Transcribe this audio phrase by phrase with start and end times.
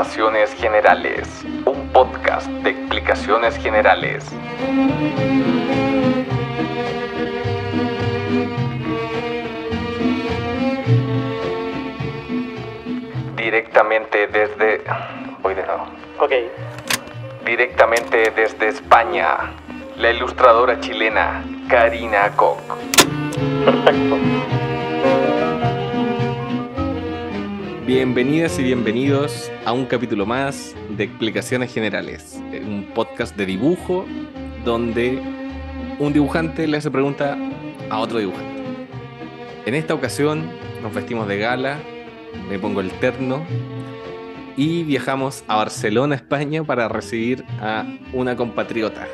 [0.00, 1.28] Conversaciones Generales,
[1.66, 4.24] un podcast de explicaciones generales.
[13.36, 14.82] Directamente desde...
[15.42, 15.84] Voy de nuevo.
[16.18, 16.32] Ok.
[17.44, 19.52] Directamente desde España,
[19.98, 22.56] la ilustradora chilena Karina Koch.
[23.66, 24.59] Perfecto.
[27.92, 34.06] Bienvenidas y bienvenidos a un capítulo más de Explicaciones Generales, un podcast de dibujo
[34.64, 35.20] donde
[35.98, 37.36] un dibujante le hace pregunta
[37.90, 38.62] a otro dibujante.
[39.66, 40.48] En esta ocasión
[40.80, 41.78] nos vestimos de gala,
[42.48, 43.44] me pongo el terno
[44.56, 49.08] y viajamos a Barcelona, España, para recibir a una compatriota.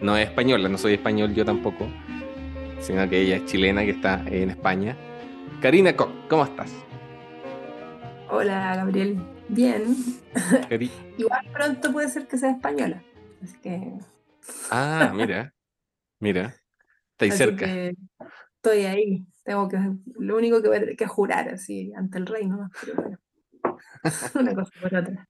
[0.00, 1.86] No es española, no soy español yo tampoco,
[2.80, 4.96] sino que ella es chilena que está en España.
[5.60, 6.87] Karina Koch, ¿cómo estás?
[8.30, 9.18] Hola, Gabriel.
[9.48, 9.96] Bien.
[11.18, 13.02] Igual pronto puede ser que sea española.
[13.42, 13.92] Así que.
[14.70, 15.54] Ah, mira,
[16.20, 16.54] mira,
[17.12, 17.64] estáis cerca.
[17.66, 17.94] que
[18.56, 19.26] estoy ahí.
[19.44, 19.78] Tengo que.
[20.18, 22.70] Lo único que ver que jurar así ante el rey, ¿no?
[22.80, 23.18] Pero bueno.
[24.34, 25.28] Una cosa por otra.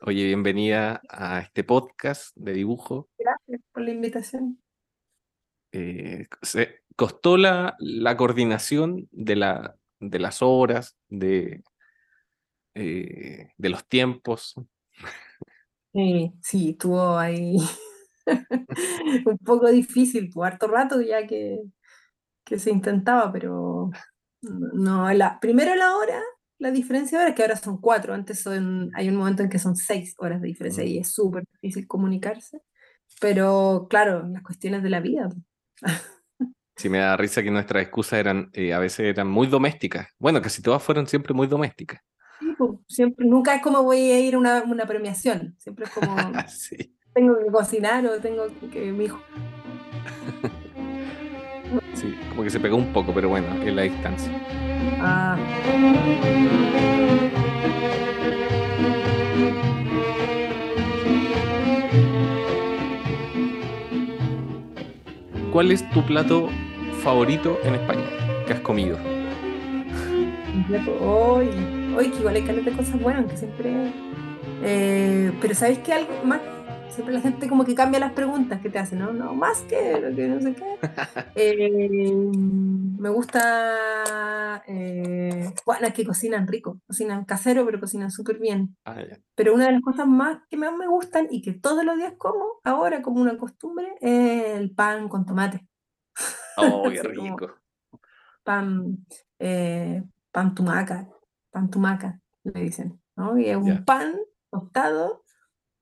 [0.00, 3.08] Oye, bienvenida a este podcast de dibujo.
[3.18, 4.60] Gracias por la invitación.
[5.72, 11.64] Eh, se- costó la, la coordinación de, la, de las horas, de,
[12.74, 14.54] eh, de los tiempos.
[15.92, 17.56] Sí, sí, estuvo ahí
[19.26, 21.60] un poco difícil, por harto rato ya que,
[22.44, 23.90] que se intentaba, pero
[24.42, 26.20] no, la, primero la hora,
[26.58, 29.58] la diferencia ahora es que ahora son cuatro, antes son, hay un momento en que
[29.58, 32.60] son seis horas de diferencia y es súper difícil comunicarse,
[33.20, 35.28] pero claro, las cuestiones de la vida.
[36.76, 40.08] Sí, me da risa que nuestras excusas eran, eh, a veces eran muy domésticas.
[40.18, 42.00] Bueno, casi todas fueron siempre muy domésticas.
[42.58, 46.14] Pues, siempre, nunca es como voy a ir a una, una premiación, siempre es como
[46.48, 49.20] Sí, tengo que cocinar o tengo que mi hijo
[51.94, 54.32] sí, como que se pegó un poco, pero bueno, en la distancia.
[55.00, 55.36] Ah,
[65.52, 66.48] ¿Cuál es tu plato
[67.02, 68.02] favorito en España
[68.44, 68.98] que has comido?
[71.00, 71.48] Hoy,
[71.96, 73.92] hoy que igual hay caleta de cosas buenas, que siempre.
[74.62, 76.40] eh, pero ¿sabéis que algo más?
[76.88, 79.12] Siempre la gente como que cambia las preguntas que te hacen, ¿no?
[79.12, 80.78] No, más que lo que no sé qué.
[81.34, 84.62] Eh, me gusta.
[84.68, 88.76] Eh, bueno, es que cocinan rico, cocinan casero, pero cocinan súper bien.
[88.84, 88.96] Ah.
[89.34, 92.14] Pero una de las cosas más que más me gustan y que todos los días
[92.16, 95.66] como, ahora como una costumbre, es el pan con tomate.
[96.56, 97.50] Oh, qué rico.
[98.44, 98.98] pan,
[99.40, 101.08] eh, pan tumaca,
[101.54, 103.38] pan tumaca, le dicen, ¿no?
[103.38, 103.84] Y es un Ya.
[103.86, 104.16] pan
[104.52, 105.24] tostado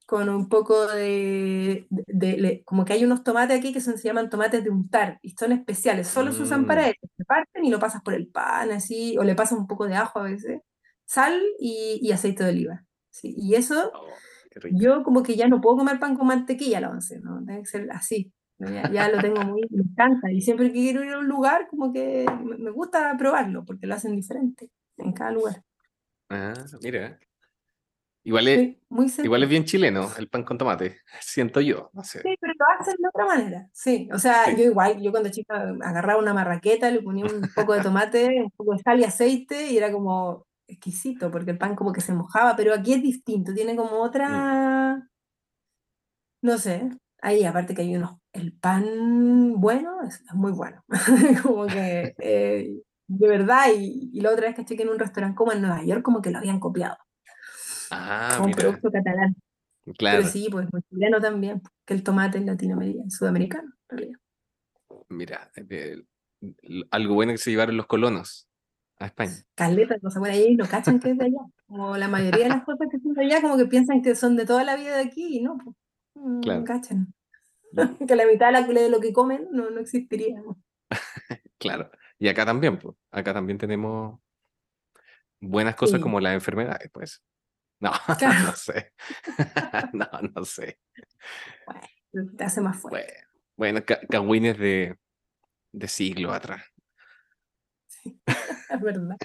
[0.06, 3.98] con un poco de, de- de- le- como que hay unos tomates aquí que son,
[3.98, 6.90] se llaman tomates de untar y son especiales, solo se usan para Mm.
[6.90, 9.86] eso, se parten y lo pasas por el pan así, o le pasas un poco
[9.86, 10.62] de ajo a veces,
[11.06, 12.84] sal y, y aceite de oliva.
[13.10, 13.34] ¿sí?
[13.38, 14.06] Y eso, Oh,
[14.72, 17.40] yo como que ya no puedo comer pan con mantequilla a la once, ¿no?
[17.42, 18.32] Debe ser así.
[18.58, 20.30] Ya, ya lo tengo muy, me encanta.
[20.30, 23.94] Y siempre que quiero ir a un lugar, como que me gusta probarlo, porque lo
[23.94, 25.62] hacen diferente en cada lugar.
[26.30, 27.18] Ah, mira.
[28.24, 32.04] Igual es, Sí, muy igual es bien chileno el pan con tomate, siento yo, no
[32.04, 32.20] sé.
[32.22, 33.68] Sí, pero lo hacen de otra manera.
[33.72, 34.56] Sí, o sea, Sí.
[34.56, 38.50] yo igual, yo cuando chica agarraba una marraqueta, le ponía un poco de tomate, un
[38.52, 42.14] poco de sal y aceite, y era como exquisito, porque el pan como que se
[42.14, 45.02] mojaba, pero aquí es distinto, tiene como otra,
[46.42, 46.88] no sé,
[47.20, 50.84] ahí aparte que hay unos, el pan bueno es, es muy bueno,
[51.42, 52.70] como que eh,
[53.18, 55.84] de verdad, y, y la otra vez que chequé en un restaurante como en Nueva
[55.84, 56.96] York, como que lo habían copiado,
[57.90, 59.36] Ah, como un producto catalán.
[59.98, 64.18] claro, Pero sí, pues chileno también, que el tomate es latinoamericano, sudamericano, en realidad.
[65.08, 66.02] mira, eh,
[66.90, 68.48] algo bueno que se llevaron los colonos
[68.98, 69.32] a España.
[69.54, 71.38] Caleta de cosas buenas, y no cachan que es de allá.
[71.66, 74.36] Como la mayoría de las cosas que son de allá, como que piensan que son
[74.36, 75.76] de toda la vida de aquí, y no, pues,
[76.42, 76.60] Claro.
[76.60, 77.14] no cachan.
[78.08, 80.42] Que la mitad de, la, de lo que comen no, no existiría.
[81.58, 81.90] Claro.
[82.22, 84.20] Y acá también, pues, acá también tenemos
[85.40, 86.02] buenas cosas Sí.
[86.02, 87.20] como las enfermedades, pues.
[87.80, 87.90] No,
[88.20, 88.44] Claro.
[88.46, 88.92] no sé.
[89.92, 90.78] No, no sé.
[91.66, 93.12] Bueno, te hace más fuerte.
[93.56, 94.96] Bueno, bueno, ca- cagüines de,
[95.72, 96.62] de siglos atrás.
[98.70, 99.16] Es verdad.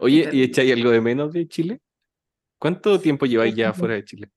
[0.00, 1.82] Oye, ¿y echáis algo de menos de Chile?
[2.58, 4.30] ¿Cuánto tiempo lleváis ya fuera de Chile?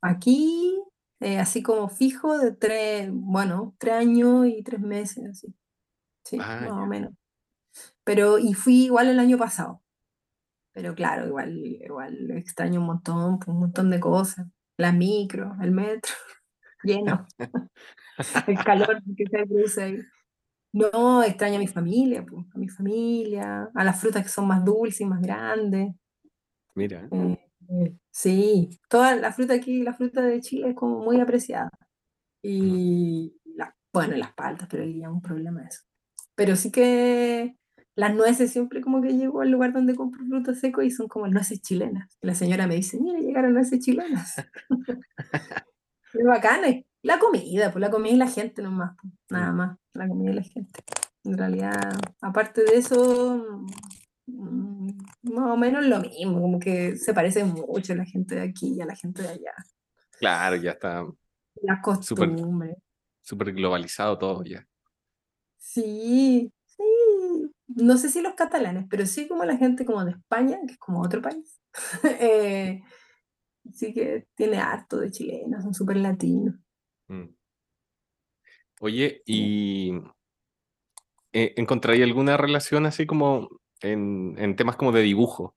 [0.00, 0.82] Aquí,
[1.20, 5.54] eh, así como fijo, de tres, bueno, tres años y tres meses, así.
[6.30, 6.74] Sí, Ah, más ya.
[6.74, 7.12] o menos.
[8.04, 9.82] Pero, y fui igual el año pasado.
[10.72, 14.46] Pero claro, igual, igual extraño un montón, pues, un montón de cosas.
[14.76, 16.12] La micro, el metro,
[16.84, 17.26] lleno.
[18.46, 19.98] el calor que se produce ahí.
[20.72, 24.64] No, extraño a mi familia, pues, a mi familia, a las frutas que son más
[24.64, 25.94] dulces y más grandes.
[26.76, 27.08] Mira.
[27.10, 27.38] Eh,
[27.68, 31.70] eh, sí, toda la fruta aquí, la fruta de Chile es como muy apreciada.
[32.42, 35.82] Y la, bueno, las paltas, pero ya un problema eso.
[36.40, 37.54] Pero sí que
[37.94, 41.28] las nueces siempre como que llego al lugar donde compro frutos secos y son como
[41.28, 42.16] nueces chilenas.
[42.22, 44.36] La señora me dice, mira, llegaron nueces chilenas.
[46.14, 46.68] es bacana.
[47.02, 50.34] La comida, pues la comida y la gente nomás, pues, nada más, la comida y
[50.36, 50.80] la gente.
[51.24, 51.92] En realidad,
[52.22, 53.68] aparte de eso,
[54.24, 54.88] mm,
[55.24, 58.80] más o menos lo mismo, como que se parece mucho la gente de aquí y
[58.80, 59.52] a la gente de allá.
[60.18, 61.04] Claro, ya está
[61.60, 62.78] Las costumbres.
[63.20, 64.66] súper globalizado todo ya.
[65.60, 66.82] Sí, sí.
[67.68, 70.78] No sé si los catalanes, pero sí como la gente como de España, que es
[70.78, 71.60] como otro país.
[72.20, 72.82] eh,
[73.72, 76.56] sí que tiene harto de chilenos, son súper latinos.
[77.08, 77.28] Mm.
[78.80, 79.92] Oye, ¿y
[81.32, 83.50] eh, encontráis alguna relación así como
[83.82, 85.54] en, en temas como de dibujo?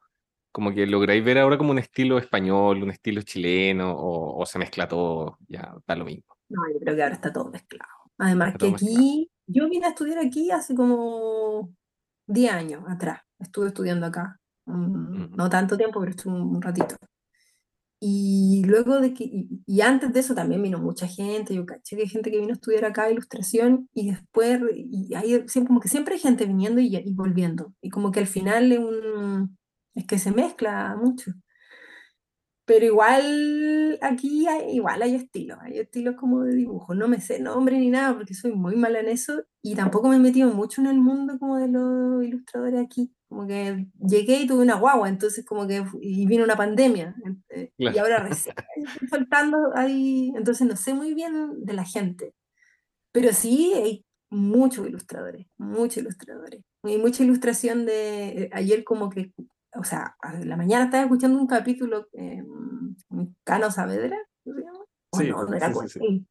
[0.51, 4.59] Como que lográis ver ahora como un estilo español, un estilo chileno, o, o se
[4.59, 6.35] mezcla todo, ya da lo mismo.
[6.49, 7.89] No, yo creo que ahora está todo mezclado.
[8.17, 11.73] Además Está que aquí, yo vine a estudiar aquí hace como
[12.27, 13.21] 10 años atrás.
[13.39, 14.39] Estuve estudiando acá.
[14.65, 16.95] No tanto tiempo, pero estuve un ratito.
[18.05, 21.95] Y luego de que, y, y antes de eso también vino mucha gente, yo caché
[21.95, 25.79] que hay gente que vino a estudiar acá ilustración y después, y hay siempre, como
[25.79, 27.73] que siempre hay gente viniendo y, y volviendo.
[27.81, 29.57] Y como que al final es un,
[29.95, 31.31] es que se mezcla mucho.
[32.65, 36.95] Pero igual aquí hay, igual hay estilos, hay estilos como de dibujo.
[36.95, 40.15] No me sé nombre ni nada porque soy muy mala en eso y tampoco me
[40.15, 43.13] he metido mucho en el mundo como de los ilustradores aquí.
[43.27, 47.15] Como que llegué y tuve una guagua, entonces como que y vino una pandemia
[47.49, 48.01] eh, y Claro.
[48.01, 48.55] ahora recién
[49.09, 52.33] faltando ahí, entonces no sé muy bien de la gente.
[53.11, 56.61] Pero sí hay muchos ilustradores, muchos ilustradores.
[56.85, 59.31] Y mucha ilustración de eh, ayer como que,
[59.75, 62.43] o sea, a la mañana estaba escuchando un capítulo eh,
[63.43, 64.79] Cano Saavedra, ¿se llama?
[65.13, 66.25] Sí, no, no era sí,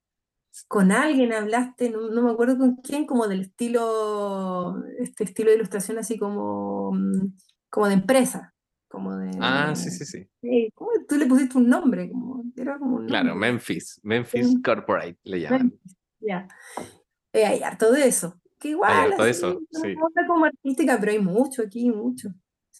[0.69, 5.51] con sí, alguien hablaste, no, no me acuerdo con quién, como del estilo, este estilo
[5.51, 7.35] de ilustración así como, mm,
[7.71, 8.55] como de empresa,
[8.89, 9.31] como de...
[9.41, 10.29] Ah, sí, sí, sí.
[10.43, 12.11] Sí, ¿cómo tú le pusiste un nombre?
[12.11, 13.53] Como, era como un Claro, nombre.
[13.53, 14.59] Memphis, Memphis.
[14.63, 15.73] Corporate le llaman.
[16.21, 16.47] Ya.
[17.33, 18.39] Eh, hay harto de eso.
[18.59, 19.95] Que igual, Hay harto de así, eso, sí.
[20.27, 22.29] como artística, pero hay mucho aquí, mucho.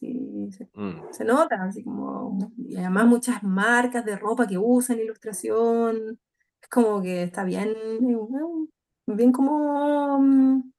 [0.03, 2.53] Sí, se, Mm, se nota, así como.
[2.59, 6.19] Y además muchas marcas de ropa que usan ilustración.
[6.61, 8.69] Es como que está bien, eh,
[9.07, 10.73] bien como mm,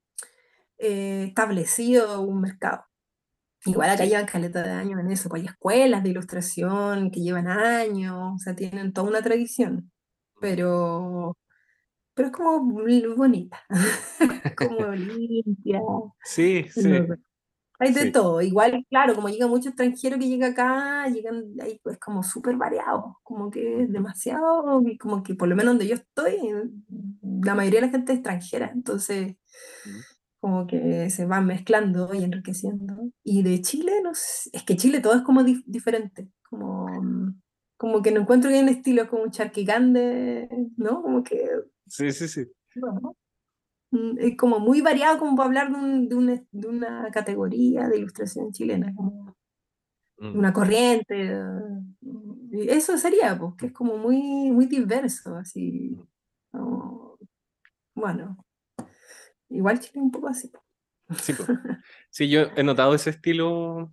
[0.78, 2.84] eh, establecido un mercado.
[3.64, 7.48] Igual acá llevan caleta de años en eso, pues hay escuelas de ilustración que llevan
[7.48, 9.90] años, o sea, tienen toda una tradición,
[10.38, 11.38] pero,
[12.14, 12.60] pero es como
[13.16, 13.62] bonita,
[14.58, 15.80] como limpia,
[16.24, 16.90] Sí, sí.
[17.80, 18.12] Hay de sí.
[18.12, 22.56] todo, igual, claro, como llega mucho extranjero que llega acá, llegan, ahí es como súper
[22.56, 26.38] variado, como que es demasiado, y como que por lo menos donde yo estoy,
[27.42, 29.36] la mayoría de la gente es extranjera, entonces
[29.84, 30.00] Mm.
[30.40, 33.10] como que se van mezclando y enriqueciendo.
[33.22, 37.40] Y de Chile, no sé, es que Chile todo es como dif- diferente, como, mm,
[37.76, 41.02] como que no encuentro que hay un estilo como un charquicán de, ¿no?
[41.02, 41.48] Como que,
[41.86, 42.46] Sí, sí, sí.
[44.18, 47.98] Es como muy variado como para hablar de, un- de una, de una categoría de
[47.98, 49.34] ilustración chilena, como
[50.18, 50.38] Mm.
[50.38, 51.34] una corriente.
[52.00, 55.96] mm, Eso sería, pues, que es como muy, muy diverso, así.
[56.52, 57.18] como-
[57.96, 58.36] bueno,
[59.48, 60.50] igual Chile es un poco así.
[61.20, 61.44] Sí, po.
[62.10, 63.92] Sí, yo he notado ese estilo,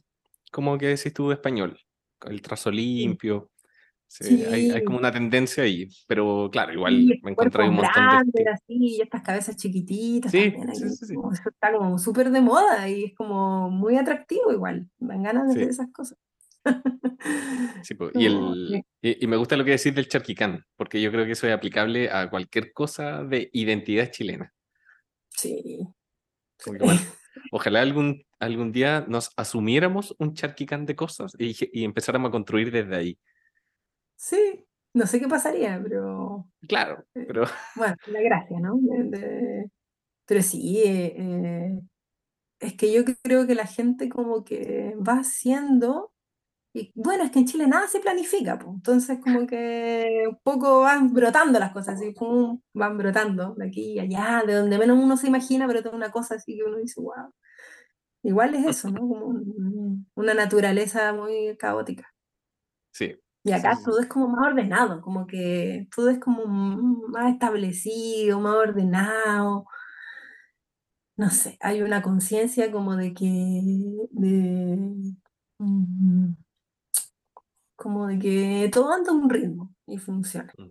[0.51, 1.77] como que decís tú, de español.
[2.25, 3.49] El trazo limpio.
[4.13, 4.83] Sí, hay, hay Sí.
[4.83, 8.53] como una tendencia ahí, pero claro, igual Y me encontré un montón de grandes, estilos.
[8.55, 10.75] así, y estas cabezas chiquititas Sí, también.
[10.75, 11.15] sí, sí, sí.
[11.15, 14.89] como eso está como súper de moda y es como muy atractivo igual.
[14.99, 15.69] Dan ganas de Sí.
[15.69, 16.17] esas cosas.
[17.83, 21.09] Sí, po, y, el, y, y me gusta lo que decís del charquicán, porque yo
[21.11, 24.53] creo que eso es aplicable a cualquier cosa de identidad chilena.
[25.29, 25.87] sí.
[26.63, 26.99] Como que, bueno,
[27.53, 32.71] ojalá algún, algún día nos asumiéramos un charquicán de cosas y, y empezáramos a construir
[32.71, 33.17] desde ahí.
[34.21, 34.63] Sí,
[34.93, 38.77] no sé qué pasaría, pero Claro, Eh, pero bueno, la gracia, ¿no?
[38.79, 39.71] De- de-
[40.27, 41.81] pero sí, eh, eh,
[42.59, 46.13] es que yo creo que la gente como que va haciendo,
[46.73, 50.81] y bueno, es que en Chile nada se planifica, pues, entonces como que un poco
[50.81, 54.99] van brotando las cosas, así pum, van brotando de aquí y allá, de donde menos
[55.03, 57.33] uno se imagina, pero toda una cosa así que uno dice, wow.
[58.23, 58.99] igual es eso, ¿no?
[59.01, 62.07] Como un- una naturaleza muy caótica.
[62.93, 63.15] Sí.
[63.43, 63.83] Y acá Sí.
[63.85, 66.45] todo es como más ordenado, como que todo es como
[67.09, 69.65] más establecido, más ordenado.
[71.17, 73.25] No sé, hay una conciencia como de que,
[74.11, 75.13] de,
[75.59, 76.33] mm,
[77.75, 80.53] como de que todo anda a un ritmo y funciona.
[80.57, 80.69] Mm.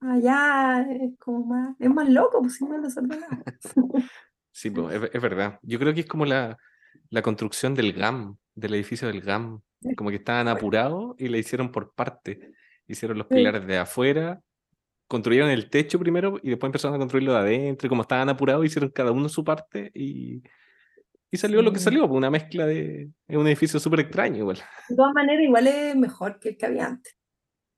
[0.00, 3.42] Allá es como más, es más loco, pues es más desordenado.
[4.52, 5.58] Sí, po, es, es verdad.
[5.62, 6.56] Yo creo que es como la,
[7.10, 9.62] la construcción del GAM, del edificio del GAM.
[9.96, 12.52] Como que estaban apurados y le hicieron por parte.
[12.88, 14.40] Hicieron los pilares de afuera,
[15.08, 17.86] construyeron el techo primero y después empezaron a construirlo de adentro.
[17.86, 20.42] Y como estaban apurados, hicieron cada uno su parte y,
[21.30, 23.10] y salió lo que salió, pues, una mezcla de.
[23.28, 24.58] Es un edificio súper extraño, igual.
[24.88, 27.16] De todas maneras, igual es mejor que el que había antes.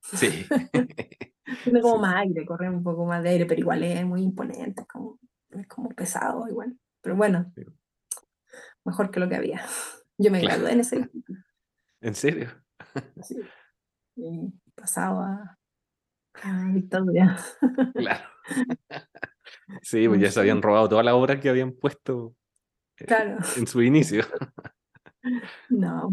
[0.03, 0.47] Sí.
[1.65, 2.01] Tiene como Sí.
[2.03, 5.19] más aire, corre un poco más de aire, pero igual es muy imponente, es como,
[5.51, 6.77] es como pesado igual.
[7.01, 7.63] Pero bueno, Sí.
[8.85, 9.63] mejor que lo que había.
[10.19, 10.57] Yo me Claro.
[10.57, 11.35] gradué en ese edificio,
[12.01, 12.51] ¿En serio?
[13.23, 13.41] sí,
[14.17, 15.59] y pasado a,
[16.73, 17.37] dictadura.
[17.95, 18.25] Claro.
[19.83, 22.35] Sí, pues ya se habían robado toda la obra que habían puesto
[22.99, 24.25] eh, Claro, en su inicio.
[25.69, 26.11] no,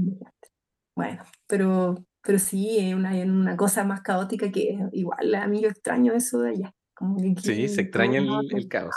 [0.96, 5.70] bueno, pero, pero sí, es una, una cosa más caótica que igual a mí yo
[5.70, 6.74] extraño eso de allá.
[6.94, 8.96] Como que Sí, se extraña el, el caos.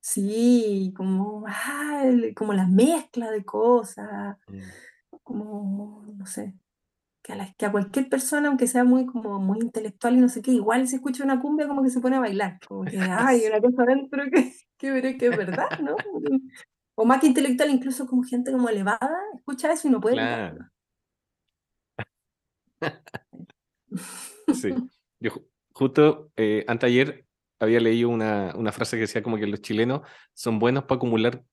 [0.00, 4.60] Sí, como, ah, como la mezcla de cosas, Mm.
[5.22, 6.54] Como, no sé,
[7.22, 10.28] que a, la- que a cualquier persona, aunque sea muy, como, muy intelectual y no
[10.28, 12.98] sé qué, igual se escucha una cumbia como que se pone a bailar, como que
[12.98, 15.96] hay una cosa adentro que, que, que es verdad, ¿no?
[16.96, 20.16] O más que intelectual, incluso como gente como elevada, escucha eso y no puede.
[20.16, 20.66] Claro.
[24.54, 24.68] Sí.
[25.20, 27.24] Yo ju- justo eh, anteayer
[27.60, 30.02] había leído una, una frase que decía como que los chilenos
[30.34, 31.44] son buenos para acumular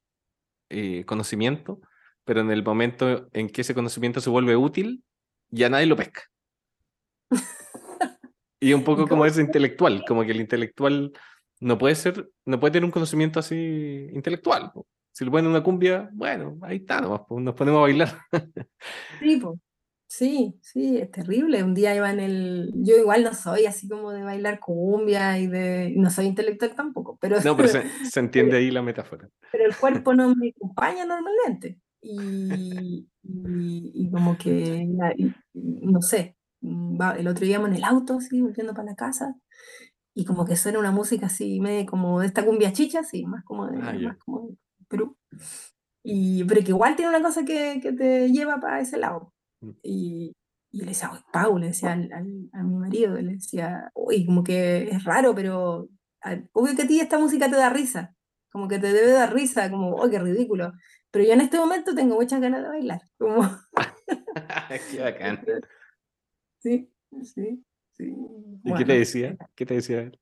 [0.70, 1.80] eh, conocimiento,
[2.30, 5.04] pero en el momento en que ese conocimiento se vuelve útil,
[5.50, 6.22] ya nadie lo pesca.
[8.62, 11.12] Y un poco como ese intelectual, como que el intelectual
[11.60, 14.72] no puede ser, no puede tener un conocimiento así intelectual.
[15.12, 18.20] Si lo ponen en una cumbia, bueno, ahí está, nomás, nos ponemos a bailar.
[19.22, 19.58] Sí, po.
[20.06, 21.64] Sí, sí, es terrible.
[21.64, 22.72] Un día iba en el.
[22.76, 25.94] Yo igual no soy así como de bailar cumbia y de.
[25.96, 29.30] No soy intelectual tampoco, pero, No, pero se, se entiende ahí la metáfora.
[29.52, 31.80] pero el cuerpo no me acompaña normalmente.
[32.02, 34.88] Y, y, y como que,
[35.54, 39.36] no sé, el otro día en el auto, así, volviendo para la casa,
[40.14, 43.44] y como que suena una música así, medio como de esta cumbia chicha, así, más
[43.44, 44.56] como de, Ah, más como de
[44.88, 45.16] Perú.
[46.04, 49.34] Y, pero que igual tiene una cosa que, que te lleva para ese lado.
[49.62, 49.70] Mm.
[49.84, 50.32] Y,
[50.72, 54.26] y le decía, "Oye, Pau, le decía al- al- a mi marido, le decía, uy,
[54.26, 55.90] como que es raro, pero
[56.24, 58.16] a- obvio que a ti esta música te da risa,
[58.52, 60.74] como que te debe dar risa, como, oh, qué ridículo.
[61.12, 63.42] Pero yo en este momento tengo muchas ganas de bailar, como,
[64.92, 65.44] Qué bacán.
[66.60, 66.92] sí,
[67.24, 67.64] sí,
[67.94, 68.16] sí.
[68.64, 69.38] ¿Y qué te decía?
[69.56, 70.20] ¿Qué te decía él?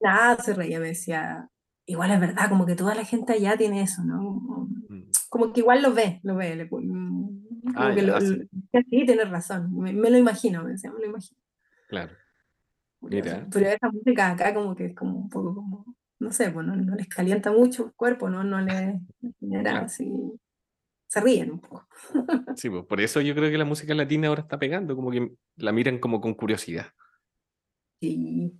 [0.00, 1.50] nada, se reía, me decía,
[1.84, 4.18] igual es verdad, como que toda la gente allá tiene eso, ¿no?
[4.18, 5.10] Como- Mm.
[5.28, 8.48] Como que igual lo ve, lo ve, le- mm, como Ah, que ya, lo, sí.
[8.88, 11.38] tienes razón, me, me lo imagino, me decía, me lo imagino.
[11.88, 12.14] Claro.
[13.02, 13.46] Mira.
[13.52, 16.74] Pero esa música acá como que es como un poco como, no sé, pues no,
[16.74, 18.42] no les calienta mucho el cuerpo, ¿no?
[18.44, 18.96] No les
[19.38, 20.12] genera así,
[21.06, 21.86] se ríen un poco.
[22.56, 25.32] Sí, pues por eso yo creo que la música latina ahora está pegando, como que
[25.56, 26.86] la miran como con curiosidad.
[28.00, 28.52] Sí,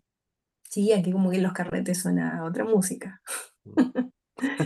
[0.63, 3.21] sí, aquí como que en los carretes suena otra música,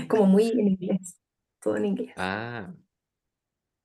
[0.09, 1.21] como muy en inglés,
[1.61, 2.13] todo en inglés.
[2.17, 2.75] Ah,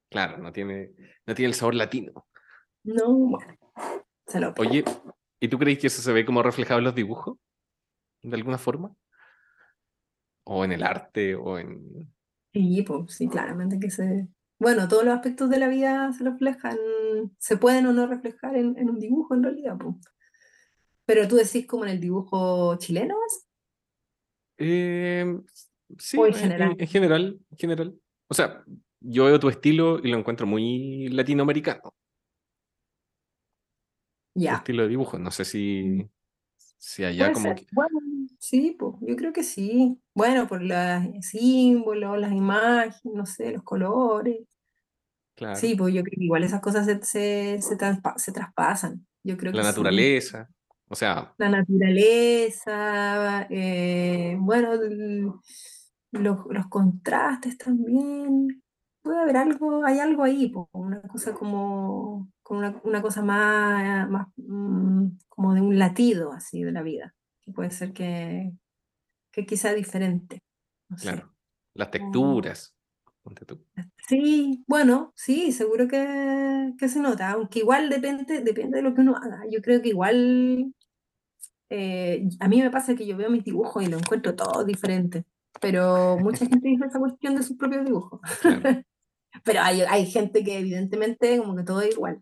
[0.09, 0.91] claro, no tiene,
[1.25, 2.27] no tiene el sabor latino.
[2.83, 3.57] No, bueno,
[4.25, 4.83] se lo Oye,
[5.39, 7.37] ¿y tú crees que eso se ve como reflejado en los dibujos?
[8.21, 8.93] ¿De alguna forma?
[10.43, 11.36] ¿O en el arte?
[11.36, 12.13] ¿O en...?
[12.53, 14.27] Sí, pues sí, claramente que se...
[14.59, 16.77] Bueno, todos los aspectos de la vida se reflejan,
[17.38, 19.95] se pueden o no reflejar en, en un dibujo en realidad, pues.
[21.05, 23.15] Pero tú decís como en el dibujo chileno.
[24.57, 25.25] Eh,
[25.97, 26.75] sí, O en en, general.
[26.77, 28.01] en general, en general.
[28.27, 28.63] O sea,
[29.00, 31.93] yo veo tu estilo y lo encuentro muy latinoamericano,
[34.36, 35.17] Ya, estilo de dibujo.
[35.17, 36.09] No sé si,
[36.77, 37.65] si allá como que...
[37.72, 38.00] Bueno,
[38.39, 40.00] sí, pues yo creo que sí.
[40.13, 40.79] Bueno, por los
[41.22, 44.39] símbolos, las imágenes, no sé, los colores.
[45.36, 49.05] Claro, Sí, pues yo creo que igual esas cosas se, se, se, transpa- se traspasan.
[49.24, 49.69] Yo creo la que sí.
[49.69, 50.50] naturaleza.
[50.89, 54.74] O sea, la naturaleza, eh, bueno,
[56.12, 58.63] los, los contrastes también.
[59.07, 64.09] Puede haber algo, hay algo ahí, po, una cosa como, como una, una cosa más,
[64.09, 68.51] más mm, como de un latido así de la vida, que puede ser que,
[69.31, 70.43] que quizá diferente.
[70.89, 71.07] No sé.
[71.07, 71.33] claro,
[71.73, 72.75] las texturas,
[73.45, 73.63] tú.
[74.09, 79.01] Sí, bueno, sí, seguro que, que se nota, aunque igual depende, depende de lo que
[79.01, 79.43] uno haga.
[79.49, 80.73] Yo creo que igual
[81.69, 85.23] eh, a mí me pasa que yo veo mis dibujos y lo encuentro todo diferente,
[85.61, 88.19] pero mucha gente dice esa cuestión de sus propios dibujos.
[88.41, 88.83] Claro.
[89.47, 92.21] Pero hay, hay gente que evidentemente como que todo es igual,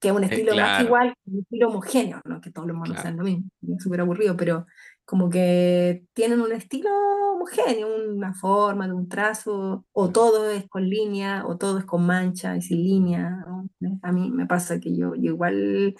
[0.00, 0.84] que es un estilo más claro.
[0.84, 3.02] igual, un estilo homogéneo, no que todos los monos Claro.
[3.02, 4.66] sean lo mismo, es súper aburrido, pero
[5.04, 6.88] como que tienen un estilo
[7.34, 12.06] homogéneo, una forma, de un trazo, o todo es con línea, o todo es con
[12.06, 13.44] mancha y sin línea.
[13.80, 13.98] ¿no?
[14.02, 15.94] A mí me pasa que yo, yo igual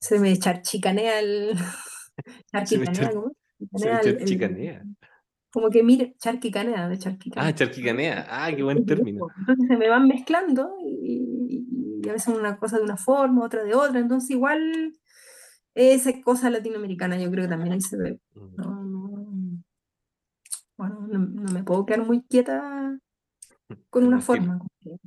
[0.00, 1.52] se me charchicanea el...
[2.64, 3.32] Se me charquicanea, char- ¿cómo?
[3.58, 4.84] Charquicanea el- el- charchicanea.
[5.56, 7.48] Como que mira, charquicanea, de charquicanea.
[7.48, 8.26] Ah, charquicanea.
[8.28, 9.20] Ah, qué buen término.
[9.20, 9.32] dibujo.
[9.38, 13.74] Entonces se me van mezclando y, a veces una cosa de una forma, otra de
[13.74, 13.98] otra.
[13.98, 14.92] Entonces igual
[15.74, 18.20] esa cosa latinoamericana yo creo que también ahí se ve.
[18.34, 18.54] Mm.
[18.56, 19.62] No, no-
[20.76, 23.00] bueno, no, no me puedo quedar muy quieta
[23.88, 24.60] con Un una forma.
[24.84, 24.98] Que,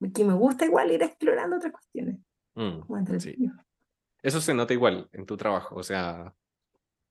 [0.00, 2.18] me- que me gusta igual ir explorando otras cuestiones.
[2.54, 3.36] Mm, sí.
[4.22, 6.34] Eso se nota igual en tu trabajo, o sea,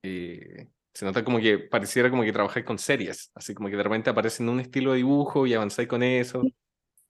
[0.02, 3.84] eh, se nota como que pareciera como que trabajáis con series, así como que de
[3.84, 6.42] repente aparece en un estilo de dibujo y avanzáis con eso,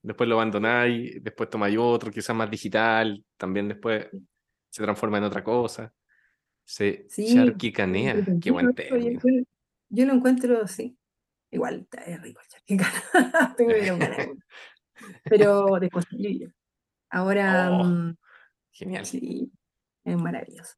[0.02, 4.08] después lo abandonáis, después tomáis otro, quizás más digital, también después
[4.70, 5.94] se transforma en otra cosa.
[6.66, 9.22] Se Sí, charquicanea, qué buen término.
[9.88, 10.98] Yo, lo encuentro, sí.
[11.50, 12.78] Igual es rico el.
[13.56, 14.34] Tengo que.
[15.24, 16.52] Pero de costillo.
[17.10, 17.86] Ahora, Oh.
[17.86, 18.18] mm,
[18.74, 19.06] Genial.
[19.06, 19.50] sí,
[20.04, 20.76] es maravilloso.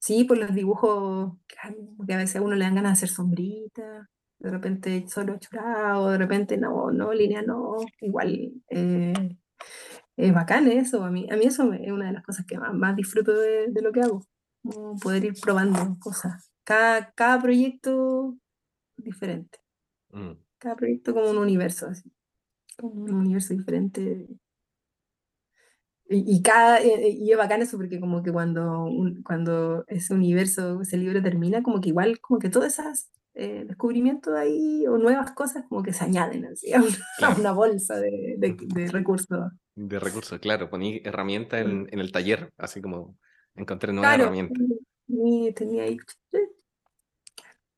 [0.00, 1.34] Sí, por los dibujos,
[2.06, 4.06] que a veces a uno le dan ganas de hacer sombritas,
[4.38, 9.12] de repente solo chorado, de repente no, no, línea no, igual eh,
[10.16, 12.74] es bacán eso, a mí, a mí eso es una de las cosas que más,
[12.74, 14.24] más disfruto de, de lo que hago,
[15.02, 16.50] poder ir probando cosas.
[16.64, 18.36] Cada, cada proyecto
[18.96, 19.58] diferente,
[20.10, 20.32] Mm.
[20.58, 22.10] cada proyecto como un universo, así,
[22.78, 24.26] como un universo diferente.
[26.10, 30.14] Y, y cada, eh, y es bacán eso porque como que cuando, un- cuando ese
[30.14, 34.96] universo, ese libro termina, como que igual, como que todos esos eh, descubrimientos ahí o
[34.98, 37.40] nuevas cosas como que se añaden así a una, a Claro.
[37.40, 39.52] una bolsa de, de, de recursos.
[39.76, 43.16] De recursos, claro, poní herramientas en, en el taller, así como
[43.54, 44.58] encontré nuevas Claro, herramientas.
[45.06, 45.98] tenía, tenía ahí.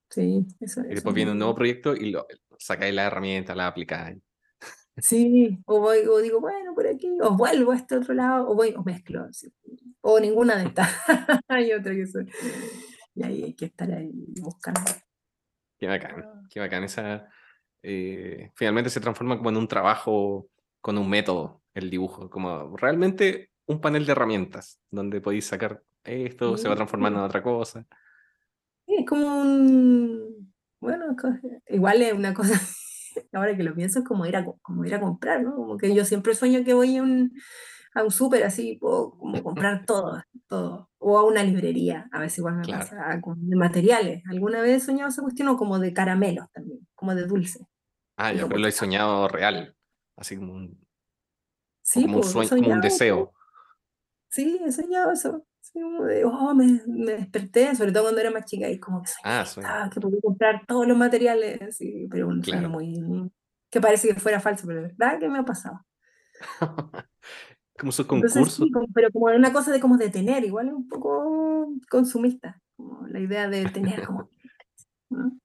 [0.09, 2.27] Sí, eso, Y eso después viene un nuevo proyecto y lo,
[2.59, 4.19] sacáis la herramienta, la aplicáis.
[5.03, 8.55] Sí, o, voy, o digo, bueno, por aquí, o vuelvo a este otro lado, o
[8.55, 9.27] voy, o mezclo,
[10.01, 10.89] o ninguna de estas.
[11.49, 12.29] Hay otra que son.
[13.15, 14.11] Y ahí hay que estar ahí
[14.41, 14.81] buscando.
[15.79, 16.85] Qué bacán, qué bacán.
[16.85, 17.29] Esa,
[17.83, 20.49] eh, finalmente se transforma como en un trabajo
[20.81, 26.57] con un método, el dibujo, como realmente un panel de herramientas donde podéis sacar esto,
[26.57, 26.79] se va Sí.
[26.79, 27.87] transformando en otra cosa.
[28.87, 30.53] Sí, es como un.
[30.81, 31.17] Bueno,
[31.69, 32.61] igual es una cosa.
[33.33, 35.55] Ahora que lo pienso, es como ir a, co- como ir a comprar, ¿no?
[35.55, 37.33] Como que yo siempre sueño que voy a un,
[37.95, 40.91] a un súper así, puedo como comprar todo, todo.
[40.99, 42.81] O a una librería, a veces igual me Claro.
[42.85, 44.23] pasa, con de materiales.
[44.31, 47.67] Alguna vez he soñado esa cuestión, o como de caramelos también, como de dulce.
[48.17, 49.75] Ah, ya, Lo he soñado real,
[50.17, 50.87] así como un,
[51.83, 53.33] Sí, como un pues, sueño, como un deseo.
[54.29, 55.45] Sí, he soñado eso.
[55.73, 59.03] Sí, como de, oh, me, me desperté, sobre todo cuando era más chica, y como
[59.03, 59.11] que
[59.47, 62.69] soñé Ah, que podía comprar todos los materiales, sí, pero un Claro.
[62.71, 63.31] muy,
[63.71, 65.81] que parece que fuera falso, pero de verdad que me ha pasado.
[67.79, 68.57] Como esos Entonces concursos.
[68.57, 72.61] sí, como- pero como una cosa de como de tener, igual es un poco consumista,
[72.77, 74.29] como la idea de tener como,
[75.11, 75.39] ¿no?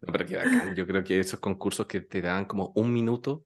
[0.00, 0.74] No, pero qué bacán.
[0.74, 3.44] Yo creo que esos concursos que te dan como un minuto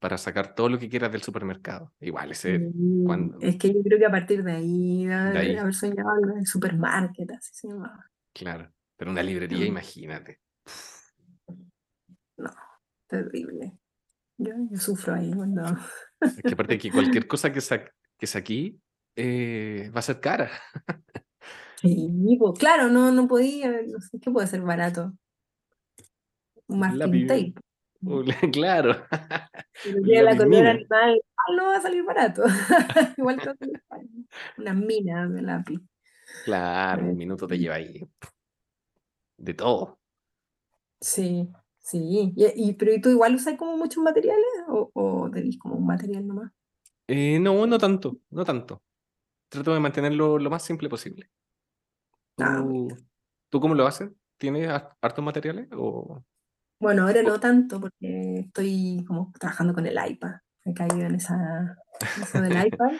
[0.00, 1.92] para sacar todo lo que quieras del supermercado.
[2.00, 2.72] Igual ese,
[3.04, 5.56] cuando- Es que yo creo que a partir de ahí, de haber, ahí.
[5.56, 8.10] haber soñado algo en supermarket, así se llamaba.
[8.34, 8.72] claro.
[8.96, 9.68] Pero una librería, Mm.
[9.68, 10.40] imagínate.
[13.06, 13.78] Terrible.
[14.38, 15.62] Yo, yo sufro ahí cuando...
[16.20, 17.80] Es que aparte que cualquier cosa que, sa
[18.18, 18.78] que saquí
[19.16, 20.50] eh, va a ser cara.
[21.76, 25.12] Sí, pues, claro, no, no podía, no sé, ¿qué puede ser barato?
[26.66, 27.54] Un masking tape.
[28.52, 29.04] Claro.
[30.04, 30.70] Llega la mina.
[30.70, 32.42] animal, igual no va a salir barato.
[33.16, 33.58] Igual caro.
[34.58, 35.80] Unas minas de lápiz.
[36.44, 38.00] Claro, un minuto te lleva ahí.
[39.36, 39.98] De todo.
[41.00, 42.32] Sí, sí.
[42.36, 45.86] Y, y- pero ¿y tú igual usas como muchos materiales o, o tenés como un
[45.86, 46.52] material nomás?
[47.08, 48.82] Eh, no, no tanto, no tanto.
[49.48, 51.28] Trato de mantenerlo lo más simple posible.
[52.38, 52.88] Ah, ¿Tú,
[53.48, 54.10] ¿tú cómo lo haces?
[54.38, 55.68] ¿Tienes har- hartos materiales?
[55.72, 56.22] O...
[56.80, 60.36] Bueno, ahora no tanto porque estoy como trabajando con el iPad.
[60.64, 61.76] He caído en esa,
[62.20, 62.92] eso del iPad,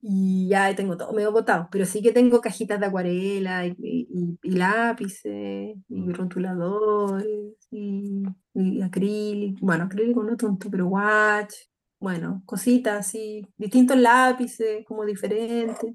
[0.00, 4.38] y ya tengo todo medio botado, pero sí que tengo cajitas de acuarela y, y-
[4.42, 6.12] y lápices y Mm.
[6.14, 7.26] rotuladores
[7.70, 8.22] y,
[8.54, 11.54] y acrílico, bueno, acrílico no tanto, pero watch,
[11.98, 15.94] bueno, cositas así, distintos lápices como diferentes,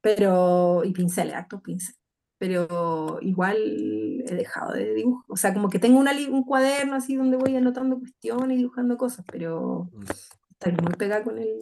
[0.00, 1.98] pero, y pinceles, hartos pinceles,
[2.38, 3.56] pero igual
[4.26, 7.56] he dejado de dibujar, o sea, como que tengo una un cuaderno así donde voy
[7.56, 10.04] anotando cuestiones y dibujando cosas, pero Mm.
[10.50, 11.58] estoy muy pegada con el,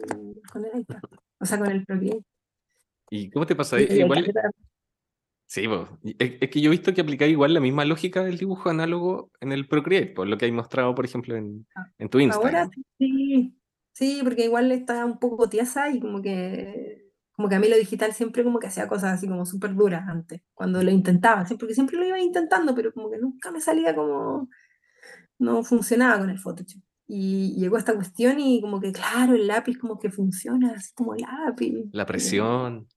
[0.51, 1.01] con el iPad,
[1.39, 2.23] o sea, con el Procreate.
[3.09, 3.79] ¿Y cómo te pasa?
[3.79, 4.31] Eh, hay Igual,
[5.47, 5.65] sí,
[6.19, 9.51] Es, que yo he visto que aplicáis igual la misma lógica del dibujo análogo en
[9.51, 11.65] el Procreate, por lo que hay mostrado, por ejemplo, en,
[11.97, 12.71] en tu Ahora Instagram.
[12.97, 13.57] sí,
[13.93, 17.06] sí, porque igual está un poco tiesa y como que,
[17.37, 20.09] como que a mí lo digital siempre como que hacía cosas así como súper duras
[20.09, 23.61] antes, cuando lo intentaba, siempre, porque siempre lo iba intentando, pero como que nunca me
[23.61, 24.49] salía como,
[25.39, 26.81] no funcionaba con el Photoshop.
[27.07, 31.15] Y llegó esta cuestión y como que, claro, el lápiz como que funciona así como
[31.15, 31.85] lápiz.
[31.93, 32.87] La presión.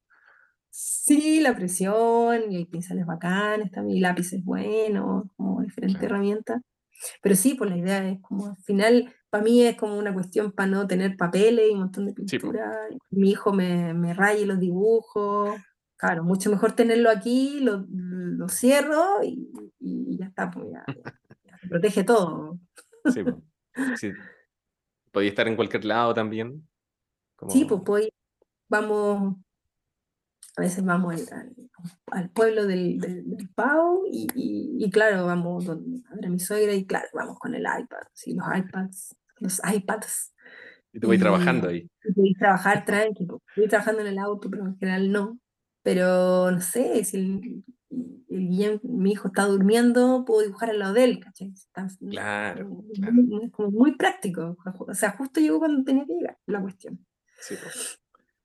[0.70, 6.14] Sí, la presión y hay pinceles bacanes también, y lápices buenos, como diferentes Claro.
[6.16, 6.62] herramientas.
[7.22, 10.52] Pero sí, pues la idea es como al final, para mí es como una cuestión
[10.52, 12.76] para no tener papeles y un montón de Sí, pintura.
[13.10, 15.54] Mi hijo me, me raye los dibujos.
[15.96, 20.84] Claro, mucho mejor tenerlo aquí, lo, lo cierro y, y ya está, pues ya,
[21.44, 22.58] ya se protege todo.
[23.12, 23.20] Sí.
[23.96, 24.12] Sí.
[25.12, 26.66] Podía estar en cualquier lado también.
[27.48, 28.08] Sí, pues, pues
[28.68, 29.36] vamos,
[30.56, 31.56] a veces vamos al, al-
[32.12, 36.30] al pueblo del, del, del Pau y, y- y claro, vamos donde a ver a
[36.30, 40.32] mi suegra y claro, vamos con el iPad, sí, los iPads, los iPads.
[40.92, 41.88] y te voy y- trabajando ahí.
[42.04, 43.42] y podéis trabajar tranquilo.
[43.48, 45.38] Estoy trabajando en el auto, pero en general no.
[45.82, 47.64] Pero no sé, si el,
[48.28, 51.52] el mi hijo está durmiendo, puedo dibujar al lado de él, ¿cachai?
[51.54, 53.12] Está- Claro, muy- claro.
[53.14, 54.56] muy- como muy práctico.
[54.86, 57.04] O sea, justo llegó cuando tenía que llegar la cuestión.
[57.40, 57.54] Sí.
[57.54, 57.68] Yo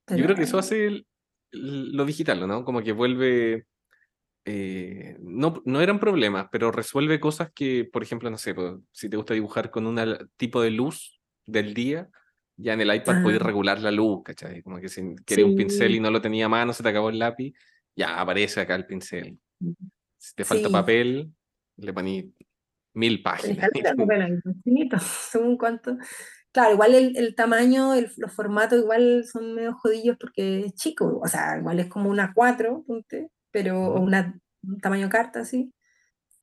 [0.05, 1.08] Pero, creo que eso hace el-
[1.51, 2.63] lo digital, ¿no?
[2.63, 3.65] Como que vuelve.
[4.45, 8.55] Eh, no, no eran problemas, pero resuelve cosas que, por ejemplo, no sé,
[8.91, 9.99] si te gusta dibujar con un
[10.38, 12.10] tipo de luz del día,
[12.58, 13.45] ya en el iPad podéis Ah.
[13.45, 14.62] regular la luz, ¿cachai?
[14.63, 15.97] Como que si querías un pincel Sí.
[15.97, 17.53] y no lo tenía a mano, se te acabó el lápiz,
[17.95, 19.38] ya aparece acá el pincel.
[20.17, 20.73] Si te falta Sí.
[20.73, 21.31] papel,
[21.77, 22.34] le poní
[22.93, 23.69] mil páginas.
[25.31, 25.97] según cuánto.
[26.51, 31.19] Claro, igual el, el tamaño, el- los formatos igual son medio jodillos porque es chico,
[31.21, 35.73] o sea, igual es como una 4, ponte, pero, o una, un tamaño carta, así.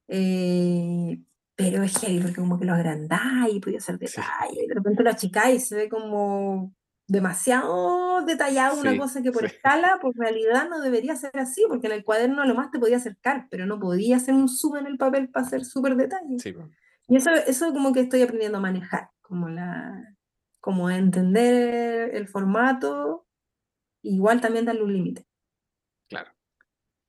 [0.08, 1.20] Eh,
[1.54, 4.06] pero es heavy porque como que lo agrandáis y podía hacer Sí.
[4.06, 6.74] detalle, y de repente lo achicáis y se ve como
[7.06, 9.54] demasiado detallado una Sí, cosa que por sí.
[9.54, 12.96] escala, por realidad no debería ser así, porque en el cuaderno lo más te podía
[12.96, 16.38] acercar, pero no podía hacer un zoom en el papel para hacer súper detalle.
[16.38, 16.54] Sí.
[17.08, 20.16] Y eso, eso como que estoy aprendiendo a manejar, como la,
[20.60, 23.26] como a entender el formato,
[24.02, 25.26] igual también darle un límite.
[26.08, 26.30] Claro.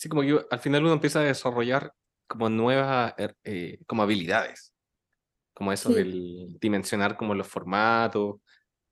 [0.04, 1.94] Sí, como que al final uno empieza a desarrollar
[2.28, 4.74] como nuevas er- eh, como habilidades,
[5.54, 5.96] como eso Sí.
[5.96, 8.36] del dimensionar como los formatos.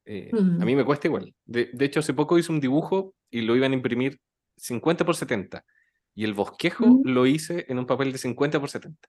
[0.06, 0.65] eh, A Mm.
[0.65, 1.36] mí me cuesta igual.
[1.45, 4.19] De, de hecho, hace poco hice un dibujo y lo iban a imprimir
[4.58, 5.63] 50 por 70.
[6.15, 7.02] Y el bosquejo Mm.
[7.04, 9.08] lo hice en un papel de 50 por 70.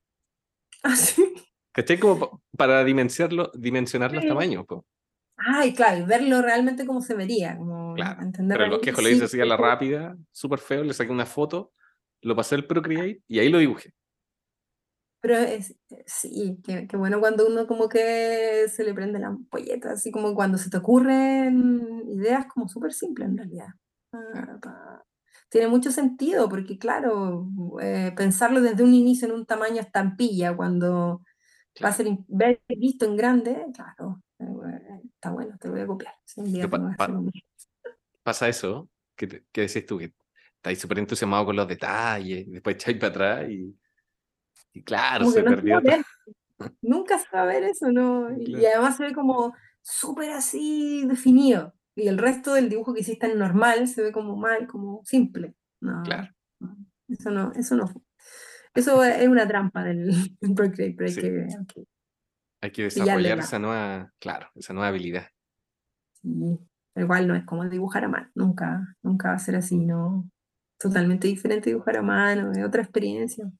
[0.83, 1.33] Así.
[1.73, 1.99] ¿Cachai?
[2.01, 4.29] Como pa- para dimensionarlo, dimensionar los Sí.
[4.29, 4.67] tamaños.
[4.67, 4.85] po.
[5.37, 8.21] Ay, claro, y verlo realmente como se vería, como Claro.
[8.23, 11.11] entender Pero el bosquejo lo sí, hice así a la rápida, súper feo, le saqué
[11.13, 11.73] una foto,
[12.23, 13.93] lo pasé al Procreate y ahí lo dibujé.
[15.21, 19.93] Pero es, sí, qué, qué bueno cuando uno como que se le prende la ampolleta,
[19.93, 23.69] así como cuando se te ocurren ideas como súper simples en realidad.
[24.11, 25.05] Pa-
[25.49, 27.47] Tiene mucho sentido porque claro,
[27.81, 31.23] eh, pensarlo desde un inicio en un tamaño estampilla, cuando
[31.85, 36.15] va a ser ver- visto en grande, claro, eh, está bueno, te voy a copiar.
[36.69, 37.41] Pa- pa- lo mismo.
[38.25, 40.13] pasa eso, que, que decís tú, que
[40.63, 43.77] estáis súper entusiasmado con los detalles, después echáis para atrás y,
[44.75, 45.81] y claro, Como se no perdió
[46.83, 48.31] nunca se va a ver eso, ¿no?
[48.39, 51.75] Y además se ve como súper así definido.
[51.97, 55.55] Y el resto del dibujo que hiciste en normal se ve como mal, como simple.
[55.81, 56.29] No, Claro.
[56.61, 56.77] no,
[57.09, 57.93] eso no, eso no.
[58.73, 60.13] Eso es una trampa del,
[60.55, 61.21] Procreate, pero hay Sí.
[61.21, 61.85] que, hay que-
[62.61, 65.27] Hay que desarrollar la- esa nueva, claro, esa nueva habilidad.
[66.23, 66.57] sí.
[66.95, 70.31] Igual no es como dibujar a mano, nunca, nunca va a ser así, ¿no?
[70.83, 73.51] Totalmente diferente dibujar a mano, es otra experiencia.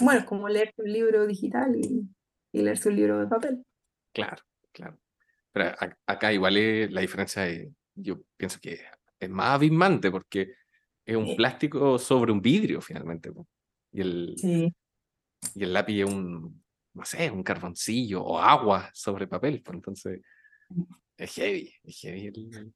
[0.00, 2.06] Bueno, es como leerse un libro digital y,
[2.52, 3.62] y leerse un libro de papel.
[4.12, 4.98] Claro, claro.
[5.52, 5.74] Pero
[6.06, 8.80] acá igual es- la diferencia es, yo pienso que
[9.18, 10.54] es más abismante porque
[11.06, 11.34] es un Sí.
[11.36, 13.30] plástico sobre un vidrio finalmente.
[13.92, 14.74] Y el, Sí.
[15.54, 16.62] y el lápiz es un,
[16.94, 19.62] no sé, un carboncillo o agua sobre papel.
[19.62, 20.20] pues, entonces,
[21.18, 22.32] Es heavy, es heavy.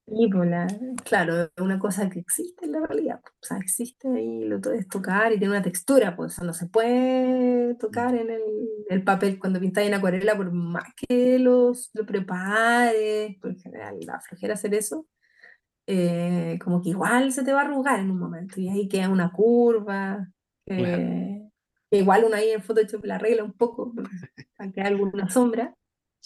[0.09, 0.67] Y pues la-
[1.05, 3.21] claro, una cosa que existe en la realidad.
[3.23, 6.53] pues, O sea, existe ahí, lo puedes tocar y tiene una textura, pues eso no
[6.53, 8.43] se puede tocar en el,
[8.89, 13.99] el papel cuando pintas en acuarela, por más que los, lo prepares, por en general
[14.05, 15.07] la flojera hacer eso,
[15.87, 19.09] eh, como que igual se te va a arrugar en un momento y ahí queda
[19.09, 20.29] una curva,
[20.67, 20.85] Claro.
[21.03, 21.49] eh,
[21.91, 24.11] que igual uno ahí en Photoshop la arregla un poco, porque
[24.57, 25.75] para que haya alguna sombra,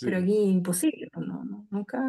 [0.01, 0.23] pero Sí.
[0.25, 2.01] aquí imposible, pues no, no, nunca...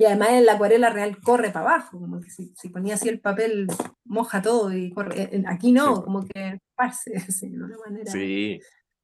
[0.00, 3.08] Y además en la acuarela real corre para abajo, como que si, si ponía así
[3.08, 3.66] el papel
[4.04, 5.22] moja todo y corre.
[5.24, 6.02] eh, Aquí no, Sí.
[6.02, 7.10] como que así,
[7.50, 8.12] de una manera.
[8.12, 8.60] Sí.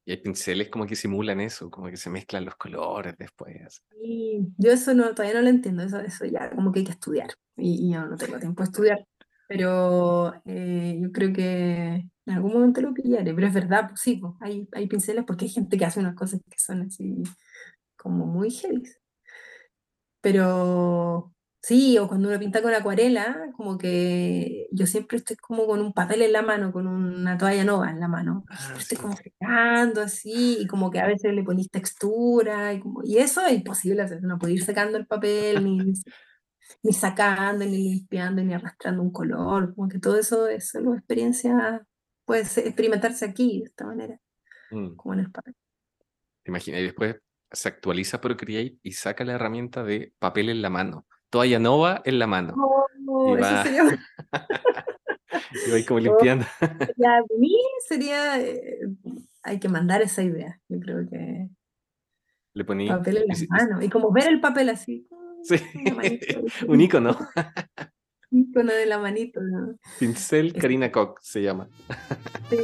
[0.07, 3.83] Y hay pinceles como que simulan eso, como que se mezclan los colores después.
[4.03, 6.93] Y yo eso no, todavía no lo entiendo, eso, eso ya como que hay que
[6.93, 7.31] estudiar.
[7.57, 9.07] Y, y yo no tengo tiempo de estudiar.
[9.49, 11.87] Pero eh, yo creo que
[12.27, 13.35] en algún momento lo pillaré.
[13.35, 16.15] Pero es verdad, pues sí, pues, hay, hay pinceles porque hay gente que hace unas
[16.15, 17.23] cosas que son así
[18.05, 18.85] como muy heavy.
[20.21, 25.81] Pero sí, o cuando uno pinta con acuarela, como que yo siempre estoy como con
[25.81, 28.45] un papel en la mano, con una toalla nova en la mano.
[28.51, 29.03] Ah, estoy sí.
[29.03, 33.41] como secando así, y como que a veces le ponís textura, y, como, y eso
[33.47, 35.93] es imposible hacer, no puede ir secando el papel, ni,
[36.83, 41.87] ni, sacando, ni limpiando, ni arrastrando un color, como que todo eso es solo experiencia,
[42.27, 44.21] puede experimentarse aquí de esta manera,
[44.71, 45.55] Mm, como en el papel.
[46.43, 47.17] te imaginas, y después
[47.53, 51.07] se actualiza Procreate y saca la herramienta de papel en la mano.
[51.31, 52.55] Toalla nova en la mano.
[52.57, 53.83] Oh, Y eso va- sería
[55.67, 56.47] Y va ahí como limpiando.
[56.61, 57.57] Ya, para mí
[57.89, 58.79] sería, eh,
[59.43, 61.49] hay que mandar esa idea, yo creo que
[62.55, 62.89] Le poní.
[62.89, 65.07] papel en la y- mano, y como ver el papel así,
[65.43, 65.57] Sí.
[66.69, 67.17] Un icono.
[68.31, 69.77] icono de la manito, ¿no?
[69.99, 71.69] Pincel Es- Karina Koch se llama.
[72.49, 72.57] Sí.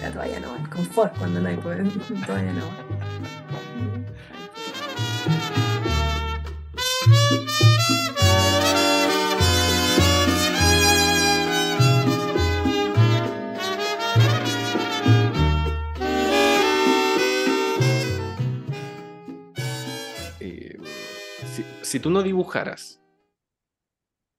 [0.00, 1.84] La toalla no, el confort cuando no hay poder,
[2.26, 3.41] toalla no.
[21.92, 23.00] Si, tú no dibujaras,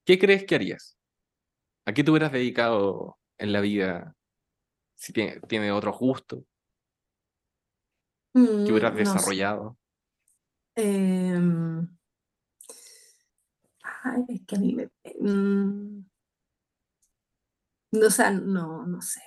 [0.05, 0.97] ¿qué crees que harías?
[1.85, 4.15] ¿A qué te hubieras dedicado en la vida?
[4.95, 6.43] Si tiene, tiene otros gustos,
[8.33, 9.77] Mm, ¿qué hubieras no desarrollado?
[10.75, 11.87] Em,
[13.83, 14.89] ay, es que a mí me...
[15.19, 16.05] mm,
[17.91, 19.21] no, o sea, no, no sé.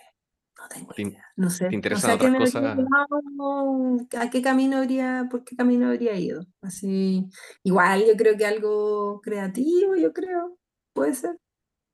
[0.59, 1.25] No tengo ¿Te in- idea.
[1.37, 1.69] No sé.
[1.69, 2.77] te interesan sé a qué otras cosas?
[2.77, 6.47] llevado, a qué camino habría, por qué camino habría ido.
[6.63, 7.27] Así,
[7.63, 10.59] igual yo creo que algo creativo, yo creo,
[10.95, 11.37] puede ser.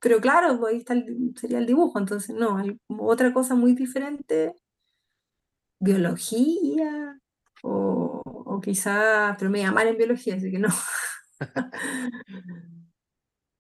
[0.01, 2.63] Pero claro, pues ahí está el- sería el dibujo, entonces no,
[3.01, 4.55] otra cosa muy diferente,
[5.81, 7.19] biología,
[7.63, 10.69] o, o quizá, pero me iba mal en biología, así que no.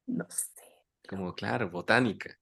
[0.07, 0.63] No sé.
[1.09, 2.39] Como, claro, botánica.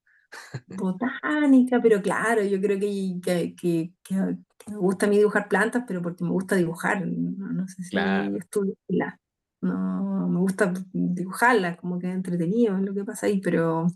[0.67, 5.49] Botánica, pero claro, yo creo que, que, que- que- que me gusta a mí dibujar
[5.49, 8.37] plantas, pero porque me gusta dibujar, no, no sé si Claro.
[8.39, 9.15] estudiarlas.
[9.63, 13.87] No, me gusta dibujarlas, como que es entretenido es lo que pasa ahí, pero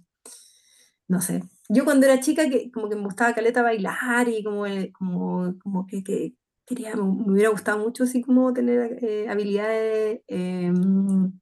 [1.08, 1.42] no sé.
[1.68, 5.54] Yo cuando era chica, que, como que me gustaba caleta bailar y como, el- como,
[5.62, 6.34] como que, que
[6.66, 11.32] quería, me, me hubiera gustado mucho así como tener eh, habilidades, em,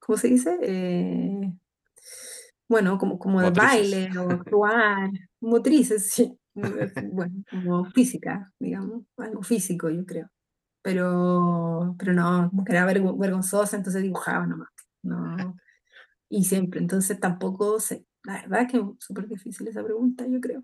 [0.00, 0.58] ¿cómo se dice?
[0.62, 1.52] Eh,
[2.68, 6.38] bueno, como, como de baile o actuar, motrices, sí.
[6.54, 10.28] Bueno, como física, digamos, algo físico, yo creo.
[10.82, 14.68] Pero, pero no, como que era vergo- vergonzosa, entonces dibujaba nomás.
[15.02, 15.56] No.
[16.28, 18.04] Y siempre, entonces tampoco sé.
[18.24, 20.62] La verdad es que es súper difícil esa pregunta, yo creo.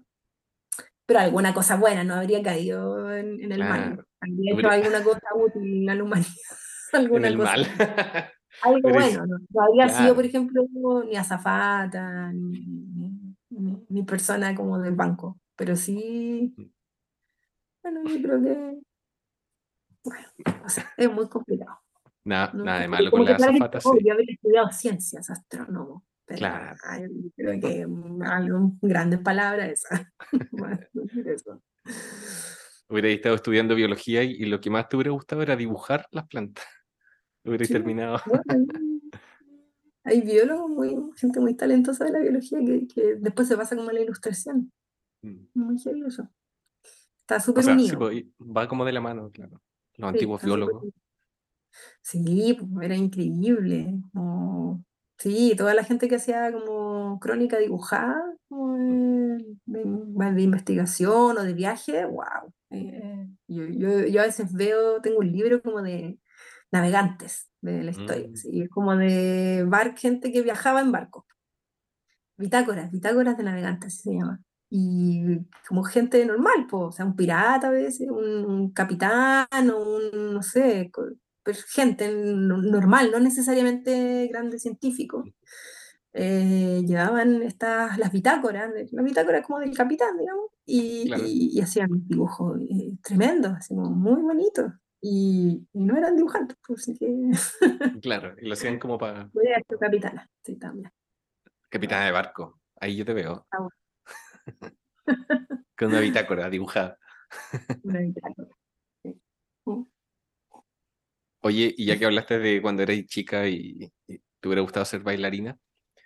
[1.07, 3.83] Pero alguna cosa buena, no habría caído en, en el mal.
[3.95, 4.07] Claro.
[4.21, 6.31] Habría hecho alguna cosa útil a la humanidad.
[6.93, 8.33] En alguna el cosa mal.
[8.63, 9.39] Algo Pero es- bueno, ¿no?
[9.51, 10.67] No habría sido, por ejemplo,
[11.05, 16.55] ni azafata, ni, ni, ni- ni persona como del banco, pero sí,
[17.83, 18.79] bueno, yo creo que,
[20.05, 20.29] bueno,
[20.65, 21.79] o sea, es muy complicado.
[22.25, 22.65] Nada, ¿no?
[22.65, 24.05] nada de malo con que la azafata, "Oh, sí.
[24.07, 26.77] yo estudiado ciencias, astrónomo, pero Claro.
[26.89, 27.03] ay,
[27.37, 27.87] creo que
[28.27, 30.09] algo, grandes palabras decir
[31.29, 31.63] eso.
[32.89, 36.27] Hubiera estado estudiando biología y, y lo que más te hubiera gustado era dibujar las
[36.29, 36.65] plantas.
[37.45, 37.73] Hubiera Sí.
[37.73, 38.19] terminado.
[38.27, 39.01] Bueno, hay-
[40.05, 43.91] hay biólogos, muy, gente muy talentosa de la biología que, que después se pasa como
[43.91, 44.71] a la ilustración.
[45.23, 45.47] Mm.
[45.55, 45.77] Muy
[46.07, 46.29] eso.
[47.23, 47.99] Está O súper sea, unido.
[47.99, 49.53] pues, va como de la mano, claro.
[49.97, 50.85] Los Sí, antiguos biólogos.
[52.03, 53.95] Sí, pues, era increíble.
[55.19, 61.43] sí, toda la gente que hacía como crónica dibujada, como de, de- de investigación o
[61.43, 62.53] de viaje, wow.
[63.49, 66.19] yo, yo, yo a veces veo, tengo un libro como de
[66.75, 68.29] navegantes, de la historia.
[68.29, 68.37] Mm.
[68.37, 71.27] sí, es como de bar, gente que viajaba en barco.
[72.37, 74.41] Bitácoras, bitácoras de navegantes, se llama.
[74.71, 79.79] Y como gente normal, po, o sea, un pirata a veces, un, un capitán o
[79.97, 80.91] un, no sé,
[81.69, 85.23] gente no- normal, no necesariamente grande científico.
[86.13, 91.23] Eh, llevaban estas, las bitácoras, las bitácoras como del capitán, digamos, y, Claro.
[91.27, 94.73] y- y hacían dibujos eh, tremendos, así muy bonitos.
[95.07, 97.31] Y, y no eran dibujantes, pues, así que
[98.01, 100.91] Claro, y lo hacían como para voy a ser capitana, sí, también.
[101.69, 102.61] capitana de barco.
[102.81, 103.47] Ahí yo te veo.
[103.51, 103.71] Ah, bueno.
[105.77, 106.99] Con una bitácora dibujada.
[107.85, 108.49] Una bitácora.
[109.03, 109.21] sí.
[109.67, 109.83] Mm.
[111.41, 115.01] Oye, y ya que hablaste de cuando erais chica y, y te hubiera gustado ser
[115.03, 115.59] bailarina,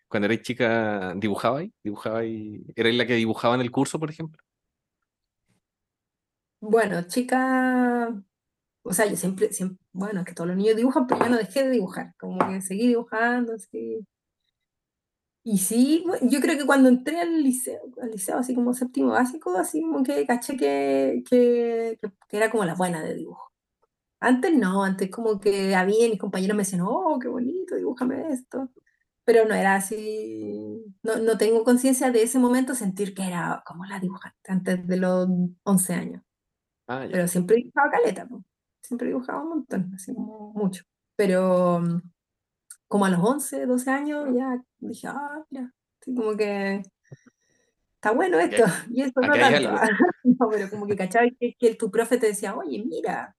[0.09, 1.71] cuando erais chica, ¿dibujabais?
[1.85, 2.63] ¿Dibujabais?
[2.75, 4.43] ¿Erais la que dibujaba en el curso, por ejemplo?
[6.61, 8.13] Bueno, chica,
[8.89, 11.37] o sea, yo siempre, siempre, bueno, es que todos los niños dibujan, pero yo no
[11.39, 14.07] dejé de dibujar, como que seguí dibujando, así.
[15.45, 19.11] Y sí, bu- yo creo que cuando entré al liceo, al liceo así como séptimo
[19.13, 21.99] básico, así como que caché que, que,
[22.29, 23.51] que- era como la buena de dibujo.
[24.21, 28.71] Antes no, antes como que había, mis compañeros me decían, oh, qué bonito, dibújame esto.
[29.25, 33.85] Pero no era así, no, no tengo conciencia de ese momento sentir que era como
[33.87, 35.29] la dibujante antes de los
[35.65, 36.23] 11 años.
[36.89, 37.07] Ah.
[37.11, 38.45] Pero siempre dibujaba caleta, po.
[38.89, 40.83] Siempre dibujaba un montón, así como mucho.
[41.15, 42.01] Pero mm,
[42.89, 46.83] como a los 11, 12 años ya dije, ah, mira, así como que
[47.97, 49.71] está bueno esto, y esto no hay tanto.
[50.25, 53.37] No, pero como que cachaba que, que tu profe te decía, oye, mira,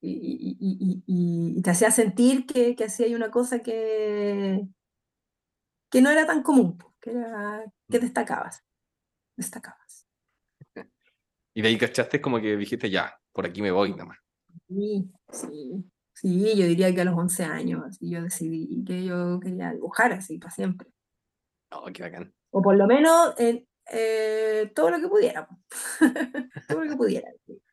[0.00, 4.66] y, y- y- te hacía sentir que, que hacía ahí una cosa que,
[5.90, 8.02] que no era tan común, que, era, que Mm.
[8.02, 8.62] destacabas,
[9.36, 10.06] destacabas.
[11.54, 14.18] Y de ahí cachaste como que dijiste, ya, por aquí me voy nomás.
[14.68, 19.40] Sí, sí, sí, yo diría que a los 11 años, así yo decidí que yo
[19.40, 20.88] quería dibujar así para siempre.
[21.70, 22.32] Oh, qué bacán.
[22.50, 25.48] O por lo menos eh, eh, todo lo que pudiera.
[26.68, 27.28] todo lo que pudiera.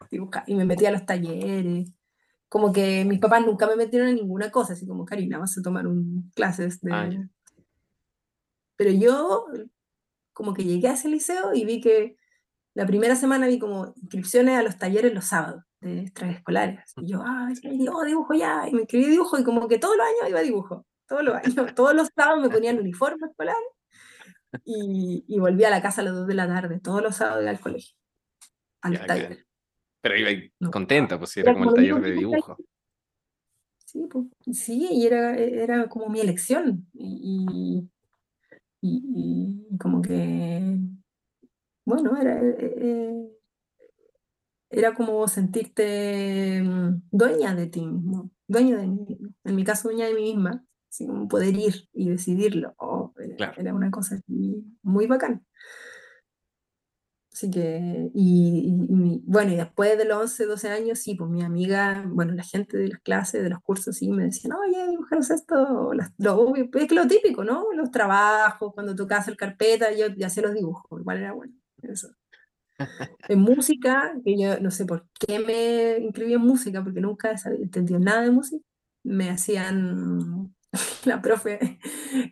[0.09, 0.43] Dibujar.
[0.47, 1.91] Y me metí a los talleres.
[2.49, 5.61] Como que mis papás nunca me metieron en ninguna cosa, así como, Karina, vas a
[5.61, 6.93] tomar un, clases de...
[6.93, 7.09] Ah.
[8.77, 9.47] Pero yo
[10.31, 12.15] como que llegué a ese liceo y vi que
[12.77, 16.93] la primera semana vi como inscripciones a los talleres los sábados de extraescolares.
[16.97, 17.49] Y yo, ah,
[17.91, 18.67] oh, dibujo ya.
[18.67, 20.85] Y me inscribí dibujo y como que todos los años iba a dibujo.
[21.07, 23.55] Todos los años, todos los sábados me ponían uniforme escolar
[24.63, 26.79] y, y volví a la casa a las 2 de la tarde.
[26.79, 27.95] Todos los sábados iba al colegio,
[28.83, 29.29] a los Ya, talleres.
[29.39, 29.45] bacán.
[30.01, 30.69] Pero iba No.
[30.69, 32.57] contenta, pues si era Era como el taller de dibujo.
[33.85, 36.87] Sí, pues, sí, y era, era como mi elección.
[36.93, 37.89] Y-
[38.81, 40.77] y como que,
[41.87, 43.29] bueno, era, eh, eh,
[44.69, 49.17] era como sentirte mm, dueña de ti mismo, dueña de mí.
[49.45, 52.75] En mi caso, dueña de mí misma, así como poder ir y decidirlo.
[52.77, 53.53] Oh, era, Claro.
[53.61, 54.19] era una cosa
[54.83, 55.45] muy bacán.
[57.31, 61.29] Así que, y, y- y bueno, y después de los 11, 12 años, sí, pues
[61.29, 64.87] mi amiga, bueno, la gente de las clases, de los cursos, sí, me decían, oye,
[64.89, 67.71] dibujaros esto, las- lo, es que lo típico, ¿no?
[67.73, 71.53] Los trabajos, cuando tocaba hacer carpeta, yo ya hacía los dibujos, igual era bueno,
[71.91, 72.09] eso.
[73.27, 77.93] En música, que yo no sé por qué me inscribí en música, porque nunca entendí
[77.97, 78.63] nada de música,
[79.03, 80.55] me hacían,
[81.05, 81.79] la profe,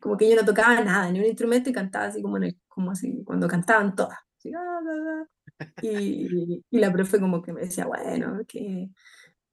[0.02, 2.60] como que yo no tocaba nada, ni un instrumento y cantaba así como, en el-
[2.68, 4.18] como así, cuando cantaban todas.
[4.38, 5.28] así, ah, ah, ah.
[5.82, 8.90] Y, y la profe como que me decía, bueno, que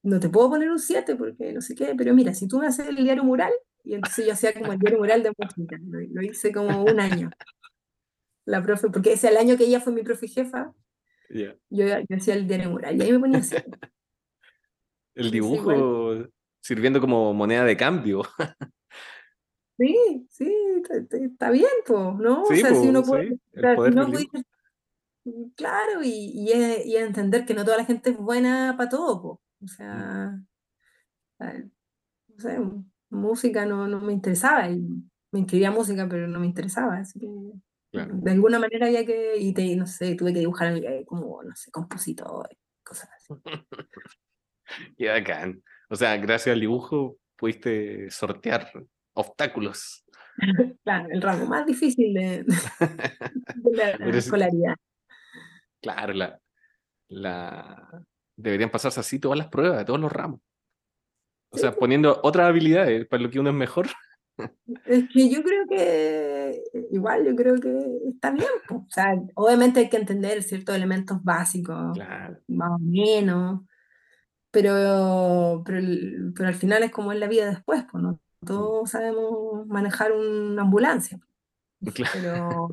[0.04, 2.66] no te puedo poner un 7 porque no sé qué, pero mira, si tú me
[2.68, 3.52] haces el diario mural,
[3.84, 7.00] y entonces yo hacía como el diario mural de música, lo, lo hice como un
[7.00, 7.34] año.
[8.44, 10.72] La profe, porque ese el año que ella fue mi profe jefa,
[11.70, 13.55] yo, yo hacía el diario mural y ahí me ponía así.
[15.14, 16.26] El sí, dibujo
[16.62, 18.22] sirviendo como moneda de cambio.
[19.78, 20.55] Sí, sí,
[21.11, 22.43] está- bien, pues, ¿no?
[22.43, 24.38] O sea, si po, uno puede, el o sea, si poder no del puede dibujo.
[25.24, 28.74] ser- claro, y, y, es- y es entender que no toda la gente es buena
[28.76, 29.28] para todo, po.
[29.28, 29.68] O Mm.
[29.68, 30.40] sea,
[31.40, 31.68] eh,
[32.28, 32.59] no sé,
[33.11, 34.80] música no, no me interesaba, y
[35.32, 37.28] me inscribía a música, pero no me interesaba, así que
[37.93, 38.14] Claro.
[38.14, 41.55] de alguna manera había que, y te, no sé, tuve que dibujar eh, como, no
[41.55, 42.49] sé, compositor,
[42.82, 43.34] cosas así.
[44.97, 45.62] Qué bacán.
[45.90, 48.70] O sea, gracias al dibujo pudiste sortear
[49.14, 50.05] obstáculos.
[50.82, 52.45] Claro, el ramo más difícil de,
[53.55, 54.74] de la escolaridad.
[55.80, 56.40] Claro, la,
[57.09, 58.05] la...
[58.34, 60.40] deberían pasarse así todas las pruebas de todos los ramos.
[61.51, 63.88] O sea, poniendo otras habilidades para lo que uno es mejor.
[64.87, 67.70] Es que yo creo que igual yo creo que
[68.09, 68.49] está bien.
[68.70, 72.39] O sea, obviamente hay que entender ciertos elementos básicos, Claro.
[72.49, 73.61] más o menos,
[74.51, 75.83] pero, pero,
[76.35, 80.62] pero al final es como en la vida después, pues no todos sabemos manejar una
[80.62, 81.20] ambulancia,
[81.95, 82.68] Claro, pero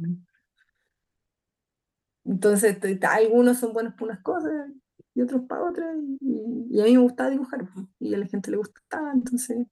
[2.25, 4.69] entonces algunos son buenos para unas cosas
[5.13, 7.67] y otros para otras, y, y a mí me gustaba dibujar,
[7.99, 9.67] y a la gente le gustaba, entonces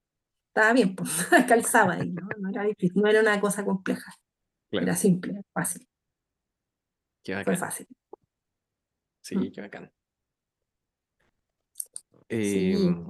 [0.58, 1.12] estaba bien, pues,
[1.48, 2.28] calzaba ahí, ¿no?
[2.40, 4.12] No era difícil, no era una cosa compleja,
[4.70, 4.86] claro.
[4.88, 5.88] era simple, fácil,
[7.24, 7.58] Qué fue bacán.
[7.58, 7.88] fácil.
[9.22, 9.52] Sí, Mm.
[9.52, 9.92] qué bacán.
[12.42, 12.72] Sí.
[12.74, 13.06] Em,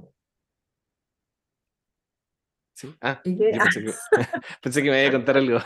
[2.74, 2.94] sí.
[3.00, 3.92] Ah, yo Ah, pensé que,
[4.62, 5.58] pensé que me iba a contar algo.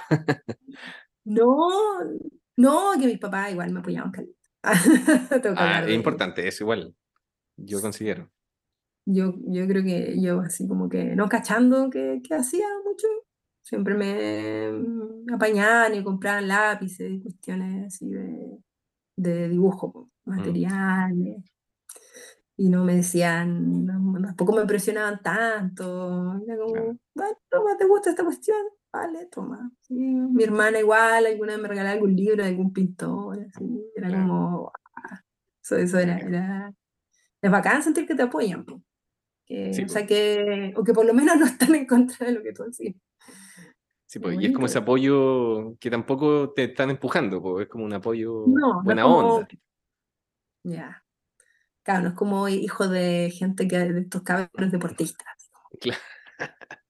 [1.24, 1.98] no,
[2.56, 3.82] no, que mis papás igual me.
[3.82, 3.96] Tengo
[5.42, 6.94] que Ah, es importante, es igual.
[7.56, 8.30] Yo considero.
[9.04, 13.08] Yo, yo creo que yo así como que no cachando que, que hacía mucho,
[13.62, 18.58] siempre me mm, apañaban y compraban lápices y cuestiones así de,
[19.16, 20.30] de dibujo, Mm.
[20.30, 21.44] materiales,
[22.56, 23.86] y no me decían,
[24.24, 26.64] tampoco me presionaban tanto, era Claro.
[26.66, 28.58] como, bueno, toma, ¿te gusta esta cuestión?
[28.92, 29.70] Vale, toma.
[29.82, 33.64] Sí, mi hermana igual, alguna vez me regalaba algún libro de algún pintor, así,
[33.96, 34.28] era Claro.
[34.28, 35.20] como, ah,
[35.62, 36.72] eso, eso era, era,
[37.42, 38.82] es bacán sentir que te apoyan, po
[39.46, 40.08] que, Sí, o sea po.
[40.08, 42.94] que, o que por lo menos no están en contra de lo que tú haces.
[44.06, 47.84] Sí, pues, y es como ese apoyo que tampoco te están empujando, pues, es como
[47.84, 49.48] un apoyo No, no buena como, onda.
[50.64, 51.04] ya,
[51.82, 56.00] claro, no es como hijo de gente que, de estos cabros deportistas, Claro,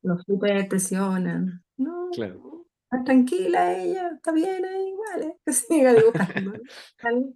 [0.02, 1.62] los super presionan.
[1.76, 2.66] No, claro.
[2.90, 6.52] está tranquila ella, está bien ahí, vale, que siga dibujando.
[7.02, 7.34] ¿vale?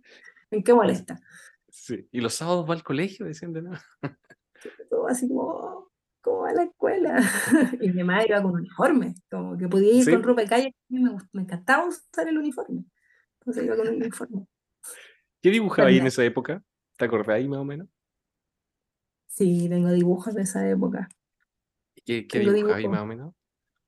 [0.51, 1.21] ¿En qué molesta?
[1.69, 2.09] Sí.
[2.11, 3.83] Y los sábados va al colegio, decían de nuevo.
[4.91, 5.89] Todo así como,
[6.21, 7.19] como a la escuela.
[7.81, 10.77] Y mi madre iba con uniforme, como que podía ir Sí, con ropa de calle,
[10.89, 12.85] y me, me encantaba usar el uniforme.
[13.41, 14.47] Entonces iba con un uniforme.
[15.43, 16.63] ¿Qué dibujaba ahí en esa época?
[16.99, 17.89] ¿Te acordás ahí más o menos?
[19.29, 21.09] Sí, tengo dibujos de esa época.
[22.05, 23.35] ¿Qué, qué dibujaba ahí más o menos?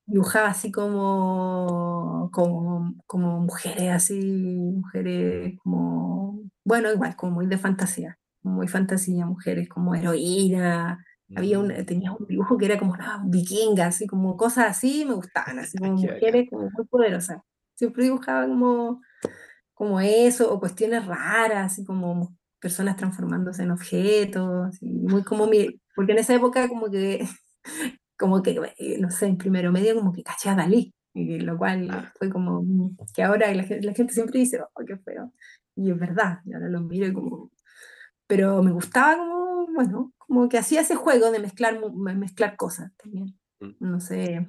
[0.06, 8.18] Dibujaba así como, como, como mujeres, así, mujeres como, bueno, igual, como muy de fantasía,
[8.49, 11.05] muy fantasía, mujeres como heroína.
[11.34, 15.05] Había un, Mm, tenía un dibujo que era como una vikinga, así como cosas así,
[15.07, 16.36] me gustaban, así como qué bacán.
[16.36, 17.42] mujeres como muy poderosas.
[17.74, 19.01] Siempre dibujaba como,
[19.74, 26.12] como eso, o cuestiones raras, así como personas transformándose en objetos, muy como mi, porque
[26.12, 27.26] en esa época como que
[28.18, 31.57] como que, eh, no sé, en primero medio como que caché a Dalí, y lo
[31.59, 32.64] cual Ah, fue como
[33.14, 35.32] que ahora la la gente siempre dice, oh, qué feo,
[35.76, 37.51] y es verdad, y ahora lo miro y como,
[38.28, 41.80] pero me gustaba como, bueno, como que hacía ese juego de mezclar,
[42.16, 44.46] mezclar cosas también, mm, no sé,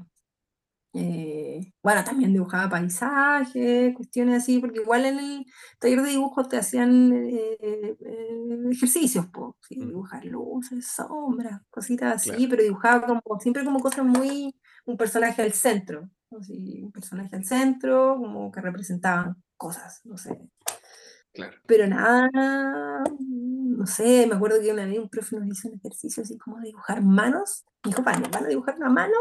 [0.94, 5.46] eh, bueno, también dibujaba paisajes, cuestiones así, porque igual en el
[5.80, 7.98] taller de dibujo te hacían eh, eh,
[8.72, 12.46] ejercicios, po, sí, mm, dibujar luces, sombras, cositas así, claro.
[12.50, 14.56] pero dibujaba como, siempre como cosas muy,
[14.86, 20.50] un personaje al centro, así, un personaje al centro, como que representaban cosas, no sé,
[21.34, 21.58] Claro.
[21.68, 22.30] pero nada,
[23.20, 26.58] no sé, me acuerdo que una vez un profe nos hizo un ejercicio así como
[26.60, 27.66] de dibujar manos.
[27.84, 29.14] Me dijo, van, van a dibujar una mano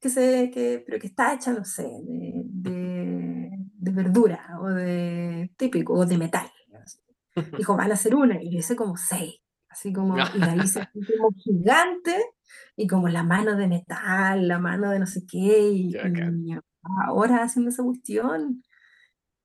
[0.00, 5.52] que se, que, pero que está hecha, no sé, de, de, de verdura o de
[5.56, 6.50] típico o de metal.
[7.56, 9.36] Dijo, van a hacer una, y yo hice como seis,
[9.68, 10.80] así como, y la hice
[11.18, 12.16] como gigante,
[12.76, 15.94] y como la mano de metal, la mano de no sé qué, y
[17.06, 18.62] ahora haciendo esa cuestión.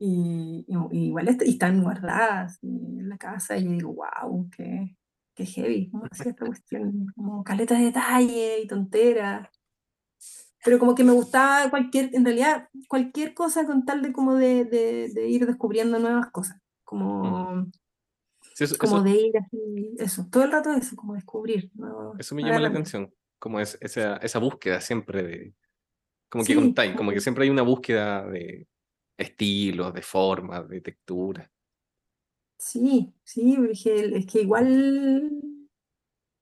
[0.04, 4.50] Y, y- y igual est- y están guardadas en la casa y yo digo, wow,
[4.50, 4.98] qué,
[5.36, 9.52] qué heavy, cómo hacía esta cuestión, como caleta de detalle y tontera.
[10.64, 14.66] Pero como que me gustaba cualquier, en realidad, cualquier cosa con tal de como de,
[14.66, 16.84] de, de ir descubriendo nuevas cosas, Mm.
[16.84, 17.72] como,
[18.56, 21.72] Sí, eso, como eso, de ir así, eso, todo el rato eso, como descubrir
[22.20, 23.14] eso me llama la atención.
[23.40, 25.54] Como es esa, esa búsqueda siempre de.
[26.30, 28.68] Como que Sí, contáis, como que- siempre hay una búsqueda de
[29.22, 31.50] estilos, de formas, de texturas.
[32.58, 35.32] sí, sí, porque es que igual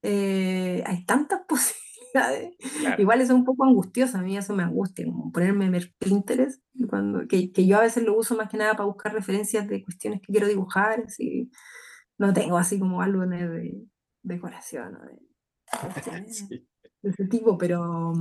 [0.02, 2.56] eh, hay tantas posibilidades.
[2.78, 3.02] Claro.
[3.02, 6.64] Igual es un poco angustioso, a mí eso me angustia, como ponerme a ver Pinterest,
[6.90, 9.84] cuando, que, que yo a veces lo uso más que nada para buscar referencias de
[9.84, 11.52] cuestiones que quiero dibujar, así,
[12.18, 13.86] no tengo así como álbumes de
[14.24, 15.20] decoración o de
[16.34, 16.68] Sí.
[17.02, 18.14] de ese tipo, pero,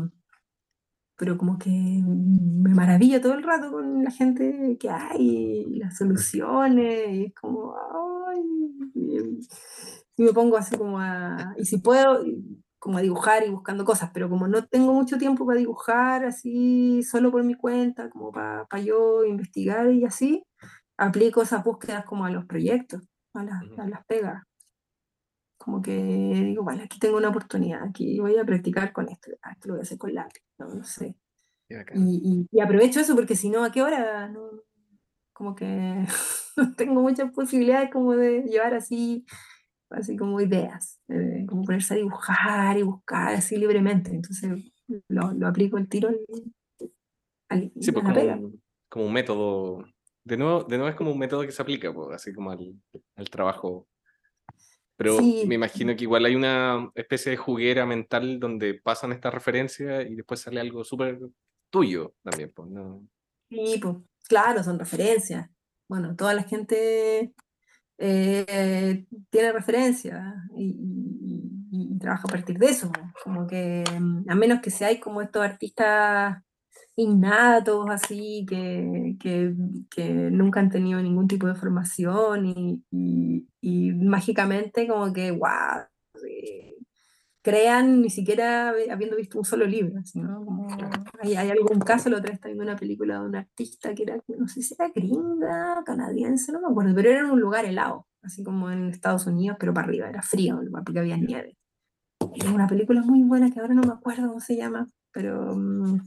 [1.18, 7.10] pero como que me maravilla todo el rato con la gente que hay, las soluciones,
[7.10, 7.74] y es como,
[8.32, 8.40] ay,
[8.94, 12.24] y, me pongo así como a, y si puedo,
[12.78, 17.02] como a dibujar y buscando cosas, pero como no tengo mucho tiempo para dibujar así,
[17.02, 20.44] solo por mi cuenta, como para yo investigar y así,
[20.96, 23.02] aplico esas búsquedas como a los proyectos,
[23.34, 24.44] a las, a las pegas,
[25.68, 29.52] como que digo, bueno, aquí tengo una oportunidad, aquí voy a practicar con esto, ah,
[29.52, 31.14] esto lo voy a hacer con lápiz, no, no sé.
[31.94, 34.28] Y, y- y aprovecho eso porque si no, ¿a qué hora?
[34.30, 34.62] No,
[35.34, 35.66] como que
[36.56, 39.26] no tengo muchas posibilidades como de llevar así,
[39.90, 44.10] así como ideas, eh, como ponerse a dibujar y buscar así libremente.
[44.10, 44.72] Entonces
[45.08, 46.18] lo, lo aplico el tiro al,
[47.50, 48.52] al- Sí, pues como
[48.88, 49.84] como un método.
[50.24, 52.74] De nuevo, de nuevo es como un método que se aplica, pues, así como al,
[53.16, 53.86] al trabajo.
[54.98, 55.44] Pero Sí.
[55.46, 60.16] me imagino que igual hay una especie de juguera mental donde pasan estas referencias y
[60.16, 61.20] después sale algo súper
[61.70, 63.06] tuyo también, pues, ¿no?
[63.48, 63.96] Sí, pues,
[64.28, 65.48] claro, son referencias.
[65.88, 67.32] Bueno, toda la gente
[67.96, 70.76] eh, tiene referencias y,
[71.70, 72.90] y- trabaja a partir de eso.
[73.24, 73.84] Como que,
[74.28, 76.42] a menos que seáis como estos artistas
[76.98, 79.54] innatos, así, que, que,
[79.90, 85.86] que nunca han tenido ningún tipo de formación y, y- y mágicamente como que, wow,
[87.42, 90.68] crean ni siquiera habi- habiendo visto un solo libro, sino como
[91.20, 94.18] hay, hay algún caso, la otra estaba viendo una película de un artista que era,
[94.28, 98.06] no sé si era gringa, canadiense, no me acuerdo, pero era en un lugar helado,
[98.22, 101.56] así como en Estados Unidos, pero para arriba, era frío, porque había nieve.
[102.34, 106.00] Era una película muy buena que ahora no me acuerdo cómo se llama, pero mm,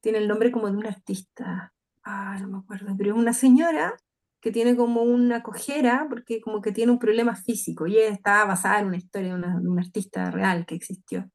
[0.00, 1.72] tiene el nombre como de un artista,
[2.04, 3.94] ah, no me acuerdo, pero es una señora
[4.40, 8.80] que tiene como una cojera, porque como que tiene un problema físico, y está basada
[8.80, 11.28] en una historia de una, de un artista real que existió.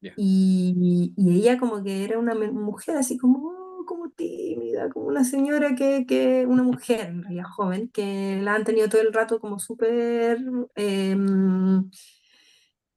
[0.00, 0.12] Ya.
[0.16, 5.24] Y, y ella como que era una mujer así como, oh, como tímida, como una
[5.24, 9.40] señora que, que una mujer en realidad joven, que la han tenido todo el rato
[9.40, 10.38] como súper
[10.76, 11.90] em,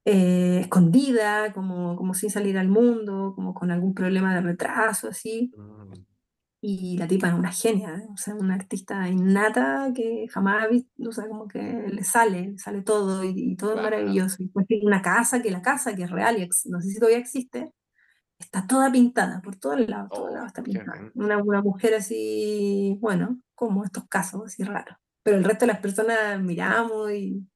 [0.04, 5.54] eh, escondida, como, como sin salir al mundo, como con algún problema de retraso, así.
[5.56, 6.04] Mm,
[6.64, 8.06] Y la tipa es una genia, ¿eh?
[8.12, 12.50] o sea, una artista innata que jamás ha visto, o sea, como que le sale,
[12.52, 13.82] le sale todo y, y todo es Wow.
[13.82, 14.36] maravilloso.
[14.38, 16.98] Y después tiene una casa, que la casa, que es real y no sé si
[17.00, 17.72] todavía existe,
[18.38, 21.10] está toda pintada, por todos lados, todos Oh, lados está pintada.
[21.14, 24.96] Una, una mujer así, bueno, como estos casos, así raros.
[25.24, 27.46] Pero el resto de las personas miramos y,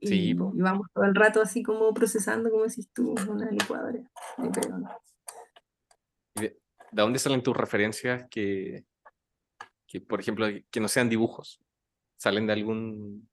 [0.00, 4.00] y, Sí, y vamos todo el rato así como procesando, como decís tú, una licuadora.
[4.38, 4.88] Yo creo, ¿no?
[6.34, 6.48] ¿Y de,
[6.92, 8.84] de dónde salen tus referencias que,
[9.86, 11.60] que, por ejemplo, que no sean dibujos?
[12.16, 13.28] ¿Salen de algún,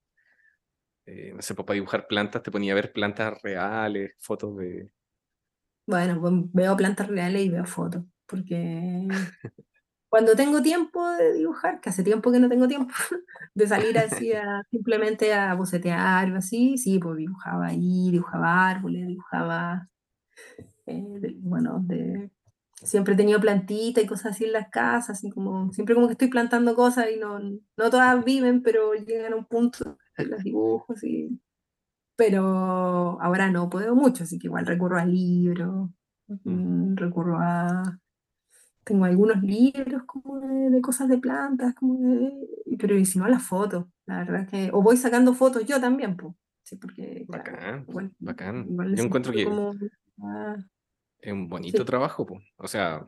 [1.06, 4.90] eh, no sé, pues, para dibujar plantas, te ponía a ver plantas reales, fotos de...
[5.88, 9.08] Bueno, pues veo plantas reales y veo fotos, porque
[10.10, 12.94] cuando tengo tiempo de dibujar, que hace tiempo que no tengo tiempo,
[13.56, 19.08] de salir así a, simplemente a bocetear o así, sí, pues dibujaba ahí, dibujaba árboles,
[19.08, 19.90] dibujaba,
[20.86, 22.32] eh, de- bueno, de,
[22.84, 26.14] siempre he tenido plantitas y cosas así en las casas, así como, siempre como que
[26.14, 30.94] estoy plantando cosas y no, no todas viven, pero llegan a un punto las dibujo,
[30.94, 31.40] así.
[32.18, 35.90] Pero ahora no puedo mucho, así que igual recurro a libros,
[36.46, 38.00] mm, recurro a...
[38.86, 42.32] Tengo algunos libros como de, de cosas de plantas, como de,
[42.80, 44.70] pero y si no las fotos, la verdad es que...
[44.74, 46.34] O voy sacando fotos yo también, pues.
[46.64, 48.68] Sí, porque, claro, Bacán, igual, bacán.
[48.96, 49.74] Yo encuentro que como...
[50.22, 50.56] ah,
[51.20, 51.86] es un bonito Sí.
[51.86, 52.44] trabajo, pues.
[52.58, 53.06] O sea,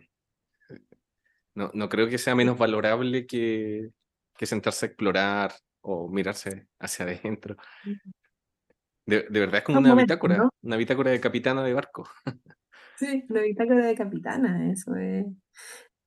[1.56, 3.90] no, no creo que sea menos valorable que,
[4.38, 7.56] que sentarse a explorar o mirarse hacia adentro.
[9.06, 10.50] De, de verdad es como una bitácora, ¿no?
[10.62, 12.10] una bitácora de capitana de barco.
[12.98, 15.26] Sí, una bitácora de capitana, eso es.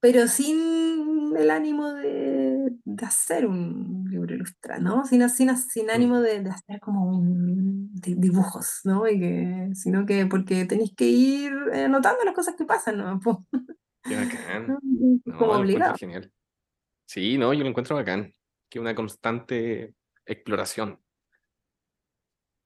[0.01, 5.05] Pero sin el ánimo de, de hacer un libro ilustrado, ¿no?
[5.07, 5.91] Sin, sin, sin Mm.
[5.91, 9.09] ánimo de, de hacer como un, di- dibujos, ¿no?
[9.09, 13.21] Y que, sino que porque tenéis que ir anotando las cosas que pasan, ¿no?
[14.07, 14.67] Qué bacán.
[15.27, 15.39] ¿no?
[15.39, 15.97] Como obligado.
[15.97, 16.33] genial.
[17.07, 18.33] Sí, no, yo lo encuentro bacán.
[18.71, 19.95] Que una constante
[20.27, 21.01] exploración.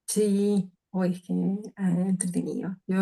[0.06, 1.34] Sí, hoy es que
[1.76, 2.76] ah, entretenido.
[2.86, 2.98] Yo,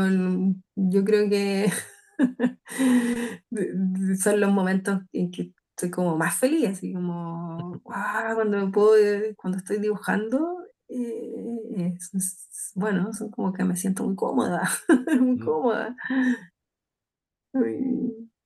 [0.76, 1.70] yo creo que
[4.22, 8.96] son los momentos en que estoy como más feliz, así como "Guau", cuando me puedo,
[8.96, 14.68] eh, cuando estoy dibujando, eh, es- es- bueno, son como que me siento muy cómoda,
[15.20, 15.44] muy Mm.
[15.44, 15.96] cómoda.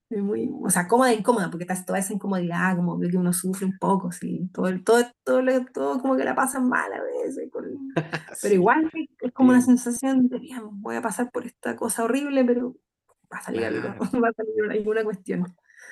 [0.09, 3.65] Muy, o sea, cómoda e incómoda, porque está toda esa incomodidad, como que uno sufre
[3.65, 5.43] un poco, sí, todo, todo, todo,
[5.73, 7.93] todo como que la pasan mal a veces, con-
[8.41, 8.89] pero igual
[9.21, 12.75] es- como una sensación de, bien, voy a pasar por esta cosa horrible, pero
[13.31, 13.99] va a salir algo, Claro.
[14.23, 15.45] va a salir alguna cuestión.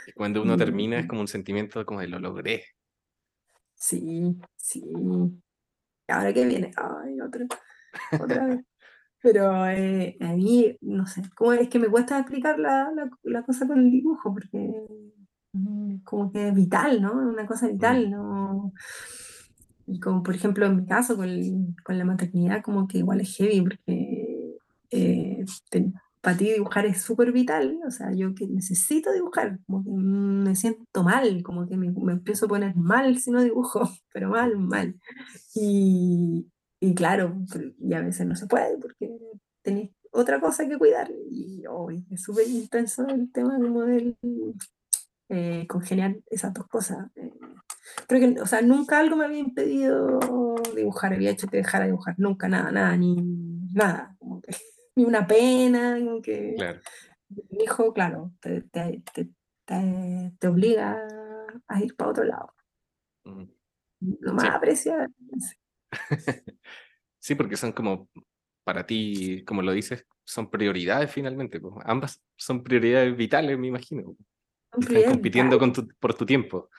[0.08, 2.64] Y cuando uno Y- termina es como un sentimiento como de lo logré.
[3.76, 4.82] Sí, sí.
[6.08, 6.72] ¿Ahora qué viene?
[6.78, 7.46] Ay, otra,
[8.20, 8.60] otra vez.
[9.26, 13.44] Pero eh, a mí, no sé, como es que me cuesta explicar la, la, la
[13.44, 14.86] cosa con el dibujo, porque
[15.54, 17.10] mm, como que es vital, ¿no?
[17.22, 18.12] Es una cosa vital.
[18.12, 18.72] ¿no?
[19.88, 23.22] Y como por ejemplo en mi caso con, el- con la maternidad, como que igual
[23.22, 24.58] es heavy, porque
[24.92, 25.46] eh,
[26.22, 30.56] para ti dibujar es súper vital, o sea, yo que necesito dibujar, como que me
[30.56, 34.58] siento mal, como que me, me empiezo a poner mal si no dibujo, pero mal,
[34.58, 34.96] mal.
[35.56, 36.48] Y,
[36.80, 39.10] y claro, pero- y a veces no se puede porque
[39.62, 41.12] tenés otra cosa que cuidar.
[41.30, 44.16] Y hoy es súper intenso el tema como del
[45.30, 47.08] eh, congeniar esas dos cosas.
[47.16, 47.34] Eh,
[48.08, 50.20] creo que, o sea, nunca algo me había impedido
[50.76, 53.16] dibujar, había hecho que dejara de dibujar, nunca, nada, nada, ni
[53.74, 54.52] nada, como que,
[54.96, 56.80] ni una pena, como que Claro.
[57.50, 59.02] mi hijo, claro, te, te,
[59.66, 61.06] te, obliga
[61.68, 62.54] a ir para otro lado.
[63.26, 63.44] Mm.
[64.20, 64.50] Lo más Sí.
[64.54, 65.08] apreciado.
[67.20, 68.08] Sí, porque son como,
[68.64, 71.60] para ti, como lo dices, son prioridades finalmente.
[71.60, 71.74] pues.
[71.86, 74.16] Ambas son prioridades vitales, me imagino.
[74.80, 76.70] Están compitiendo con tu- por tu tiempo.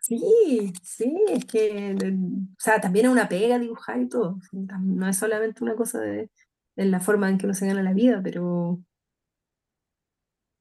[0.00, 4.38] Sí, sí, es que, eh, o sea, también es una pega dibujar y todo.
[4.52, 6.30] No es solamente una cosa de,
[6.76, 8.80] de la forma en que uno se gana la vida, pero,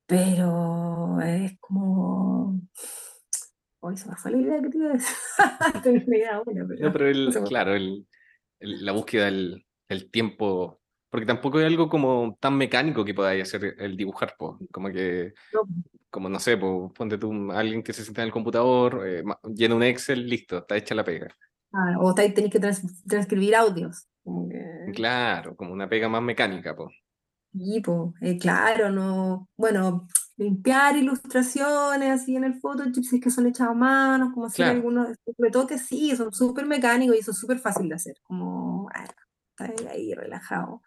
[0.07, 2.59] pero es como.
[3.85, 5.15] Hoy se me fue la idea que te iba a decir.
[5.83, 7.43] Tenía una idea buena, pero No, pero no el, fue.
[7.43, 8.07] claro, el,
[8.59, 10.81] el- la búsqueda del el tiempo,
[11.11, 14.53] porque tampoco es algo como tan mecánico que podáis hacer el dibujar, pues.
[14.71, 15.61] Como que, No,
[16.09, 19.23] como no sé, pues, ponte tú alguien que se sienta en el computador, eh,
[19.53, 21.27] llena un Excel, listo, está hecha la pega.
[21.73, 24.07] ah, o te- tenés que trans- transcribir audios.
[24.23, 26.95] Como que, Claro, como una pega más mecánica, pues.
[27.53, 29.47] sí, po, eh, claro, no.
[29.55, 30.07] Bueno,
[30.37, 34.65] limpiar ilustraciones así en el Photoshop, si es que son hechas a mano, como hacer
[34.65, 38.15] Claro, algunos retoques, sí, son súper mecánicos y eso es súper fácil de hacer.
[38.23, 39.05] Como, ah,
[39.57, 40.81] está ahí relajado.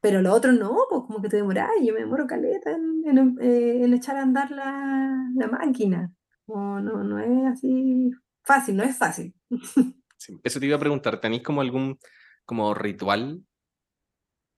[0.00, 3.38] Pero lo otro no, pues como que te demoras, yo me demoro caleta en, en,
[3.40, 6.12] eh, en echar a andar la, la máquina.
[6.46, 8.10] No, no, no es así
[8.42, 9.34] fácil, no es fácil.
[10.16, 10.38] sí.
[10.44, 11.98] Eso te iba a preguntar, ¿tenéis como algún
[12.44, 13.42] como ritual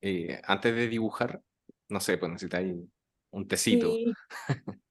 [0.02, 1.42] eh, antes de dibujar?
[1.88, 2.74] No sé, pues necesitáis
[3.30, 4.12] un tecito, Sí,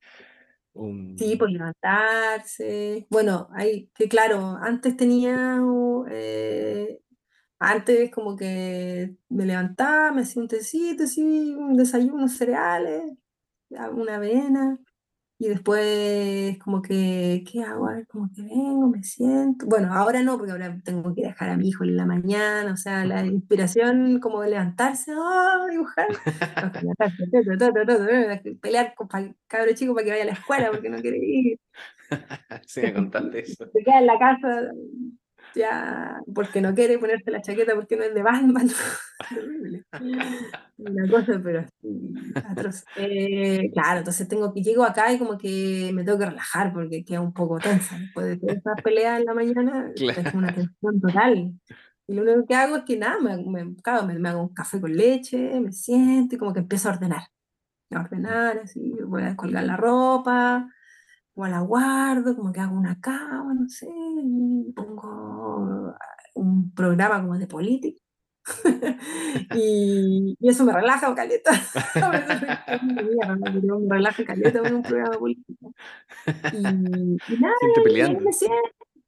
[1.18, 1.38] sí, un...
[1.38, 3.08] por levantarse.
[3.10, 5.60] Bueno, hay que claro, antes tenía,
[6.10, 7.00] eh,
[7.60, 11.22] antes como que me levantaba, me hacía un tecito, así,
[11.56, 13.04] un desayuno, cereales,
[13.70, 14.80] una avena.
[15.40, 17.88] Y después, como que, ¿qué hago?
[17.88, 19.68] A ver, como que vengo, me siento.
[19.68, 22.78] Bueno, ahora no, porque ahora tengo que dejar a mi hijo en la mañana, o
[22.78, 25.68] sea, la inspiración como de levantarse, ¡oh!
[25.70, 26.08] dibujar.
[28.62, 31.60] Pelear con el cabro chico para que vaya a la escuela porque no quiere ir.
[32.66, 33.66] Sí, me contaste eso.
[33.74, 34.72] Se queda en la casa
[35.58, 38.70] ya porque no quiere ponerse la chaqueta porque no es de Batman.
[39.30, 39.84] Terrible.
[40.78, 41.66] Una cosa, pero
[42.50, 42.86] atroz.
[42.96, 47.04] Eh, claro, entonces tengo que llego acá y como que me tengo que relajar porque
[47.04, 47.98] queda un poco tensa.
[47.98, 50.54] Después de esas peleas en la mañana, es una Claro.
[50.54, 51.54] tensión total.
[52.08, 54.54] Y lo único que hago es que nada, me, me, claro, me, me hago un
[54.54, 57.24] café con leche, me siento y como que empiezo a ordenar.
[57.92, 60.70] A ordenar, así, voy a colgar la ropa,
[61.38, 65.94] o la guardo, como que hago una cama, no sé, y pongo
[66.34, 68.02] un programa como de política.
[69.54, 71.52] y, y eso me relaja, caleta.
[72.02, 75.68] A veces soy tan de mierda, pero me relaja caleta un programa de política.
[76.54, 78.56] Y, y nada, y me siento,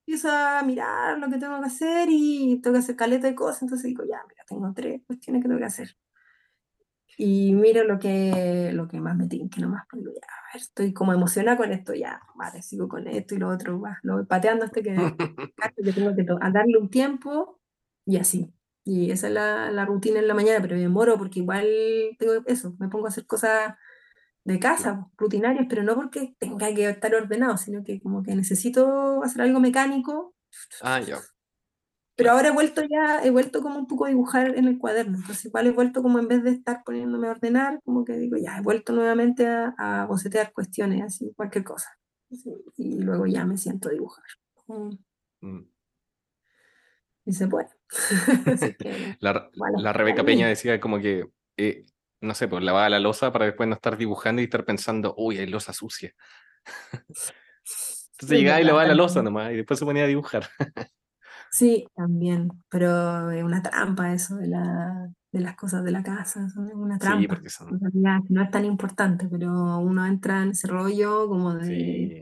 [0.02, 3.64] empiezo a mirar lo que tengo que hacer y tengo que hacer caleta de cosas,
[3.64, 5.96] entonces digo, ya, mira, tengo tres cuestiones que tengo que hacer.
[7.22, 10.94] Y miro lo que, lo que más me tinque nomás, digo, ya, a ver, estoy
[10.94, 14.26] como emocionada con esto, ya, vale, sigo con esto y lo otro, va, lo voy
[14.26, 14.92] pateando hasta que,
[15.62, 17.60] hasta que tengo que a darle un tiempo
[18.06, 18.54] y así.
[18.86, 21.68] Y esa es la, la rutina en la mañana, pero me demoro porque igual
[22.18, 23.76] tengo eso, me pongo a hacer cosas
[24.46, 28.34] de casa, pues, rutinarias, pero no porque tenga que estar ordenado, sino que como que
[28.34, 30.36] necesito hacer algo mecánico.
[30.82, 31.20] Ah, ya.
[32.20, 35.18] Pero ahora he vuelto ya, he vuelto como un poco a dibujar en el cuaderno,
[35.18, 38.38] entonces igual he vuelto como en vez de estar poniéndome a ordenar, como que digo,
[38.38, 41.90] ya, he vuelto nuevamente a, a bocetear cuestiones, así, cualquier cosa.
[42.32, 44.26] Sí, Y luego ya me siento a dibujar.
[44.68, 44.92] Mm,
[45.42, 45.62] Mm.
[47.26, 47.70] Y se puede.
[48.46, 50.24] Así que, La, bueno, la Rebeca.
[50.24, 51.86] Peña decía como que, eh,
[52.22, 55.38] no sé, pues lavaba la losa para después no estar dibujando y estar pensando, uy,
[55.38, 56.14] hay losa sucia.
[58.12, 60.50] Entonces Es llegaba y lavaba la losa nomás y después se ponía a dibujar.
[61.52, 66.46] Sí, también, pero es una trampa eso de, la, de las cosas de la casa,
[66.46, 67.36] es una Sí, trampa.
[67.36, 67.70] porque son.
[67.70, 71.66] En realidad no es tan importante, pero uno entra en ese rollo como de...
[71.66, 72.22] Sí,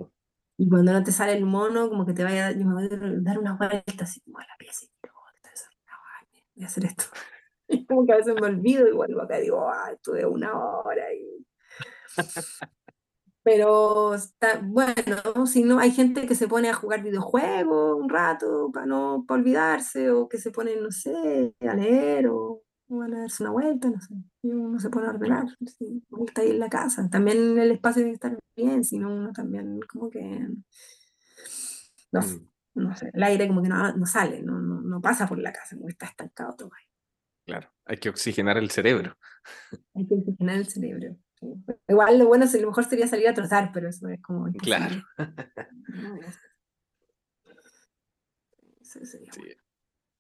[0.58, 2.98] Y cuando no te sale el mono, como que te vaya, yo me voy a
[3.22, 5.14] dar una vuelta así como a la pieza y "Oh,
[6.56, 7.06] voy a hacer esto.
[7.70, 10.58] Y como que a veces me olvido y vuelvo acá y digo, ah, estuve una
[10.58, 11.46] hora y
[13.48, 18.70] Pero está, bueno, si no, hay gente que se pone a jugar videojuegos un rato
[18.74, 23.08] para no para olvidarse, o que se pone, no sé, a leer o, o a
[23.08, 24.16] darse una vuelta, no sé.
[24.42, 27.10] Y uno se pone a ordenar, sí, está ahí en la casa.
[27.10, 30.20] También el espacio debe estar bien, si no, uno también como que
[32.12, 35.26] no, Mm, no sé, el aire como que no, no sale, no, no, no pasa
[35.26, 36.86] por la casa, como que está estancado todo ahí.
[37.46, 39.18] claro, hay que oxigenar el cerebro.
[39.96, 41.18] Hay que oxigenar el cerebro.
[41.88, 44.52] Igual lo bueno, es- lo mejor sería salir a trotar, pero eso es como.
[44.54, 44.96] Claro.
[45.88, 46.20] No,
[48.82, 49.42] eso sería Sí,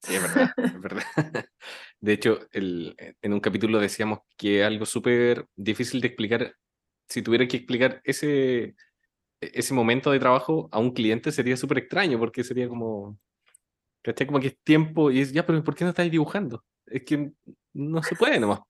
[0.01, 1.03] sí, es verdad, es verdad.
[1.99, 6.55] De hecho, el- en un capítulo decíamos que algo súper difícil de explicar,
[7.09, 8.76] si tuviera que explicar ese,
[9.41, 13.20] ese momento de trabajo a un cliente sería súper extraño, porque sería como,
[14.03, 14.28] ¿cachai?
[14.28, 16.63] Como que es tiempo y es, ya, pero ¿por qué no estáis dibujando?
[16.88, 17.31] Es que
[17.73, 18.61] no se puede nomás.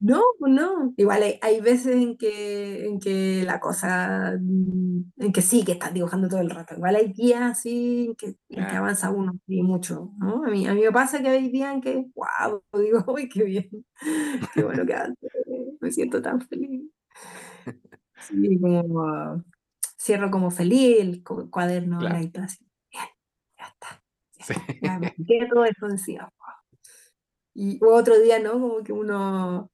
[0.00, 0.92] No, pues no.
[0.96, 5.72] Igual hay, hay veces en que, en que la cosa, mm, en que sí, que
[5.72, 6.74] estás dibujando todo el rato.
[6.74, 10.42] Igual hay días así en que, en que avanza uno y mucho, ¿no?
[10.44, 13.44] A mí, a mí me pasa que hay días en que, wow, digo, uy, qué
[13.44, 13.68] bien,
[14.54, 15.28] qué bueno que avance,
[15.80, 16.90] me siento tan feliz.
[18.20, 19.44] Sí, como
[19.98, 22.18] cierro como feliz el cu- cuaderno Claro.
[22.32, 22.66] todo así.
[22.90, 23.04] Bien,
[23.58, 24.02] ya está.
[24.38, 24.54] ya Sí.
[24.82, 26.22] Ya me quedé todo eso decía.
[26.38, 26.55] wow.
[27.58, 28.52] Y otro día, ¿no?
[28.52, 29.70] Como que uno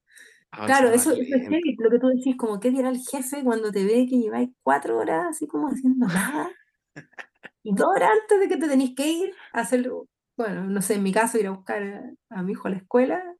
[0.53, 3.43] Claro, Avanzaba eso, eso es heavy, lo que tú decís, como que dirá el jefe
[3.43, 6.51] cuando te ve que lleváis cuatro horas así como haciendo nada,
[7.65, 10.95] y dos horas antes de que te tenéis que ir a hacerlo, bueno, no sé,
[10.95, 13.35] en mi caso ir a buscar a, a mi hijo a la escuela,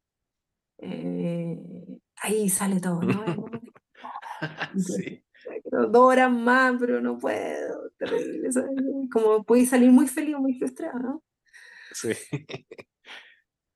[0.79, 1.59] eh,
[2.17, 3.23] ahí sale todo, ¿no?
[4.75, 5.23] Sí, decís,
[5.63, 8.75] "Quiero dos horas más, pero no puedo, terrible, ¿sabes?
[9.11, 11.23] Como podéis salir muy feliz o muy frustrado, ¿no?
[11.93, 12.09] sí.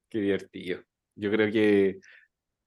[0.10, 0.82] Qué divertido.
[1.16, 2.00] Yo creo que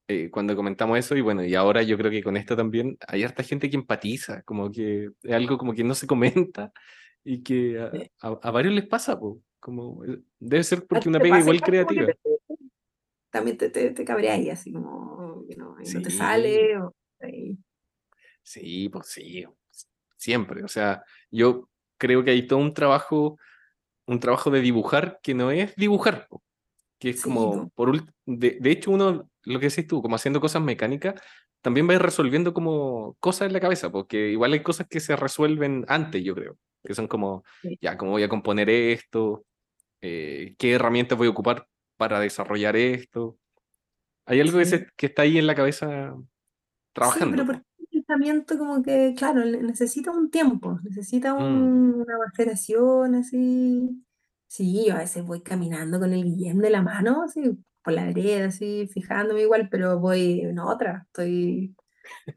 [0.08, 3.22] eh, cuando comentamos eso, y bueno, y ahora yo creo que con esto también, hay
[3.22, 6.06] harta gente que empatiza, como que es algo como que no se
[6.46, 6.72] comenta
[7.24, 8.10] y que a, Sí.
[8.22, 11.62] a- a varios les pasa, po, como eh, debe ser ¿A porque una pega igual
[11.62, 12.06] creativa.
[12.06, 12.18] te-
[13.30, 16.16] también te, te, te cabreáis así como que no, y no te Sí.
[16.16, 17.56] sale, o, ahí.
[18.42, 19.44] Sí, pues sí,
[20.16, 20.64] siempre.
[20.64, 21.68] O sea, yo
[21.98, 23.38] creo que hay todo un trabajo,
[24.06, 26.42] un trabajo de dibujar que no es dibujar, po,
[27.00, 27.70] que es Sí, como, po.
[27.74, 31.20] por de, de hecho, uno, lo que decís tú, como haciendo cosas mecánicas,
[31.62, 35.84] también va resolviendo como cosas en la cabeza, porque igual hay cosas que se resuelven
[35.88, 37.76] antes, yo creo, que son como, Sí.
[37.80, 39.44] ya, cómo voy a componer esto,
[40.02, 41.66] Eh, qué herramientas voy a ocupar
[41.98, 43.36] para desarrollar esto.
[44.24, 44.78] Hay algo que, Sí.
[44.78, 46.14] se- que está ahí en la cabeza
[46.94, 47.36] trabajando.
[47.36, 47.52] pero po.
[47.52, 53.14] porque el pensamiento como que, claro, ne- necesita un tiempo, necesita Mm, un- una maceración
[53.16, 53.90] así.
[54.52, 58.04] Sí, yo a veces voy caminando con el guillén de la mano, así, por la
[58.06, 61.76] vereda, así, fijándome igual, pero voy en otra, estoy,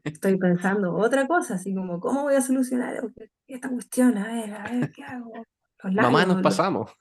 [0.04, 3.02] estoy pensando otra cosa, así como, ¿cómo voy a solucionar
[3.48, 4.16] esta cuestión?
[4.16, 5.32] A ver, a ver, ¿qué hago?
[5.82, 6.92] Los Mamá, nos los- pasamos.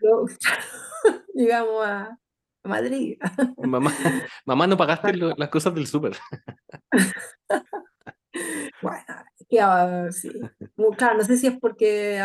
[0.00, 0.38] los-
[1.34, 2.18] llegamos a
[2.62, 3.16] Madrid.
[3.56, 3.90] Mamá,
[4.44, 6.14] mamá, no pagaste lo- las cosas del súper.
[8.82, 10.30] Bueno, que, ah, sí.
[10.98, 12.18] Claro, no sé si es porque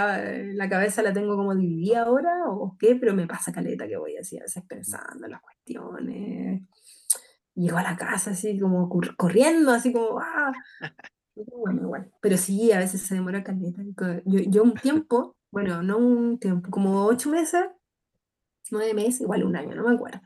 [0.56, 4.18] la cabeza la tengo como dividida ahora o qué, pero me pasa caleta que voy
[4.18, 6.64] así a veces pensando en las cuestiones.
[7.56, 10.54] Llego a la casa así como cor- corriendo, así como, ah,
[11.36, 12.12] bueno, igual.
[12.22, 13.82] Pero sí, a veces se demora caleta.
[14.26, 17.66] Yo, yo un tiempo, bueno, no un tiempo, como ocho meses,
[18.72, 20.22] nueve meses, igual un año, no me acuerdo.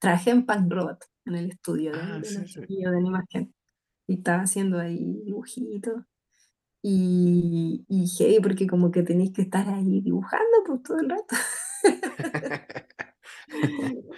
[0.00, 2.60] Trabajé en Punk Robot, en el estudio Ah, de sí, sí.
[2.60, 3.54] de animación.
[4.08, 6.04] Y estaba haciendo ahí dibujitos.
[6.86, 11.34] Y, y heavy, porque como que tenéis que estar ahí dibujando pues, todo el rato.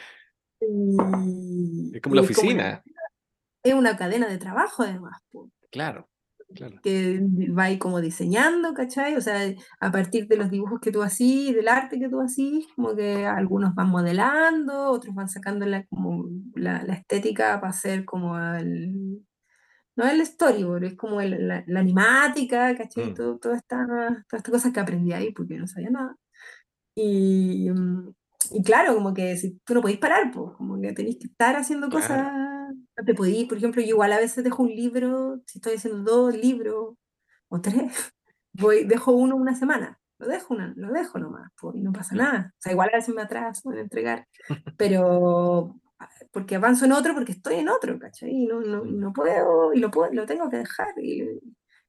[0.60, 2.82] Y, Es como la es como una, oficina.
[3.62, 6.08] es una cadena de trabajo además, pues, Claro,
[6.54, 6.80] claro.
[6.82, 7.20] que
[7.56, 9.16] va ahí como diseñando, ¿cachai?
[9.16, 9.40] O sea,
[9.80, 13.26] a partir de los dibujos que tú hacís, del arte que tú hacís, como que
[13.26, 19.22] algunos van modelando, otros van sacando la, como la, la estética para hacer como el,
[19.96, 23.12] no el storyboard, es como el- la, la animática, ¿cachai?
[23.12, 26.16] Mm, Todo, toda esta, todas estas cosas que aprendí ahí porque no sabía nada.
[26.96, 28.12] Y, mm,
[28.52, 31.56] y claro, como que si, tú no podéis parar, pues, como que tenéis que estar
[31.56, 32.02] haciendo claro.
[32.06, 32.32] cosas,
[32.98, 36.10] no te podéis, por ejemplo, yo igual a veces dejo un libro, si estoy haciendo
[36.10, 36.94] dos libros
[37.48, 37.92] o tres,
[38.54, 42.14] voy, dejo uno una semana, lo dejo, una, lo dejo nomás, pues, y no pasa
[42.14, 42.32] Claro.
[42.32, 42.50] nada.
[42.54, 44.26] O sea, igual a veces me atraso en entregar,
[44.78, 45.76] pero
[46.32, 48.30] porque avanzo en otro, porque estoy en otro, ¿cachai?
[48.30, 50.88] Y no, no, Mm, no puedo, y lo, puedo, lo tengo que dejar.
[51.02, 51.22] Y,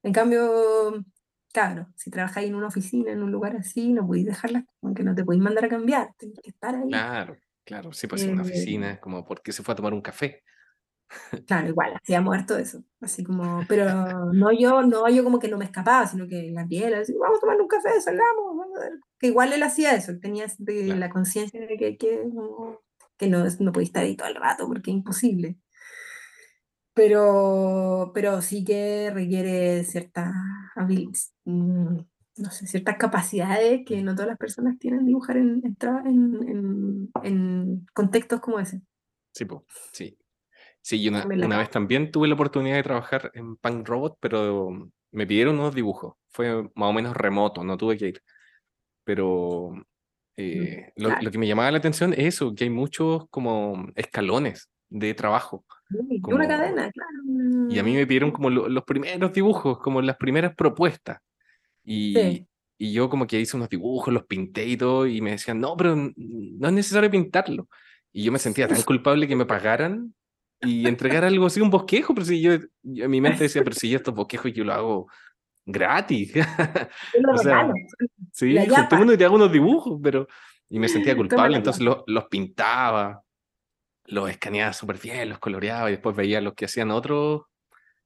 [0.03, 1.03] en cambio,
[1.53, 5.03] claro, si trabajáis en una oficina, en un lugar así, no podéis dejarlas, como que
[5.03, 7.10] no te podéis mandar a cambiar, tenés que estar ahí.
[7.20, 7.91] Claro, claro.
[7.93, 10.43] Sí, pues en una Eh, oficina, como porque se fue a tomar un café.
[11.45, 15.58] Claro, igual, hacía muerto eso, así como, pero no yo, no yo como que no
[15.58, 18.80] me escapaba, sino que la piel, así, vamos a tomar un café, salgamos, vamos a
[18.82, 20.97] ver", que igual él hacía eso, él tenía de Claro.
[20.97, 22.82] la conciencia de que, que, no,
[23.18, 25.57] que no, no podía estar ahí todo el rato, porque es imposible.
[26.93, 30.34] Pero, pero sí que requiere ciertas
[31.45, 31.97] mm,
[32.38, 35.78] no sé, ciertas capacidades que no todas las personas tienen dibujar en, en,
[36.47, 38.82] en, en- contextos como ese.
[39.34, 40.18] Sí, po, sí.
[40.82, 44.91] Sí, y una, una vez también tuve la oportunidad de trabajar en Punk Robot, pero
[45.11, 46.15] me pidieron unos dibujos.
[46.30, 48.24] Fue más o menos remoto, no tuve que ir.
[49.03, 49.72] Pero
[50.38, 51.24] eh, lo, claro.
[51.24, 55.66] lo que me llamaba la atención es eso, que hay muchos como escalones de trabajo.
[55.90, 57.70] Sí, de como- una cadena, claro.
[57.70, 61.20] Y a mí me pidieron como lo- los primeros dibujos, como las primeras propuestas.
[61.84, 62.48] Y, Sí.
[62.78, 65.76] y yo como que hice unos dibujos, los pinté y todo, y me decían, no,
[65.76, 67.68] pero no es necesario pintarlo.
[68.14, 70.14] Y yo me sentía tan culpable que me pagaran
[70.62, 72.52] y entregar algo así, un bosquejo, pero si yo,
[72.84, 75.08] yo en mi mente decía, pero si yo estos bosquejos yo lo hago
[75.68, 76.34] gratis.
[77.34, 77.72] O sea,
[78.32, 80.28] sí, juntémonos y te hago unos dibujos, pero...
[80.70, 83.24] Y me sentía culpable, entonces los, los pintaba,
[84.05, 87.43] los escaneaba súper bien, los coloreaba y después veía los que hacían otros.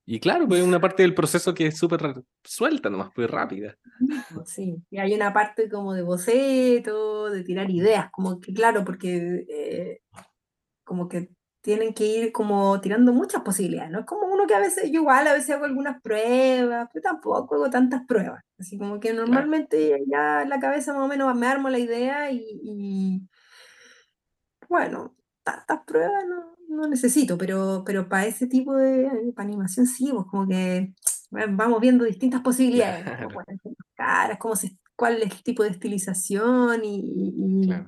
[0.05, 3.75] Y claro, pues es una parte del proceso que es súper suelta, nomás, pues rápida.
[4.45, 9.45] Sí, y hay una parte como de boceto, de tirar ideas, como que claro, porque
[9.49, 10.01] eh,
[10.83, 11.29] como que
[11.61, 13.99] tienen que ir como tirando muchas posibilidades, ¿no?
[13.99, 17.55] Es como uno que a veces, yo igual a veces hago algunas pruebas, pero tampoco
[17.55, 21.47] hago tantas pruebas, así como que normalmente ya en la cabeza más o menos me
[21.47, 23.21] armo la idea y, y,
[24.69, 30.09] bueno, tantas pruebas no, no necesito, pero, pero para ese tipo de para animación sí,
[30.11, 30.93] pues como que
[31.29, 33.03] bueno, vamos viendo distintas posibilidades.
[33.03, 33.29] Claro.
[33.29, 37.33] Ser las caras, cómo se, cuál es el tipo de estilización y, y-
[37.63, 37.85] y- Claro.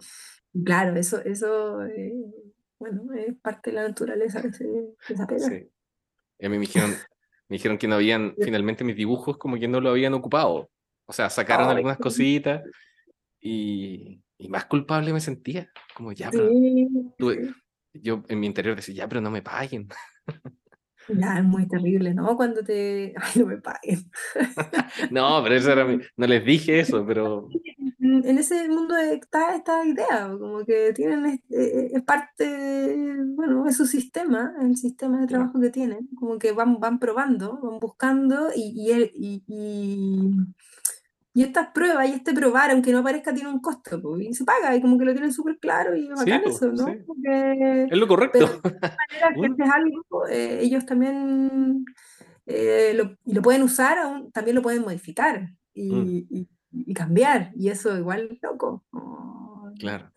[0.63, 2.13] claro, eso, eso eh,
[2.91, 5.47] bueno, es parte de la naturaleza de, ese- de esa pega.
[5.47, 5.69] Sí.
[6.39, 6.91] Y a mí me dijeron,
[7.49, 10.69] me dijeron que no habían, finalmente mis dibujos como que no lo habían ocupado.
[11.05, 12.63] O sea, sacaron Ay, algunas cositas
[13.39, 15.69] y, y más culpable me sentía.
[15.95, 17.53] Como ya, pero Sí, tuve- sí.
[18.01, 19.87] yo en mi interior decía, ya, pero no me paguen.
[21.07, 22.35] Ya, es muy terrible, ¿no?
[22.37, 23.13] Cuando te...
[23.21, 24.09] Ay, no me paguen.
[25.11, 27.47] No, pero eso era mi- no les dije eso, pero
[27.99, 33.85] en ese mundo está esta idea, como que tienen, este- es parte, bueno, es su
[33.85, 39.11] sistema, el sistema de trabajo que tienen, como que van, van probando, van buscando y,
[39.15, 40.31] y, y,
[41.33, 44.45] y estas pruebas y este probar, aunque no aparezca, tiene un costo, po, y se
[44.45, 46.85] paga, y como que lo tienen súper claro y es Sí, bacán po, eso, ¿no?
[46.85, 46.91] sí.
[47.07, 48.39] Porque es lo correcto.
[48.63, 51.85] manera que Uno- este es algo, eh, ellos también
[52.45, 56.25] eh, lo, y lo pueden usar, aún- también lo pueden modificar y, Mm.
[56.29, 58.83] y- y cambiar, y eso igual es loco.
[58.91, 60.11] como, Claro.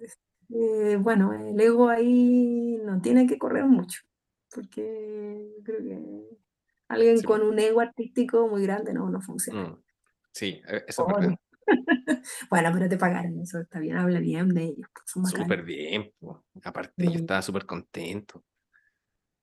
[0.51, 4.01] eh, bueno, el ego ahí no tiene que correr mucho,
[4.55, 6.25] porque creo que
[6.89, 9.63] alguien Sí, con un ego artístico muy grande no, no funciona.
[9.71, 9.83] Mm.
[10.37, 11.37] Sí, eh, eso es verdad.
[12.51, 15.31] Bueno, pero te pagaron, eso está bien, habla bien de ellos, pues.
[15.31, 16.13] Súper bien.
[16.19, 16.45] po.
[16.63, 18.45] Aparte, yo estaba súper contento.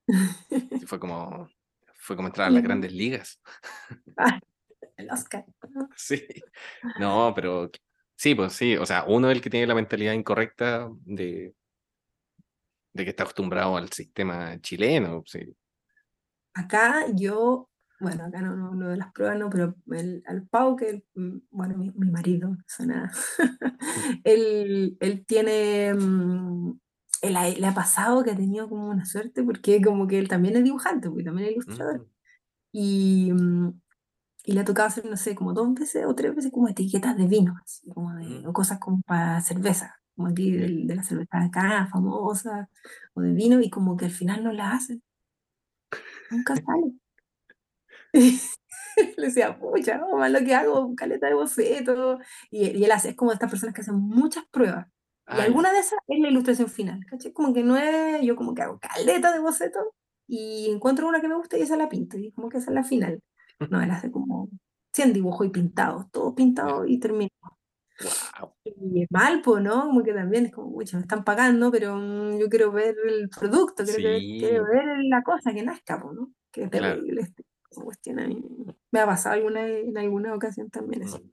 [0.79, 1.49] Sí, fue como,
[1.95, 2.67] fue como entrar a las Sí.
[2.67, 3.41] grandes ligas.
[4.97, 5.45] El Oscar.
[5.95, 6.27] Sí.
[6.99, 7.71] No, pero
[8.15, 8.77] sí, pues sí.
[8.77, 11.55] O sea, uno es el que tiene la mentalidad incorrecta de,
[12.93, 15.23] de que está acostumbrado al sistema chileno.
[15.25, 15.55] Sí.
[16.53, 17.69] Acá yo,
[18.03, 21.37] bueno, acá no, no, lo de las pruebas no, pero el, al Pau, que, mm,
[21.51, 23.11] bueno, mi, mi marido, suena,
[24.23, 26.79] él, él tiene, mm,
[27.23, 30.27] él ha- le ha pasado que ha tenido como una suerte, porque como que él
[30.29, 32.09] también es dibujante, porque también es ilustrador, Mm,
[32.73, 33.81] y, mm,
[34.45, 37.17] y le ha tocado hacer, no sé, como dos veces o tres veces como etiquetas
[37.17, 38.47] de vino, así, como de, Mm.
[38.47, 42.69] o cosas como para cerveza, como aquí del- de, la cerveza de acá, famosa,
[43.15, 45.03] o de vino, y como que al final no la hacen.
[46.29, 46.93] Nunca sale.
[49.17, 52.19] Le decía, pucha, no, más lo que hago, caleta de boceto.
[52.51, 54.87] Y, y él hace, es como de estas personas que hacen muchas pruebas.
[55.27, 57.33] Y ah, alguna de esas es la ilustración final, ¿cachai?
[57.33, 59.79] Como que no es, yo como que hago caleta de boceto
[60.27, 62.17] y encuentro una que me gusta y esa la pinto.
[62.17, 63.19] Y como que esa es la final.
[63.69, 64.49] No, él hace como
[64.93, 67.29] 100 dibujos y pintados, todo pintado y termina.
[67.41, 68.53] Guau.
[68.65, 69.81] Y es mal, pues, ¿no?
[69.87, 73.29] Como que también es como, pucha, me están pagando, pero mm, yo quiero ver el
[73.29, 74.37] producto, quiero, que- Sí.
[74.39, 76.31] quiero ver la cosa que nazca, ¿no?
[76.51, 76.95] Qué Claro.
[76.95, 78.43] terrible este- esa cuestión a mí.
[78.91, 81.19] Me ha pasado alguna, en alguna ocasión también eso.
[81.19, 81.31] Mm.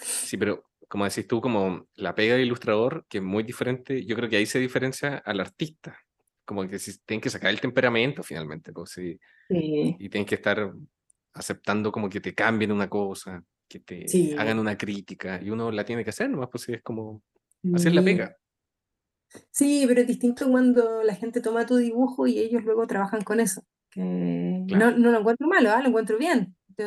[0.00, 4.16] Sí, pero como decís tú, como la pega de ilustrador, que es muy diferente, yo
[4.16, 5.96] creo que ahí se diferencia al artista.
[6.44, 10.34] Como que si tienen que sacar el temperamento finalmente, pues sí, Sí, y tienen que
[10.34, 10.72] estar
[11.34, 14.34] aceptando como que te cambien una cosa, que te Sí.
[14.36, 17.22] hagan una crítica, y uno la tiene que hacer nomás, pues es como
[17.74, 18.36] hacer la pega.
[19.50, 23.40] Sí, pero es distinto cuando la gente toma tu dibujo y ellos luego trabajan con
[23.40, 23.62] eso.
[23.92, 24.92] Que Claro.
[24.92, 25.82] no, no lo encuentro malo, ¿ah?
[25.82, 26.56] lo encuentro bien.
[26.78, 26.86] Yo,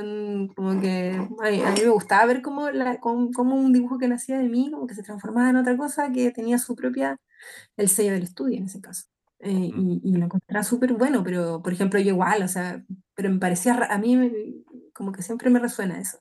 [0.55, 3.99] Como que a mí, a mí me gustaba ver cómo, la, cómo, cómo un dibujo
[3.99, 7.19] que nacía de mí, como que se transformaba en otra cosa que tenía su propia,
[7.77, 9.05] el sello del estudio en ese caso.
[9.39, 9.91] Eh, Mm.
[9.91, 12.83] y, y lo encontraba súper bueno, pero por ejemplo yo igual, o sea,
[13.15, 16.19] pero me parecía, a mí como que siempre me resuena eso.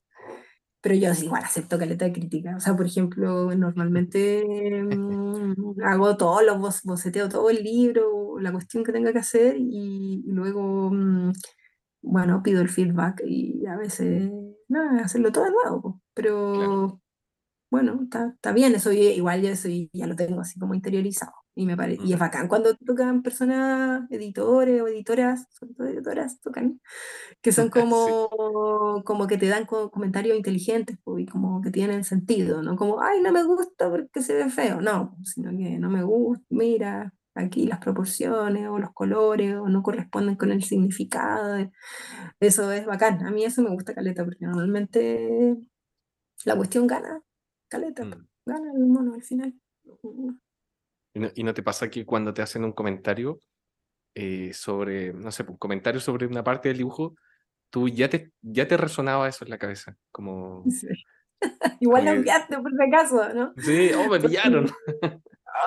[0.85, 2.57] Pero yo igual acepto caleta de crítica.
[2.57, 4.45] O sea, por ejemplo, normalmente
[4.85, 9.57] mm, hago todos los boc- boceteo todo el libro, la cuestión que tenga que hacer
[9.59, 11.33] y, y luego, mm,
[12.03, 14.31] bueno, pido el feedback y a veces,
[14.69, 15.83] nada, hacerlo todo de nuevo.
[15.93, 16.03] Claro.
[16.15, 17.01] Pero
[17.71, 21.33] bueno, está, bien, eso igual ya, eso ya lo tengo así como interiorizado.
[21.57, 26.41] Y, me pare, y es bacán cuando tocan personas, editores o editoras, sobre todo editoras,
[26.41, 26.81] tocan
[27.43, 32.05] que son Sí, como, como que te dan co- comentarios inteligentes y como que tienen
[32.05, 32.77] sentido, ¿no?
[32.77, 36.45] Como, ay, no me gusta porque se ve feo, no, sino que no me gusta,
[36.51, 41.71] mira, aquí las proporciones o los colores o no corresponden con el significado.
[42.41, 45.57] Eso es bacán, a mí eso me gusta caleta porque normalmente
[46.45, 47.23] la cuestión gana,
[47.69, 48.27] caleta, Mm.
[48.47, 49.55] gana el mono al final.
[51.15, 53.39] ¿Y no, y no te pasa que cuando te hacen un comentario
[54.15, 57.17] eh, sobre, no sé, un comentario sobre una parte del dibujo,
[57.71, 59.97] tú ya te, ya te resonaba eso en la cabeza?
[60.11, 60.89] Como, Sí.
[61.81, 63.55] Igual que, enviaste por si acaso, ¿no?
[63.59, 64.71] sí, oh, me pillaron.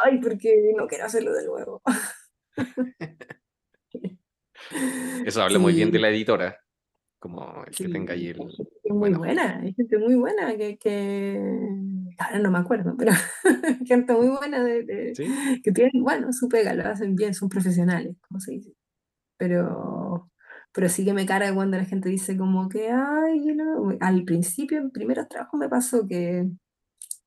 [0.04, 1.82] ay, porque no quiero hacerlo de nuevo.
[5.26, 6.60] Eso habla muy bien de la editora,
[7.20, 9.22] como el que tenga ahí sí, el hay gente muy buen ojo.
[9.22, 11.40] buena, hay gente muy buena que, que
[12.20, 13.12] ahora no me acuerdo, pero
[13.86, 15.26] gente muy buena de, de- ¿Sí?
[15.64, 18.74] que tienen, bueno, su pega, lo hacen bien, son profesionales, como se dice.
[19.38, 20.32] Pero,
[20.74, 24.24] pero sí que me carga cuando la gente dice como que, ay, you know", al
[24.26, 26.50] principio, en primeros trabajos me pasó que,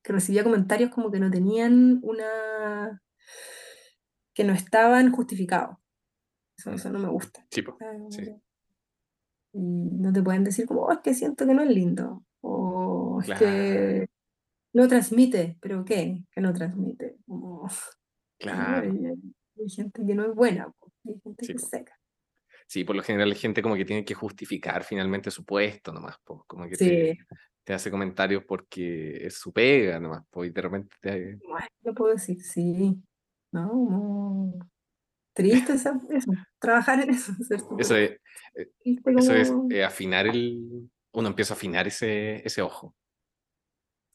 [0.03, 3.03] que recibía comentarios como que no tenían una,
[4.35, 5.77] que no estaban justificados.
[6.57, 6.75] Eso, Mm.
[6.77, 7.47] eso no me gusta.
[7.51, 8.23] Sí, po, como sí,
[9.53, 12.25] Y no te pueden decir como, "Oh, es que siento que no es lindo.
[12.41, 14.09] O es claro, que
[14.73, 15.57] no transmite.
[15.61, 16.23] ¿Pero qué?
[16.33, 17.17] Que no transmite.
[17.27, 17.99] Como, no,
[18.39, 20.73] claro, hay, gente que no es buena.
[21.07, 21.99] Hay gente sí, que es seca.
[22.67, 26.17] Sí, por lo general hay gente como que tiene que justificar finalmente su puesto nomás,
[26.25, 27.19] po, como que te, Sí,
[27.65, 31.95] te hace comentarios porque es su pega nomás, po, y de repente te- bueno, lo
[31.95, 33.03] puedo decir, sí.
[33.53, 34.53] No,
[35.35, 36.31] triste esa- eso,
[36.61, 37.33] trabajar en eso,
[37.79, 38.11] eso es,
[38.55, 38.71] eh,
[39.17, 42.95] eso es como, eh, afinar el, uno empieza a afinar ese, ese ojo,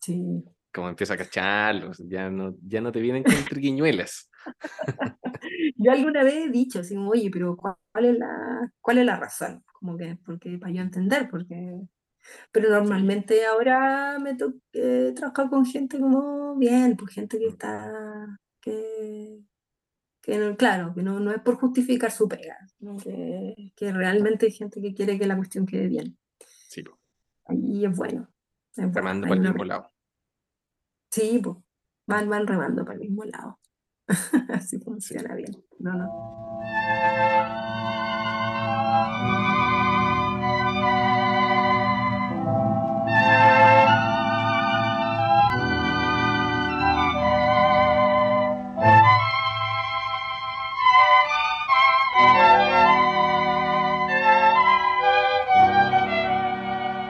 [0.01, 0.43] sí.
[0.73, 4.29] como empieza a cacharlos, ya no, ya no te vienen con triquiñuelas.
[5.77, 9.63] Yo alguna vez he dicho así oye, pero ¿cuál es la, cuál es la razón?
[9.73, 11.81] Como que, porque para yo entender, porque
[12.51, 14.57] Pero Sí, normalmente ahora me toca
[15.15, 19.39] trabajar con gente como bien, pues gente que mm, está, que,
[20.25, 24.47] que no- claro, que no, no es por justificar su pega, sino que, que realmente
[24.47, 26.17] hay gente que quiere que la cuestión quede bien.
[26.67, 26.97] sí, po,
[27.51, 28.27] Y es bueno,
[28.71, 28.91] es bueno.
[28.93, 29.91] remando Ahí para el mismo lado.
[31.11, 31.57] Sí, pues,
[32.07, 33.59] van, van remando para el mismo lado.
[34.49, 34.83] Así Sí.
[34.83, 35.63] funciona bien.
[35.79, 36.59] No, no.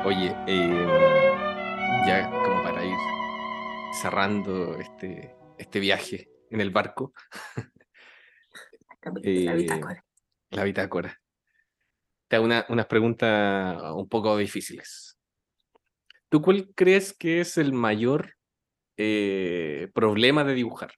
[0.06, 0.88] Oye, eh,
[2.08, 2.96] ya como para ir
[3.92, 7.12] cerrando este, este viaje en el barco,
[9.02, 10.06] La eh, bitácora.
[10.52, 11.22] la bitácora.
[12.28, 15.18] Te hago una- unas preguntas un poco difíciles.
[16.30, 18.36] ¿Tú cuál crees que es el mayor
[18.98, 20.94] eh, problema de dibujar?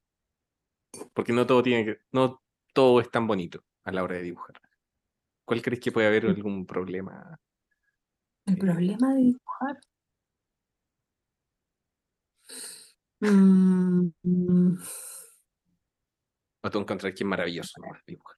[1.14, 2.42] Porque no todo tiene que, no
[2.74, 4.60] todo es tan bonito a la hora de dibujar.
[5.46, 7.40] ¿Cuál crees que puede haber algún problema?
[8.48, 9.80] El problema de dibujar.
[13.22, 14.78] Mm, mm,
[16.64, 18.38] o tú encontrar que es maravilloso nomás dibujar?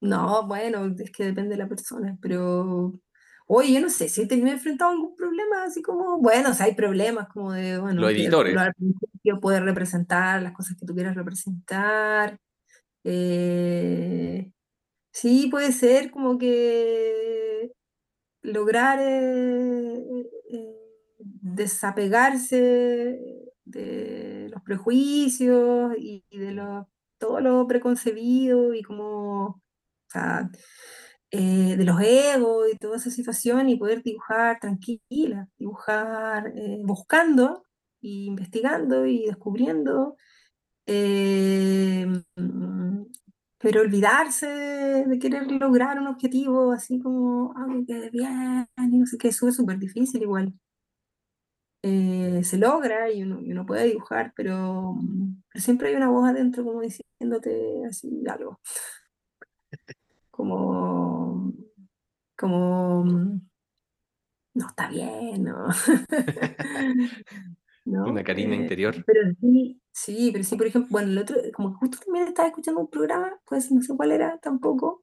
[0.00, 2.92] No, bueno, es que depende de la persona, pero
[3.46, 6.54] oye, yo no sé si he tenido enfrentado a algún problema, así como, bueno, o
[6.54, 8.56] sea, hay problemas como de, bueno, Los que editores.
[8.56, 12.38] al principio puedes representar las cosas que tú quieras representar.
[13.04, 14.50] eh,
[15.12, 17.55] sí, puede ser como que
[18.46, 20.76] lograr eh, eh,
[21.18, 23.20] desapegarse
[23.64, 26.84] de los prejuicios y, de
[27.18, 29.62] todo lo preconcebido y como,
[31.30, 36.52] eh, de los egos y toda esa situación y poder dibujar tranquila, dibujar
[36.84, 37.64] buscando,
[38.02, 40.16] e investigando y descubriendo.
[43.58, 48.98] Pero olvidarse de, de querer lograr un objetivo así como, ah, que quede bien, y
[48.98, 50.52] no sé qué, eso es súper difícil igual.
[51.82, 56.08] Eh, se logra y uno, y uno puede dibujar, pero, mm, pero siempre hay una
[56.10, 58.60] voz adentro como diciéndote así algo.
[60.30, 61.52] Como,
[62.36, 63.40] como, mm,
[64.54, 65.68] no está bien, ¿no?
[67.86, 68.06] ¿no?
[68.10, 68.94] Una Karina Eh, interior.
[69.06, 72.80] pero sí, sí, pero sí, por ejemplo, bueno, el otro, como justo también estaba escuchando
[72.82, 75.02] un programa, pues no sé cuál era tampoco,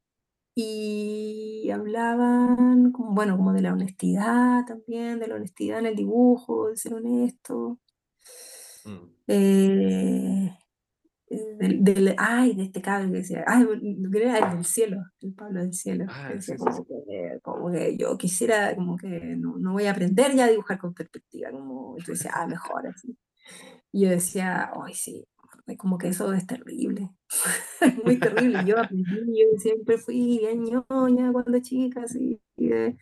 [0.55, 6.69] y hablaban, como, bueno, como de la honestidad también, de la honestidad en el dibujo,
[6.69, 7.79] de ser honesto.
[8.85, 9.13] Mm.
[9.27, 10.57] eh,
[11.59, 15.61] del, del- ay, de este cable que decía, ay, no el del cielo, el Pablo
[15.61, 19.07] del cielo, Ah, decía sí, sí, como que, como que yo quisiera, como que
[19.37, 22.47] no, no voy a aprender ya a dibujar con perspectiva, como, y tú decías, ah,
[22.47, 23.17] mejor así.
[23.91, 25.25] Y yo decía, ay, sí,
[25.77, 27.09] como que eso es terrible,
[28.05, 28.63] muy terrible.
[28.65, 32.97] Yo aprendí, yo siempre fui bien ñoña cuando chica, así, y de,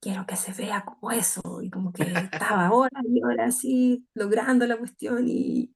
[0.00, 2.02] quiero que se vea como eso, y como que
[2.32, 5.74] estaba horas y horas así, logrando la cuestión, y,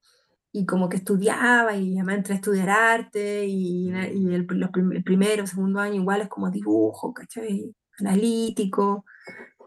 [0.52, 4.92] y como que estudiaba, y además entré a estudiar arte, y, y el, los prim-
[4.92, 7.74] el primero, segundo año igual es como dibujo, ¿cachai?
[7.98, 9.04] Analítico,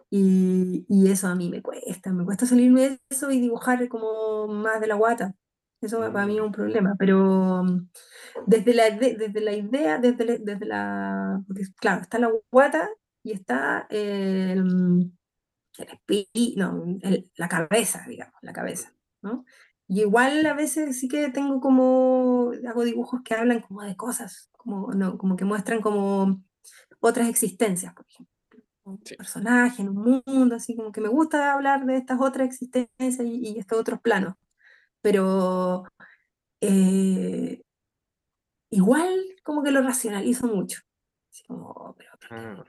[0.10, 4.48] y, y eso a mí me cuesta, me cuesta salirme de eso y dibujar como
[4.48, 5.34] más de la guata.
[5.82, 6.46] Eso para mí es Mm.
[6.46, 7.90] un problema, pero mm,
[8.48, 11.42] desde la, desde la idea, desde la, desde la,
[11.80, 12.90] claro, está la guata
[13.24, 15.12] y está el,
[15.78, 19.46] el espí- no, el- la cabeza, digamos, la cabeza, ¿no?
[19.88, 24.50] Y igual a veces sí que tengo como, hago dibujos que hablan como de cosas,
[24.58, 26.42] como, no, como que muestran como
[27.02, 28.34] otras existencias, por ejemplo.
[28.86, 29.16] Un Sí.
[29.18, 33.50] personaje, en un mundo, así como que me gusta hablar de estas otras existencias y,
[33.56, 34.36] y estos otros planos,
[35.02, 35.86] pero
[36.62, 37.62] eh,
[38.72, 40.82] igual como que lo racionalizo mucho,
[41.32, 42.64] así como, oh, pero Ah,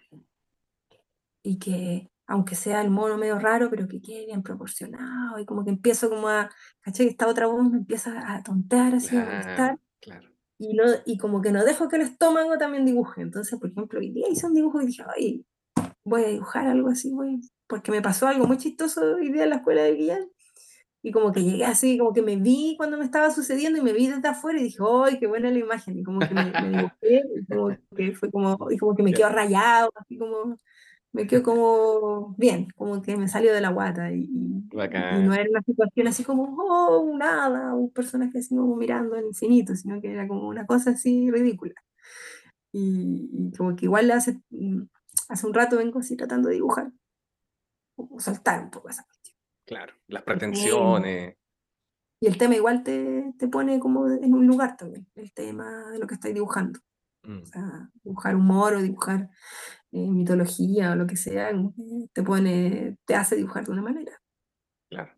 [1.43, 5.65] y que aunque sea el mono medio raro, pero que quede bien proporcionado, y como
[5.65, 6.51] que empiezo como a,
[6.81, 7.09] ¿cachai?
[7.09, 10.29] Esta otra voz me empieza a tontear, así, a molestar, claro, claro.
[10.59, 14.01] y, no, y como que no dejo que el estómago también dibuje, entonces, por ejemplo,
[14.01, 15.45] hoy día hice un dibujo y dije, ay,
[16.05, 19.51] voy a dibujar algo así, voy, porque me pasó algo muy chistoso hoy día en
[19.51, 20.31] la escuela de Guillén,
[21.03, 23.93] y como que llegué así, como que me vi cuando me estaba sucediendo y me
[23.93, 25.99] vi desde afuera y dije, ¡ay, qué buena la imagen!
[25.99, 29.13] Y como que me, me dibujé, y como que fue como, y como que me
[29.27, 30.57] quedó rayado, así como,
[31.15, 35.49] me quedó como bien, como que me salió de la guata, y, y, no era
[35.49, 40.13] una situación así como, oh, nada, un personaje así como mirando al infinito, sino que
[40.13, 41.75] era como una cosa así ridícula.
[42.73, 44.83] Y, y como que igual hace, mm,
[45.29, 46.91] hace un rato vengo así tratando de dibujar,
[47.95, 49.37] como soltar un poco esa cuestión.
[49.67, 51.37] Claro, las pretensiones.
[52.21, 56.01] y el tema igual te, te pone como en un lugar también, el tema de
[56.01, 56.81] lo que estáis dibujando.
[57.23, 59.31] Mm, O sea, dibujar humor o dibujar
[59.95, 64.13] eh, mitología o lo que sea, que te pone, te hace dibujar de una manera.
[64.91, 65.13] claro.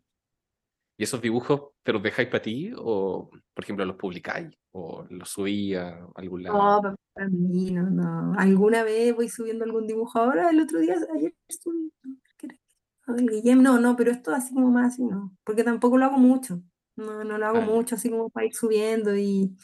[0.99, 5.29] ¿Y esos dibujos te los dejáis para ti o, por ejemplo, los publicáis o los
[5.29, 6.81] subí a algún No, lado?
[6.81, 8.33] pa- para mí, no, no.
[8.39, 11.91] Alguna vez voy subiendo algún dibujo ahora, el otro día, ayer subí.
[13.07, 16.17] Ah, Guillem, no, no, pero esto así como más así, no, porque tampoco lo hago
[16.17, 16.61] mucho,
[16.97, 17.73] no, no lo hago Ah, ya.
[17.73, 19.55] mucho así como para ir subiendo y,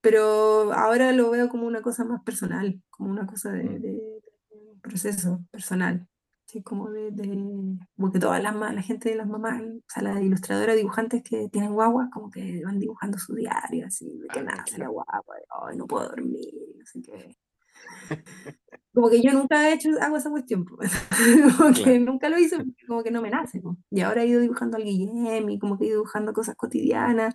[0.00, 3.92] pero ahora lo veo como una cosa más personal, como una cosa de, Mm, de-
[3.92, 6.06] de proceso personal,
[6.46, 9.82] así como de, de- como que todas las, ma- la gente de las mamás, o
[9.88, 14.28] sea, las ilustradoras, dibujantes que tienen guaguas, como que van dibujando su diario, así, de
[14.28, 15.36] que Ah, nace la guagua,
[15.68, 17.36] ay, no puedo dormir, no sé qué.
[18.94, 20.90] Como que yo nunca he hecho, hago esa cuestión, pues.
[21.58, 22.00] como que Claro.
[22.00, 22.56] nunca lo hice,
[22.88, 23.60] como que no me nace.
[23.90, 27.34] Y ahora he ido dibujando al Guillem y como que he ido dibujando cosas cotidianas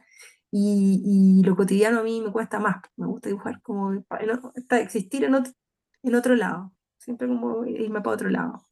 [0.52, 2.91] y, y lo cotidiano a mí me cuesta más, pues.
[2.98, 4.06] me gusta dibujar como en
[4.82, 5.53] existir en otro,
[6.03, 8.68] en otro lado, siempre como irme para otro lado.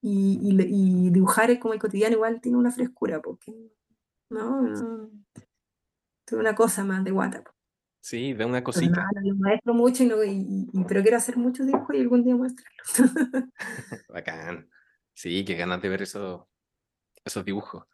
[0.00, 3.52] Y, y, y dibujar es como el cotidiano igual tiene una frescura, porque
[4.30, 5.10] no, no,
[6.24, 7.42] tiene una cosa más de guata.
[7.42, 7.54] pues.
[8.00, 9.00] Sí, da una Pero cosita.
[9.00, 12.22] nada, lo maestro mucho, y no, y- y- pero quiero hacer muchos dibujos y algún
[12.22, 12.86] día mostrarlos.
[14.08, 14.70] Bacán.
[15.12, 16.42] Sí, qué ganas de ver esos,
[17.24, 17.84] esos dibujos.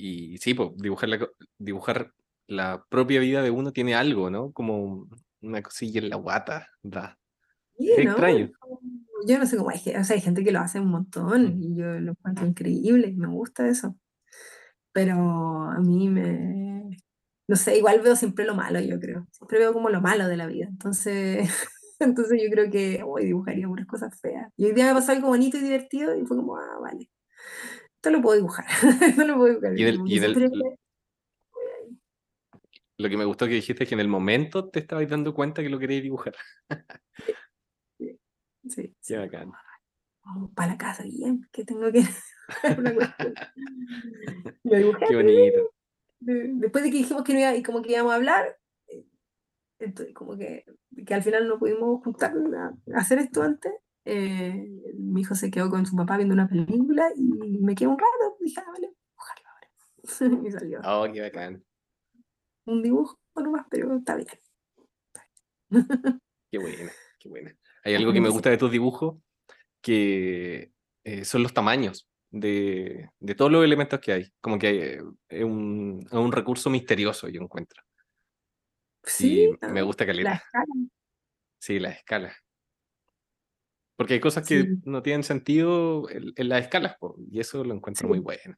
[0.00, 1.28] Y sí, pues dibujar la,
[1.58, 2.12] dibujar
[2.46, 4.52] la propia vida de uno tiene algo, ¿no?
[4.52, 5.08] Como
[5.42, 6.68] una cosilla en la guata.
[6.82, 7.18] Da.
[7.76, 8.12] Sí, Es ¿no?
[8.12, 8.50] extraño.
[9.26, 11.62] Yo no sé cómo hay, o sea, hay gente que lo hace un montón Mm,
[11.62, 13.96] y yo lo encuentro increíble, me gusta eso.
[14.92, 16.96] Pero a mí me,
[17.46, 19.26] no sé, igual veo siempre lo malo, yo creo.
[19.32, 20.66] Siempre veo como lo malo de la vida.
[20.68, 21.48] Entonces,
[22.00, 24.52] entonces yo creo que hoy dibujaría unas cosas feas.
[24.56, 27.10] Y hoy día me pasó algo bonito y divertido y fue como, ah, vale,
[28.00, 28.64] esto lo puedo dibujar.
[29.02, 29.78] Esto lo puedo dibujar.
[29.78, 30.76] Y, Y del, como y que
[32.96, 35.62] lo que me gustó que dijiste es que en el momento te estabas dando cuenta
[35.62, 36.34] que lo querías dibujar.
[38.68, 39.52] Sí, Qué bacán.
[40.24, 42.04] Vamos para la casa, bien, que tengo que
[42.78, 43.34] una cuestión.
[44.64, 45.06] Lo dibujé.
[45.08, 45.72] Qué bonito.
[46.20, 48.58] de- después de que dijimos que no iba, y como que íbamos a hablar,
[48.88, 49.04] eh,
[49.78, 50.64] entonces como que,
[51.06, 52.34] que al final no pudimos juntar
[52.94, 53.72] a hacer esto antes,
[54.04, 54.66] eh,
[54.98, 58.36] mi hijo se quedó con su papá viendo una película y me quedé un rato,
[58.40, 59.68] dije, ah, vale, dibujarlo ahora.
[60.48, 61.64] y salió Oh, qué bacán.
[62.66, 64.28] un dibujo nomás, pero está bien.
[66.50, 67.56] Qué buena, qué buena.
[67.84, 69.16] Hay algo que me gusta de tus dibujos,
[69.80, 70.72] que
[71.04, 74.32] eh, son los tamaños de, de todos los elementos que hay.
[74.40, 77.82] Como que eh, es un, un recurso misterioso, yo encuentro.
[79.02, 80.34] Sí, Y me gusta la caleta.
[80.34, 80.64] escala,
[81.58, 82.34] Sí, las escalas.
[84.00, 84.80] Porque hay cosas que Sí.
[84.86, 88.56] no tienen sentido en, en las escalas, po, y eso lo encuentro muy bueno.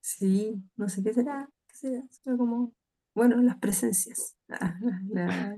[0.00, 2.72] Sí, no sé qué será, qué será, será como,
[3.14, 4.76] bueno, las presencias, la-
[5.10, 5.56] la-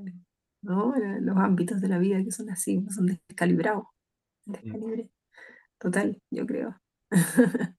[0.63, 0.95] ¿no?
[0.97, 3.85] La- Los ámbitos de la vida que son así, son descalibrados,
[4.47, 5.11] descalibre,
[5.79, 6.81] total, yo creo.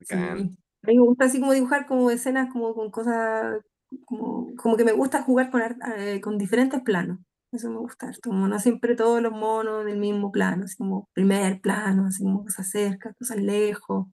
[0.00, 0.56] Sí, Bacán.
[0.82, 3.60] a mí me gusta así como dibujar como escenas como con cosas,
[4.06, 5.62] como, como que me gusta jugar con,
[5.96, 7.18] eh, con diferentes planos,
[7.52, 11.08] eso me gusta, harto, como no siempre todos los monos del mismo plano, así como
[11.12, 14.06] primer plano, así como cosas cerca, cosas lejos.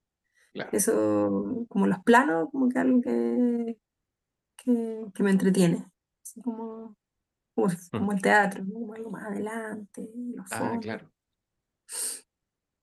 [0.54, 0.70] Claro.
[0.74, 3.78] Eso, como los planos, como que algo que,
[4.58, 5.86] que, que me entretiene.
[6.24, 6.96] Así como,
[7.56, 8.74] como, como el teatro, ¿no?
[8.74, 10.80] Como algo más adelante, los Ah, fondos.
[10.82, 11.12] claro.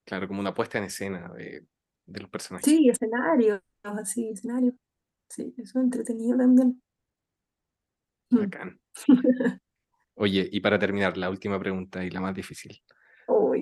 [0.05, 1.67] Claro, como una puesta en escena de,
[2.05, 2.65] de los personajes.
[2.65, 4.73] Sí, escenario, así, escenario.
[5.29, 6.81] Sí, eso es entretenido también.
[8.29, 8.37] Mm.
[8.39, 8.79] Bacán.
[10.17, 12.81] Oye, y para terminar, la última pregunta y la más difícil.
[13.27, 13.61] Uy,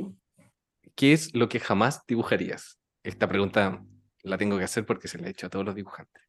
[0.96, 2.80] ¿Qué es lo que jamás dibujarías?
[3.04, 3.84] Esta pregunta
[4.24, 6.24] la tengo que hacer porque se la he hecho a todos los dibujantes.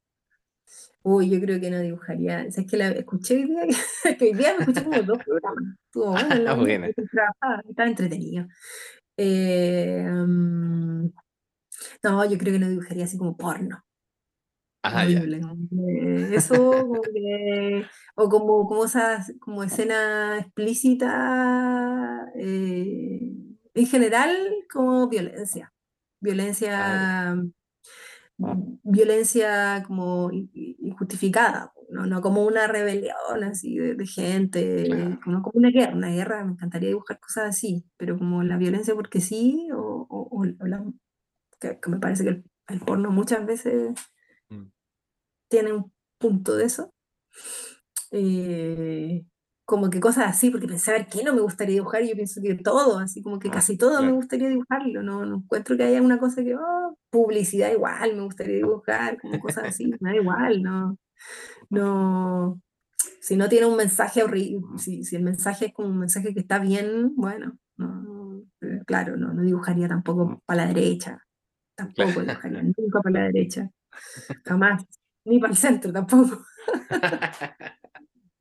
[1.03, 2.45] uy, yo creo que no dibujaría.
[2.49, 3.63] O sea, es que la escuché hoy día,
[4.19, 5.65] que hoy día me escuché como dos programas.
[5.87, 6.91] Estuvo bueno Ah, mañana, buena.
[7.13, 8.47] trabajaba, estaba entretenido.
[9.17, 11.07] Eh, mm,
[12.05, 13.85] no, yo creo que no dibujaría así como porno.
[14.95, 15.19] Ah, ya.
[15.21, 15.41] Horrible,
[15.71, 23.33] que eso, como que- o como, como esas, como escena explícita, eh,
[23.75, 24.31] en general,
[24.73, 25.73] como violencia.
[26.21, 27.35] Violencia,
[28.39, 34.85] mm, violencia como in- in- injustificada, no, no como una rebelión así de, de gente,
[34.87, 35.19] Claro.
[35.27, 38.95] no como una guerra, una guerra, me encantaría dibujar cosas así, pero como la violencia
[38.95, 40.85] porque sí, o, o- o la-
[41.61, 43.95] que, que me parece que el, el porno muchas veces.
[45.49, 46.93] Tiene un punto de eso.
[48.11, 49.25] Eh,
[49.67, 52.55] como que cosas así, porque pensaba que no me gustaría dibujar, y yo pienso que
[52.55, 56.19] todo, así como que casi todo me gustaría dibujarlo, no, no encuentro que haya una
[56.19, 60.97] cosa que, oh, publicidad igual, me gustaría dibujar, como cosas así, me da igual, no,
[61.71, 62.61] no,
[63.21, 66.41] si no tiene un mensaje horrible, si, si el mensaje es como un mensaje que
[66.41, 71.21] está bien, bueno, no, no, eh, claro, no, no dibujaría tampoco para la derecha,
[71.75, 73.69] tampoco dibujaría nunca para la derecha,
[74.45, 74.85] jamás,
[75.27, 76.45] ni para el centro tampoco.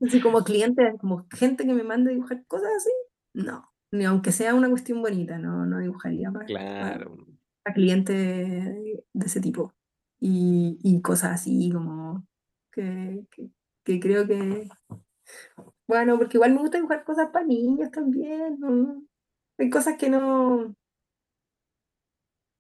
[0.02, 2.92] Así como cliente, como gente que me manda a dibujar cosas así,
[3.34, 3.72] no.
[3.92, 7.16] Ni aunque sea una cuestión bonita, no, no dibujaría para, Claro.
[7.74, 9.74] clientes de ese tipo.
[10.20, 12.26] Y, y cosas así como
[12.72, 13.50] que, que,
[13.84, 14.68] que creo que.
[15.88, 18.60] Bueno, porque igual me gusta dibujar cosas para niños también.
[18.60, 19.02] ¿no?
[19.58, 20.76] Hay cosas que no.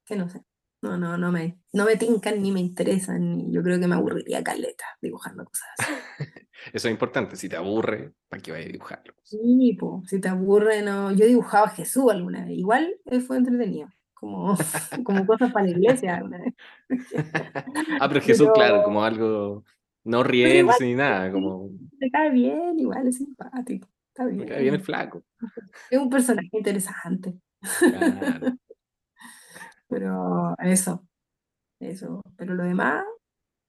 [0.05, 0.43] que no sé.
[0.85, 3.41] No, no, no me, no me tincan ni me interesan.
[3.41, 5.91] Y yo creo que me aburriría caleta dibujando cosas así.
[6.73, 7.35] Eso es importante.
[7.35, 9.13] Si te aburre, ¿para qué vayas a dibujarlo?
[9.23, 11.11] Sí, po, si te aburre, no.
[11.11, 12.57] Yo dibujaba a Jesús alguna vez.
[12.57, 13.89] Igual eh, fue entretenido.
[14.13, 14.55] Como,
[15.03, 16.53] como cosas para la iglesia alguna vez.
[17.99, 19.63] ah, pero Jesús, Pero- claro, como algo
[20.03, 23.87] no riéndose ni nada, como Te cae bien, igual es simpático.
[24.09, 24.47] Está me bien.
[24.47, 25.23] cae bien el flaco.
[25.89, 27.33] Es un personaje interesante.
[27.79, 28.55] Claro.
[29.95, 31.07] Pero eso,
[31.79, 32.21] eso.
[32.35, 33.05] Pero lo demás,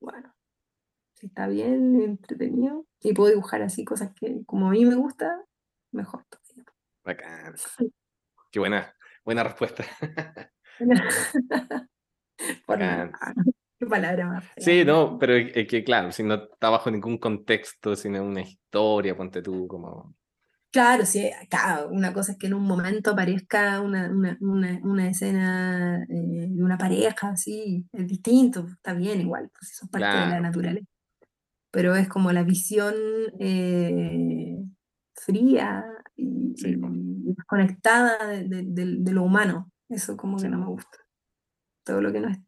[0.01, 0.35] bueno,
[1.15, 2.85] si está bien, entretenido.
[3.01, 5.41] Y puedo dibujar así cosas que como a mí me gusta,
[5.93, 6.65] mejor todavía.
[7.05, 7.55] Bacán.
[8.51, 8.93] Qué buena,
[9.25, 9.85] buena respuesta.
[12.67, 13.13] Por Bacán.
[13.13, 13.35] nada.
[13.79, 14.45] Qué palabra más.
[14.57, 19.17] Sí, no, pero es que claro, si no está bajo ningún contexto, sino una historia,
[19.17, 20.17] ponte tú como.
[20.77, 25.09] Claro, sí, claro, una cosa es que en un momento aparezca una, una, una, una
[25.09, 30.07] escena eh, de una pareja, sí, es distinto, está bien igual, pues eso es parte
[30.07, 30.43] de la Claro.
[30.43, 30.87] naturaleza.
[31.71, 32.95] Pero es como la visión
[33.41, 34.59] eh,
[35.15, 35.85] fría
[36.15, 39.71] y, Sí, y desconectada de, de- de- de lo humano.
[39.89, 40.45] Eso como Sí.
[40.45, 40.99] que no me gusta.
[41.85, 42.39] Todo lo que no es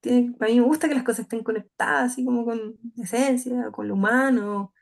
[0.00, 3.88] tiene- a mí me gusta que las cosas estén conectadas, así como con esencia, con
[3.88, 4.72] lo humano,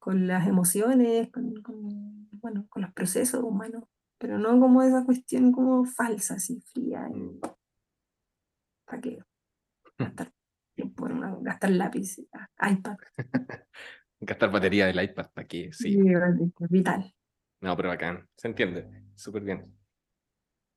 [0.00, 3.84] con las emociones, con, con, bueno, con los procesos humanos,
[4.18, 7.40] pero no como esa cuestión como falsa, así fría, y Mm.
[8.86, 9.18] ¿para qué?
[9.98, 10.32] Gastar
[10.74, 11.08] tiempo
[11.42, 12.96] gastar lápiz, ah, iPad,
[14.20, 15.96] Gastar batería del iPad para que sí.
[16.70, 17.14] vital.
[17.60, 18.28] No, pero bacán.
[18.36, 18.88] Se entiende.
[19.16, 19.76] Súper bien.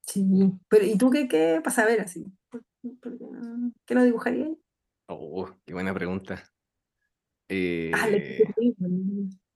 [0.05, 0.25] Sí,
[0.67, 2.25] pero ¿y tú qué, qué a ver así?
[2.49, 2.63] ¿Por,
[3.01, 3.25] por qué
[3.85, 4.49] qué no dibujarías?
[5.07, 6.43] Oh, qué buena pregunta.
[7.93, 8.43] Ah, le Eh,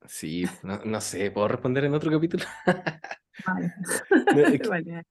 [0.08, 2.44] sí, no, no sé, ¿puedo responder en otro capítulo?
[3.48, 3.74] vale.
[4.34, 5.04] No, es que- Vale.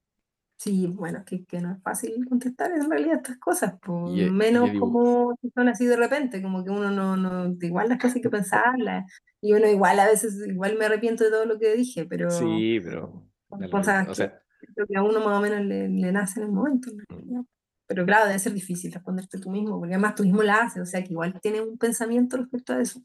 [0.58, 3.74] Sí, bueno, que, que no es fácil contestar en realidad estas cosas,
[4.06, 7.14] Y, eh, menos y dibu- como si son así de repente, como que uno no,
[7.16, 9.04] no, igual las cosas hay que pensarlas,
[9.42, 12.80] y uno igual a veces, igual me arrepiento de todo lo que dije, pero Sí,
[12.80, 14.08] pero son da lo cosas.
[14.08, 14.42] O que sea,
[14.74, 16.90] creo que a uno más o menos le, le nace en el momento.
[16.90, 17.44] en Mm.
[17.86, 20.86] Pero claro, debe ser difícil responderte tú mismo, porque además tú mismo la haces, o
[20.86, 23.00] sea que igual tienes un pensamiento respecto a eso.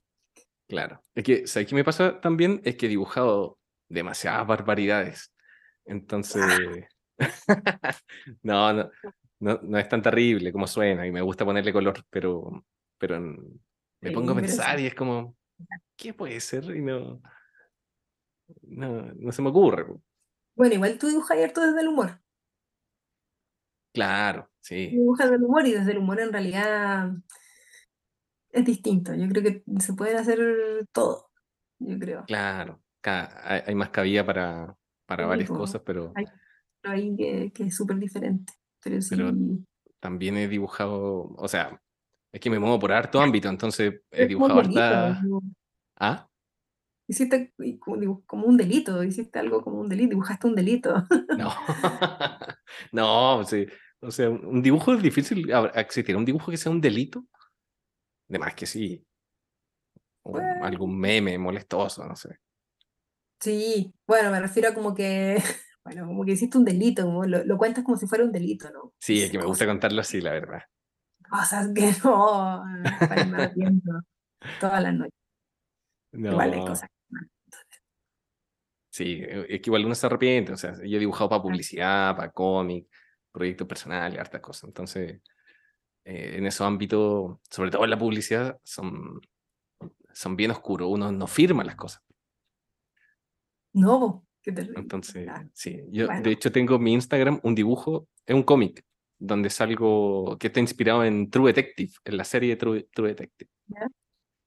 [0.67, 1.01] claro.
[1.13, 2.61] Es que, ¿sabes qué me pasa también?
[2.63, 3.59] Es que he dibujado
[3.89, 5.31] demasiadas barbaridades.
[5.85, 6.41] Entonces,
[8.43, 8.89] no, no,
[9.39, 12.65] no, no es tan terrible como suena y me gusta ponerle color, pero,
[12.97, 15.35] pero me pongo a pensar y es como,
[15.95, 16.63] ¿qué puede ser?
[16.75, 17.21] Y no,
[18.63, 19.85] no, no se me ocurre.
[20.55, 22.20] Bueno, igual tú dibujas harto desde el humor.
[23.93, 27.11] Claro, sí, dibujas desde el humor y desde el humor en realidad
[28.51, 29.13] es distinto.
[29.15, 30.39] Yo creo que se pueden hacer
[30.91, 31.30] todo,
[31.80, 32.23] yo creo.
[32.26, 32.81] claro.
[33.03, 34.77] Hay, hay más cabida para,
[35.07, 38.53] para Sí, varias cosas, pero, Hay otro ahí que, que es súper diferente.
[38.84, 39.31] Pero sí, Pero-
[39.99, 41.81] también he dibujado, o sea,
[42.31, 45.22] es que me muevo por harto ámbito, entonces he es dibujado harta...
[45.99, 46.27] ¿Ah?
[47.07, 47.53] Hiciste
[48.25, 50.93] como, un delito, hiciste algo como un delito, dibujaste un delito.
[51.37, 51.51] No,
[52.91, 53.65] no, sí.
[53.99, 55.51] O sea, un dibujo es difícil.
[55.53, 57.25] ¿Habrá- ¿Existirá un dibujo que sea un delito?
[58.27, 59.05] De más que sí.
[60.23, 60.65] O Bueno.
[60.65, 62.39] algún meme molestoso, no sé.
[63.39, 65.35] Sí, bueno, me refiero a como que,
[65.83, 68.69] bueno, como que hiciste un delito, como lo, lo cuentas como si fuera un delito,
[68.71, 68.93] ¿no?
[68.99, 70.61] Sí, es que me gusta contarlo así, la verdad.
[71.29, 72.63] Cosas que no,
[73.09, 73.91] para me arrepiento
[74.59, 74.93] todas las
[76.11, 76.31] noches.
[76.33, 76.89] Igual hay No, cosas.
[78.89, 80.51] sí, eh, es que igual uno se arrepiente.
[80.53, 82.88] O sea, yo he dibujado para publicidad, para cómic,
[83.31, 84.65] proyectos personales, hartas cosas.
[84.65, 85.21] Entonces,
[86.03, 89.21] eh, en esos ámbitos, sobre todo en la publicidad, son,
[90.13, 90.89] son bien oscuros.
[90.89, 92.01] Uno no firma las cosas.
[93.73, 94.79] No, qué terrible.
[94.79, 96.23] Entonces, sí, yo Bueno.
[96.23, 98.83] de hecho tengo en mi Instagram un dibujo, es un cómic,
[99.17, 103.49] donde salgo, que está inspirado en True Detective, en la serie True, True Detective.
[103.67, 103.88] Ya.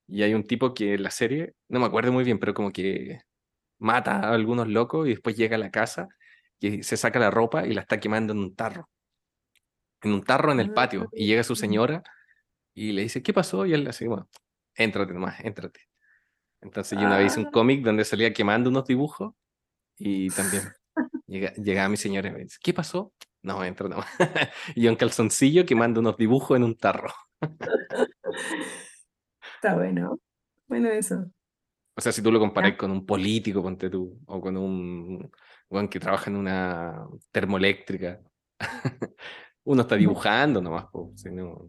[0.06, 2.70] Y hay un tipo que en la serie, no me acuerdo muy bien, pero como
[2.72, 3.20] que
[3.78, 6.08] mata a algunos locos y después llega a la casa
[6.60, 8.88] y se saca la ropa y la está quemando en un tarro.
[10.02, 11.08] En un tarro en el patio.
[11.12, 12.02] Y llega su señora
[12.74, 13.66] y le dice, ¿qué pasó?
[13.66, 14.28] Y él le dice, bueno,
[14.74, 15.80] éntrate nomás, éntrate.
[16.60, 17.50] Entonces yo una vez hice un Ah.
[17.52, 19.34] cómic donde salía quemando unos dibujos
[19.98, 20.62] y también
[21.26, 23.12] llega, llegaba mi señora y me dice, ¿qué pasó?
[23.42, 24.06] No, entra nomás.
[24.74, 27.12] y yo en calzoncillo quemando unos dibujos en un tarro.
[29.64, 30.20] Está bueno.
[30.68, 31.24] Bueno, eso.
[31.96, 35.30] O sea, si tú lo comparas con un político, ponte tú, o con un
[35.90, 38.20] que trabaja en una termoeléctrica,
[39.64, 41.66] uno está dibujando nomás, po, si no-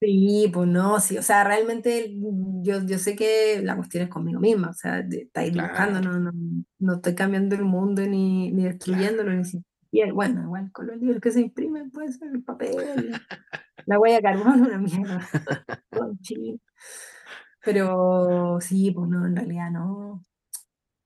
[0.00, 4.08] Sí, pues no, sí, o sea, realmente mm, yo, yo sé que la cuestión es
[4.08, 6.18] conmigo misma, o sea, estáis dibujando, Claro.
[6.18, 10.86] no, no, no estoy cambiando el mundo ni, ni destruyéndolo, ni siquiera, bueno, igual con
[10.86, 12.70] los libros que se imprimen puede ser el papel,
[13.86, 15.28] la huella de carbono, una mierda.
[17.64, 20.24] Pero sí, pues no, en realidad no,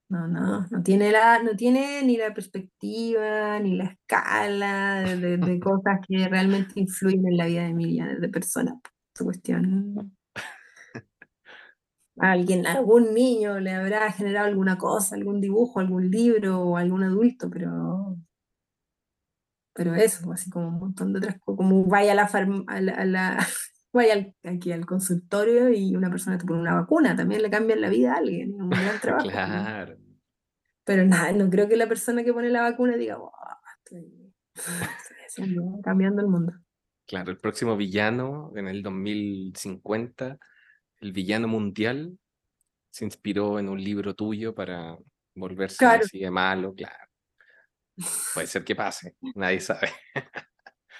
[0.08, 5.36] no, no, no tiene la, no tiene ni la perspectiva, ni la escala de, de-
[5.38, 8.76] de cosas que realmente influyen en la vida de millones de personas.
[9.14, 10.16] Esa cuestión.
[12.20, 16.76] A alguien, a algún niño le habrá generado alguna cosa, algún dibujo, algún libro o
[16.76, 18.16] algún adulto, pero,
[19.72, 22.80] pero eso, así como un montón de otras cosas, como vaya a la, farm- a
[22.80, 23.46] la, a la-
[23.98, 27.80] vaya al- aquí al consultorio y una persona te pone una vacuna, también le cambian
[27.80, 29.26] la vida a alguien, es un gran trabajo.
[29.26, 29.30] ¿no?
[29.32, 29.96] Claro.
[30.84, 33.30] Pero nada, no creo que la persona que pone la vacuna diga, "Wow,
[33.84, 36.52] estoy, estoy haciendo- cambiando el mundo.
[37.06, 40.38] Claro, el próximo villano en el 2050,
[41.00, 42.18] el villano mundial,
[42.90, 44.96] se inspiró en un libro tuyo para
[45.34, 46.04] volverse Claro.
[46.04, 47.04] así de malo, claro.
[48.34, 49.88] Puede ser que pase, nadie sabe.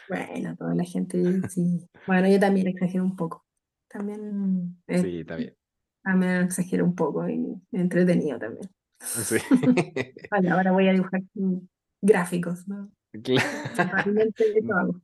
[0.08, 1.86] Bueno, toda la gente, sí.
[2.06, 3.44] Bueno, yo también exagero un poco.
[3.88, 5.54] También, eh, Sí, bien.
[6.02, 8.68] también exagero un poco y entretenido también.
[9.00, 9.36] Sí.
[10.30, 11.58] Vale, ahora voy a dibujar mm,
[12.02, 12.90] gráficos, ¿no?
[13.22, 13.42] Claro.
[14.74, 15.00] Hago.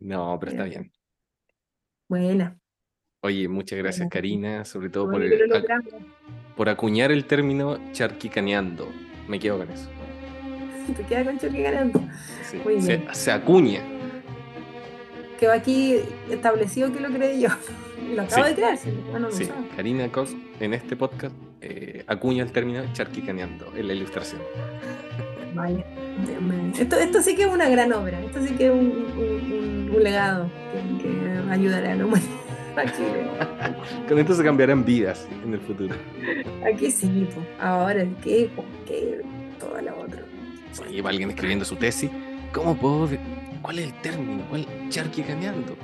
[0.00, 0.90] No, pero está bien.
[2.08, 2.58] Buena.
[3.22, 4.10] Oye, muchas gracias, Bueno.
[4.10, 5.38] Karina, sobre todo por, el-
[6.56, 8.88] por acuñar el término charquicaneando.
[9.28, 9.88] Me quedo con eso.
[10.96, 12.00] Te queda con choque ganando.
[12.50, 13.08] Sí, Muy Se, bien.
[13.14, 13.80] se acuña.
[15.38, 15.96] Quedó aquí
[16.30, 17.48] establecido que lo creí yo.
[18.10, 18.48] Y lo acabo Sí.
[18.50, 19.48] de crear, si no Sí.
[19.76, 24.40] Karina Cos en este podcast eh, acuña el término charquicaneando en la ilustración.
[25.54, 25.84] Vaya.
[26.78, 28.18] Esto, esto sí que es una gran obra.
[28.22, 28.78] Esto sí que es un,
[29.16, 30.50] un- un- un legado
[30.98, 32.30] que, que ayudará a la humanidad.
[34.08, 35.94] Con esto se cambiarán vidas en el futuro.
[36.64, 37.42] aquí sí, po.
[37.62, 39.20] ahora el qué, po, qué,
[39.58, 40.19] toda la otra.
[40.86, 42.10] Oye, va alguien escribiendo su tesis.
[42.52, 43.20] ¿Cómo puedo ver?
[43.62, 44.44] ¿Cuál es el término?
[44.48, 44.66] ¿Cuál?
[44.88, 45.76] Charquicaneando.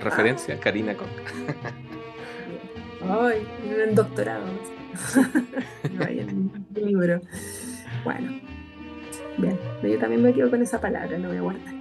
[0.00, 1.08] Referencia a Karina Koch.
[3.08, 3.46] Ay,
[3.88, 4.44] un doctorado.
[5.98, 7.20] Vaya, un libro.
[8.04, 8.40] Bueno,
[9.38, 11.74] bien, yo también me quedo con esa palabra, lo voy a guardar.